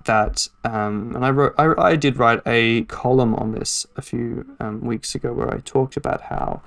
that 0.05 0.49
um, 0.65 1.13
and 1.15 1.25
I 1.25 1.31
wrote 1.31 1.55
I, 1.59 1.75
I 1.79 1.97
did 1.97 2.17
write 2.17 2.41
a 2.47 2.85
column 2.85 3.35
on 3.35 3.53
this 3.53 3.87
a 3.97 4.03
few 4.03 4.57
um, 4.61 4.81
weeks 4.81 5.15
ago 5.15 5.33
where 5.33 5.53
I 5.53 5.59
talked 5.59 5.97
about 5.97 6.23
how 6.23 6.63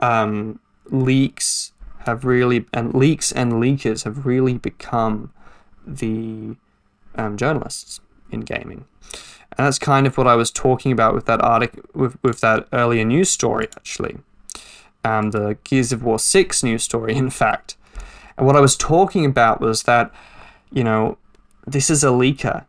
um, 0.00 0.58
leaks 0.86 1.72
have 2.00 2.24
really 2.24 2.66
and 2.72 2.94
leaks 2.94 3.32
and 3.32 3.54
leakers 3.54 4.04
have 4.04 4.26
really 4.26 4.58
become 4.58 5.32
the 5.86 6.56
um, 7.14 7.36
journalists 7.36 8.00
in 8.30 8.40
gaming 8.40 8.84
and 9.56 9.66
that's 9.66 9.78
kind 9.78 10.06
of 10.06 10.18
what 10.18 10.26
I 10.26 10.34
was 10.34 10.50
talking 10.50 10.90
about 10.90 11.14
with 11.14 11.26
that 11.26 11.40
article, 11.40 11.82
with, 11.94 12.22
with 12.22 12.40
that 12.40 12.66
earlier 12.72 13.04
news 13.04 13.30
story, 13.30 13.68
actually. 13.76 14.18
Um, 15.04 15.30
the 15.30 15.58
Gears 15.64 15.92
of 15.92 16.02
War 16.02 16.18
6 16.18 16.62
news 16.64 16.82
story, 16.82 17.14
in 17.16 17.30
fact. 17.30 17.76
And 18.36 18.46
what 18.46 18.56
I 18.56 18.60
was 18.60 18.76
talking 18.76 19.24
about 19.24 19.60
was 19.60 19.84
that, 19.84 20.12
you 20.72 20.82
know, 20.82 21.18
this 21.66 21.88
is 21.88 22.02
a 22.02 22.08
leaker. 22.08 22.64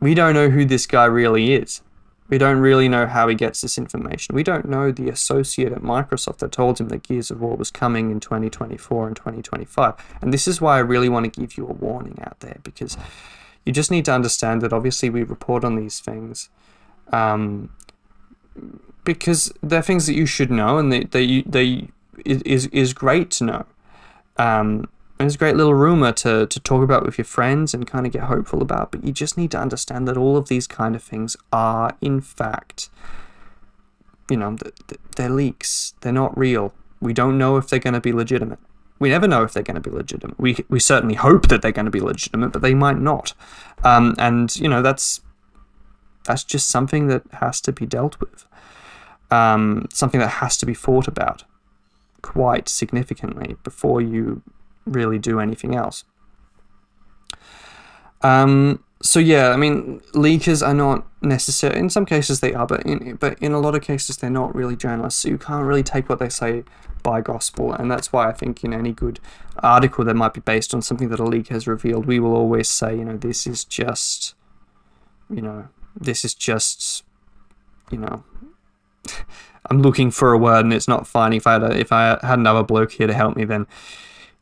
We 0.00 0.14
don't 0.14 0.34
know 0.34 0.50
who 0.50 0.64
this 0.64 0.86
guy 0.86 1.06
really 1.06 1.54
is. 1.54 1.80
We 2.28 2.38
don't 2.38 2.58
really 2.58 2.88
know 2.88 3.06
how 3.06 3.28
he 3.28 3.34
gets 3.34 3.60
this 3.60 3.78
information. 3.78 4.34
We 4.34 4.42
don't 4.42 4.66
know 4.66 4.90
the 4.90 5.08
associate 5.08 5.72
at 5.72 5.82
Microsoft 5.82 6.38
that 6.38 6.52
told 6.52 6.80
him 6.80 6.88
that 6.88 7.02
Gears 7.02 7.30
of 7.30 7.40
War 7.40 7.56
was 7.56 7.70
coming 7.70 8.10
in 8.10 8.18
2024 8.20 9.06
and 9.06 9.16
2025. 9.16 9.94
And 10.20 10.32
this 10.32 10.48
is 10.48 10.60
why 10.60 10.76
I 10.76 10.80
really 10.80 11.08
want 11.08 11.32
to 11.32 11.40
give 11.40 11.56
you 11.56 11.66
a 11.66 11.72
warning 11.72 12.18
out 12.22 12.40
there 12.40 12.58
because 12.62 12.96
you 13.64 13.72
just 13.72 13.90
need 13.90 14.04
to 14.04 14.12
understand 14.12 14.60
that 14.62 14.72
obviously 14.72 15.10
we 15.10 15.22
report 15.22 15.64
on 15.64 15.76
these 15.76 16.00
things 16.00 16.48
um, 17.12 17.70
because 19.04 19.52
they're 19.62 19.82
things 19.82 20.06
that 20.06 20.14
you 20.14 20.26
should 20.26 20.50
know 20.50 20.78
and 20.78 20.92
they, 20.92 21.04
they, 21.04 21.42
they 21.42 21.88
is, 22.24 22.66
is 22.66 22.92
great 22.92 23.30
to 23.32 23.44
know. 23.44 23.66
Um, 24.36 24.88
and 25.18 25.26
it's 25.26 25.36
a 25.36 25.38
great 25.38 25.56
little 25.56 25.74
rumor 25.74 26.12
to, 26.12 26.46
to 26.46 26.60
talk 26.60 26.82
about 26.82 27.04
with 27.04 27.18
your 27.18 27.24
friends 27.24 27.72
and 27.72 27.86
kind 27.86 28.04
of 28.04 28.12
get 28.12 28.22
hopeful 28.22 28.62
about, 28.62 28.90
but 28.90 29.04
you 29.04 29.12
just 29.12 29.38
need 29.38 29.50
to 29.52 29.58
understand 29.58 30.08
that 30.08 30.16
all 30.16 30.36
of 30.36 30.48
these 30.48 30.66
kind 30.66 30.96
of 30.96 31.02
things 31.02 31.36
are, 31.52 31.96
in 32.00 32.20
fact, 32.20 32.90
you 34.28 34.36
know, 34.36 34.56
they're 35.16 35.28
leaks. 35.28 35.94
They're 36.00 36.12
not 36.12 36.36
real. 36.36 36.72
We 37.00 37.12
don't 37.12 37.38
know 37.38 37.56
if 37.56 37.68
they're 37.68 37.78
going 37.78 37.94
to 37.94 38.00
be 38.00 38.12
legitimate. 38.12 38.58
We 38.98 39.10
never 39.10 39.26
know 39.26 39.42
if 39.42 39.52
they're 39.52 39.62
going 39.62 39.80
to 39.80 39.80
be 39.80 39.94
legitimate. 39.94 40.38
We 40.38 40.64
we 40.68 40.80
certainly 40.80 41.14
hope 41.14 41.48
that 41.48 41.62
they're 41.62 41.72
going 41.72 41.86
to 41.86 41.90
be 41.90 42.00
legitimate, 42.00 42.52
but 42.52 42.62
they 42.62 42.74
might 42.74 42.98
not. 42.98 43.34
Um, 43.82 44.14
and 44.18 44.54
you 44.56 44.68
know 44.68 44.82
that's 44.82 45.20
that's 46.24 46.44
just 46.44 46.68
something 46.68 47.08
that 47.08 47.22
has 47.32 47.60
to 47.62 47.72
be 47.72 47.86
dealt 47.86 48.18
with. 48.20 48.46
Um, 49.30 49.88
something 49.92 50.20
that 50.20 50.28
has 50.28 50.56
to 50.58 50.66
be 50.66 50.74
thought 50.74 51.08
about 51.08 51.44
quite 52.22 52.68
significantly 52.68 53.56
before 53.64 54.00
you 54.00 54.42
really 54.86 55.18
do 55.18 55.40
anything 55.40 55.74
else. 55.74 56.04
Um, 58.22 58.83
so 59.04 59.20
yeah, 59.20 59.50
I 59.50 59.56
mean, 59.56 60.00
leakers 60.14 60.66
are 60.66 60.72
not 60.72 61.06
necessary. 61.20 61.78
In 61.78 61.90
some 61.90 62.06
cases, 62.06 62.40
they 62.40 62.54
are, 62.54 62.66
but 62.66 62.84
in 62.86 63.16
but 63.16 63.38
in 63.38 63.52
a 63.52 63.60
lot 63.60 63.74
of 63.74 63.82
cases, 63.82 64.16
they're 64.16 64.30
not 64.30 64.54
really 64.54 64.76
journalists. 64.76 65.20
So 65.20 65.28
you 65.28 65.36
can't 65.36 65.66
really 65.66 65.82
take 65.82 66.08
what 66.08 66.18
they 66.20 66.30
say 66.30 66.64
by 67.02 67.20
gospel, 67.20 67.70
and 67.70 67.90
that's 67.90 68.14
why 68.14 68.30
I 68.30 68.32
think 68.32 68.64
in 68.64 68.72
any 68.72 68.92
good 68.92 69.20
article 69.58 70.06
that 70.06 70.14
might 70.14 70.32
be 70.32 70.40
based 70.40 70.72
on 70.72 70.80
something 70.80 71.10
that 71.10 71.20
a 71.20 71.24
leak 71.24 71.48
has 71.48 71.66
revealed, 71.66 72.06
we 72.06 72.18
will 72.18 72.34
always 72.34 72.70
say, 72.70 72.96
you 72.96 73.04
know, 73.04 73.18
this 73.18 73.46
is 73.46 73.62
just, 73.62 74.34
you 75.28 75.42
know, 75.42 75.68
this 75.94 76.24
is 76.24 76.34
just, 76.34 77.04
you 77.90 77.98
know. 77.98 78.24
I'm 79.70 79.80
looking 79.80 80.10
for 80.10 80.32
a 80.32 80.38
word 80.38 80.64
and 80.64 80.74
it's 80.74 80.88
not 80.88 81.06
finding. 81.06 81.38
If 81.38 81.46
I 81.46 81.52
had 81.54 81.62
a, 81.62 81.78
if 81.78 81.90
I 81.90 82.18
had 82.22 82.38
another 82.38 82.62
bloke 82.62 82.92
here 82.92 83.06
to 83.06 83.14
help 83.14 83.34
me, 83.34 83.44
then 83.44 83.66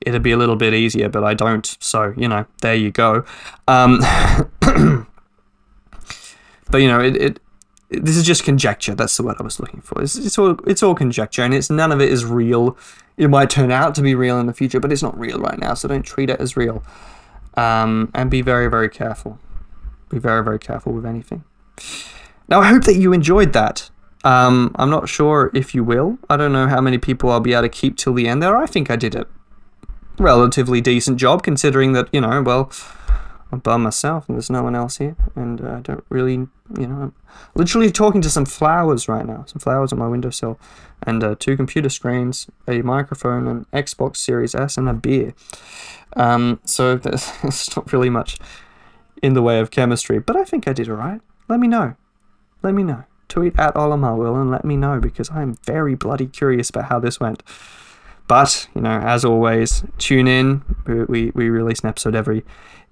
it'd 0.07 0.23
be 0.23 0.33
a 0.33 0.37
little 0.37 0.57
bit 0.57 0.75
easier, 0.75 1.09
but 1.09 1.25
I 1.25 1.35
don't. 1.35 1.77
So, 1.81 2.15
you 2.17 2.29
know, 2.29 2.47
there 2.61 2.75
you 2.75 2.91
go. 2.91 3.25
Um, 3.69 3.99
but, 6.71 6.79
you 6.79 6.89
know, 6.89 7.01
it, 7.01 7.17
it, 7.17 7.41
this 7.91 8.17
is 8.17 8.25
just 8.25 8.45
conjecture. 8.45 8.95
That's 8.95 9.17
the 9.17 9.23
word 9.23 9.37
I 9.39 9.43
was 9.43 9.61
looking 9.61 9.81
for. 9.81 10.03
It's, 10.03 10.17
it's, 10.17 10.39
all, 10.39 10.59
it's 10.67 10.83
all 10.83 10.95
conjecture, 10.95 11.43
and 11.43 11.53
it's 11.55 11.71
none 11.71 11.93
of 11.93 12.01
it 12.01 12.11
is 12.11 12.25
real. 12.25 12.77
It 13.17 13.29
might 13.29 13.51
turn 13.51 13.71
out 13.71 13.95
to 13.97 14.03
be 14.03 14.15
real 14.15 14.39
in 14.39 14.47
the 14.47 14.55
future, 14.55 14.81
but 14.81 14.93
it's 14.93 15.03
not 15.03 15.19
real 15.19 15.39
right 15.39 15.59
now, 15.59 15.75
so 15.75 15.89
don't 15.89 16.03
treat 16.03 16.31
it 16.31 16.41
as 16.41 16.57
real. 16.57 16.83
Um, 17.55 18.11
and 18.15 18.31
be 18.31 18.41
very, 18.41 18.71
very 18.71 18.89
careful. 18.89 19.39
Be 20.09 20.19
very, 20.19 20.43
very 20.43 20.59
careful 20.59 20.93
with 20.93 21.05
anything. 21.05 21.45
Now, 22.49 22.61
I 22.61 22.69
hope 22.69 22.85
that 22.85 22.97
you 22.97 23.13
enjoyed 23.13 23.53
that. 23.53 23.91
Um, 24.25 24.75
I'm 24.77 24.89
not 24.89 25.09
sure 25.09 25.51
if 25.53 25.75
you 25.75 25.85
will. 25.85 26.19
I 26.31 26.37
don't 26.37 26.53
know 26.53 26.69
how 26.69 26.81
many 26.81 26.97
people 26.97 27.31
I'll 27.31 27.41
be 27.41 27.53
able 27.53 27.63
to 27.63 27.69
keep 27.69 27.97
till 27.97 28.15
the 28.15 28.29
end 28.29 28.43
there. 28.43 28.57
I 28.57 28.67
think 28.67 28.91
I 28.91 28.97
did 28.97 29.15
it 29.15 29.29
relatively 30.19 30.81
decent 30.81 31.19
job 31.19 31.43
considering 31.43 31.93
that, 31.93 32.09
you 32.13 32.21
know, 32.21 32.43
well, 32.43 32.73
I'm 33.53 33.59
by 33.59 33.77
myself 33.77 34.29
and 34.29 34.37
there's 34.37 34.51
no 34.51 34.63
one 34.63 34.75
else 34.75 34.97
here. 34.97 35.15
And 35.37 35.61
uh, 35.61 35.77
I 35.77 35.81
don't 35.81 36.05
really, 36.09 36.35
you 36.35 36.87
know, 36.87 37.03
I'm 37.03 37.15
literally 37.55 37.91
talking 37.91 38.23
to 38.23 38.31
some 38.31 38.47
flowers 38.47 39.09
right 39.09 39.27
now, 39.27 39.45
some 39.47 39.61
flowers 39.61 39.93
on 39.93 39.99
my 39.99 40.09
windowsill, 40.09 40.59
and 41.03 41.23
uh, 41.23 41.35
two 41.39 41.57
computer 41.57 41.91
screens, 41.91 42.49
a 42.67 42.81
microphone, 42.83 43.47
an 43.47 43.67
Xbox 43.73 44.17
Series 44.17 44.55
S, 44.55 44.79
and 44.79 44.89
a 44.89 44.95
beer. 44.95 45.35
Um, 46.17 46.61
so 46.65 46.97
there's, 46.97 47.31
there's 47.43 47.77
not 47.77 47.93
really 47.93 48.11
much 48.11 48.39
in 49.23 49.35
the 49.35 49.43
way 49.43 49.61
of 49.61 49.71
chemistry, 49.71 50.19
but 50.19 50.35
I 50.37 50.45
think 50.45 50.67
I 50.67 50.73
did 50.73 50.89
alright. 50.89 51.21
Let 51.49 51.61
me 51.61 51.69
know. 51.69 51.95
Let 52.63 52.75
me 52.75 52.83
know. 52.83 53.05
Tweet 53.29 53.59
at 53.59 53.75
Olimar 53.75 54.17
Will 54.17 54.37
and 54.37 54.51
let 54.51 54.65
me 54.65 54.77
know 54.77 55.01
because 55.01 55.31
I'm 55.31 55.55
very 55.65 55.95
bloody 55.95 56.27
curious 56.27 56.71
about 56.71 56.87
how 56.87 56.99
this 56.99 57.21
went. 57.21 57.43
But 58.33 58.67
you 58.75 58.81
know, 58.81 58.99
as 58.99 59.27
always, 59.27 59.85
tune 59.99 60.27
in. 60.27 60.63
We, 60.87 61.33
we 61.35 61.51
release 61.51 61.81
an 61.81 61.91
episode 61.91 62.15
every 62.15 62.45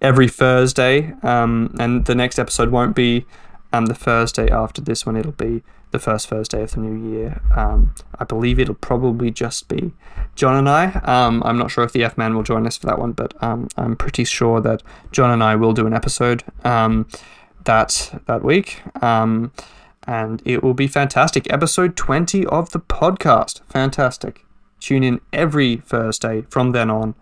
every 0.03 0.29
Thursday, 0.29 1.15
um, 1.23 1.75
and 1.81 2.05
the 2.05 2.15
next 2.15 2.39
episode 2.39 2.69
won't 2.69 2.95
be 2.95 3.25
um, 3.73 3.87
the 3.87 3.95
Thursday 3.95 4.51
after 4.51 4.83
this 4.83 5.07
one. 5.07 5.17
It'll 5.17 5.33
be 5.33 5.63
the 5.93 5.99
first 5.99 6.29
Thursday 6.29 6.63
of 6.63 6.73
the 6.73 6.81
new 6.81 7.11
year. 7.11 7.41
Um, 7.57 7.95
I 8.19 8.25
believe 8.25 8.61
it'll 8.61 8.75
probably 8.75 9.31
just 9.31 9.67
be 9.67 9.95
John 10.35 10.57
and 10.57 10.69
I. 10.69 11.01
Um, 11.05 11.43
I'm 11.47 11.57
not 11.57 11.71
sure 11.71 11.85
if 11.85 11.93
the 11.93 12.05
F 12.05 12.19
Man 12.19 12.35
will 12.35 12.43
join 12.43 12.67
us 12.67 12.77
for 12.77 12.85
that 12.89 12.99
one, 12.99 13.13
but 13.13 13.33
um, 13.43 13.69
I'm 13.79 13.97
pretty 13.97 14.25
sure 14.25 14.61
that 14.61 14.83
John 15.11 15.31
and 15.31 15.43
I 15.43 15.57
will 15.57 15.73
do 15.73 15.87
an 15.87 15.95
episode 15.95 16.45
um, 16.65 17.09
that 17.65 18.21
that 18.27 18.45
week. 18.45 18.83
Um, 19.03 19.53
and 20.07 20.43
it 20.45 20.63
will 20.63 20.75
be 20.75 20.87
fantastic. 20.87 21.51
Episode 21.51 21.97
20 21.97 22.45
of 22.45 22.73
the 22.73 22.81
podcast. 22.81 23.63
Fantastic. 23.71 24.45
Tune 24.81 25.05
in 25.05 25.21
every 25.33 25.77
Thursday 25.77 26.43
from 26.51 26.73
then 26.73 26.91
on 26.91 27.15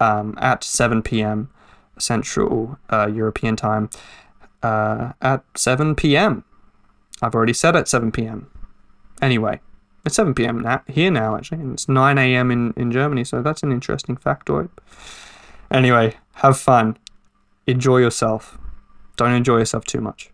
um, 0.00 0.34
at 0.38 0.64
7 0.64 1.02
p.m. 1.02 1.50
Central 1.98 2.78
uh, 2.90 3.06
European 3.06 3.56
time 3.56 3.88
uh, 4.62 5.12
at 5.20 5.44
7 5.54 5.94
p.m. 5.94 6.44
I've 7.22 7.34
already 7.34 7.52
said 7.52 7.76
at 7.76 7.86
7 7.86 8.10
p.m. 8.10 8.50
Anyway, 9.22 9.60
it's 10.04 10.16
7 10.16 10.34
p.m. 10.34 10.60
Now, 10.60 10.82
here 10.88 11.10
now, 11.10 11.36
actually, 11.36 11.60
and 11.60 11.74
it's 11.74 11.88
9 11.88 12.18
a.m. 12.18 12.50
In, 12.50 12.72
in 12.76 12.90
Germany, 12.90 13.24
so 13.24 13.42
that's 13.42 13.62
an 13.62 13.70
interesting 13.70 14.16
factoid. 14.16 14.70
Anyway, 15.70 16.16
have 16.34 16.58
fun. 16.58 16.96
Enjoy 17.66 17.98
yourself. 17.98 18.58
Don't 19.16 19.32
enjoy 19.32 19.58
yourself 19.58 19.84
too 19.84 20.00
much. 20.00 20.30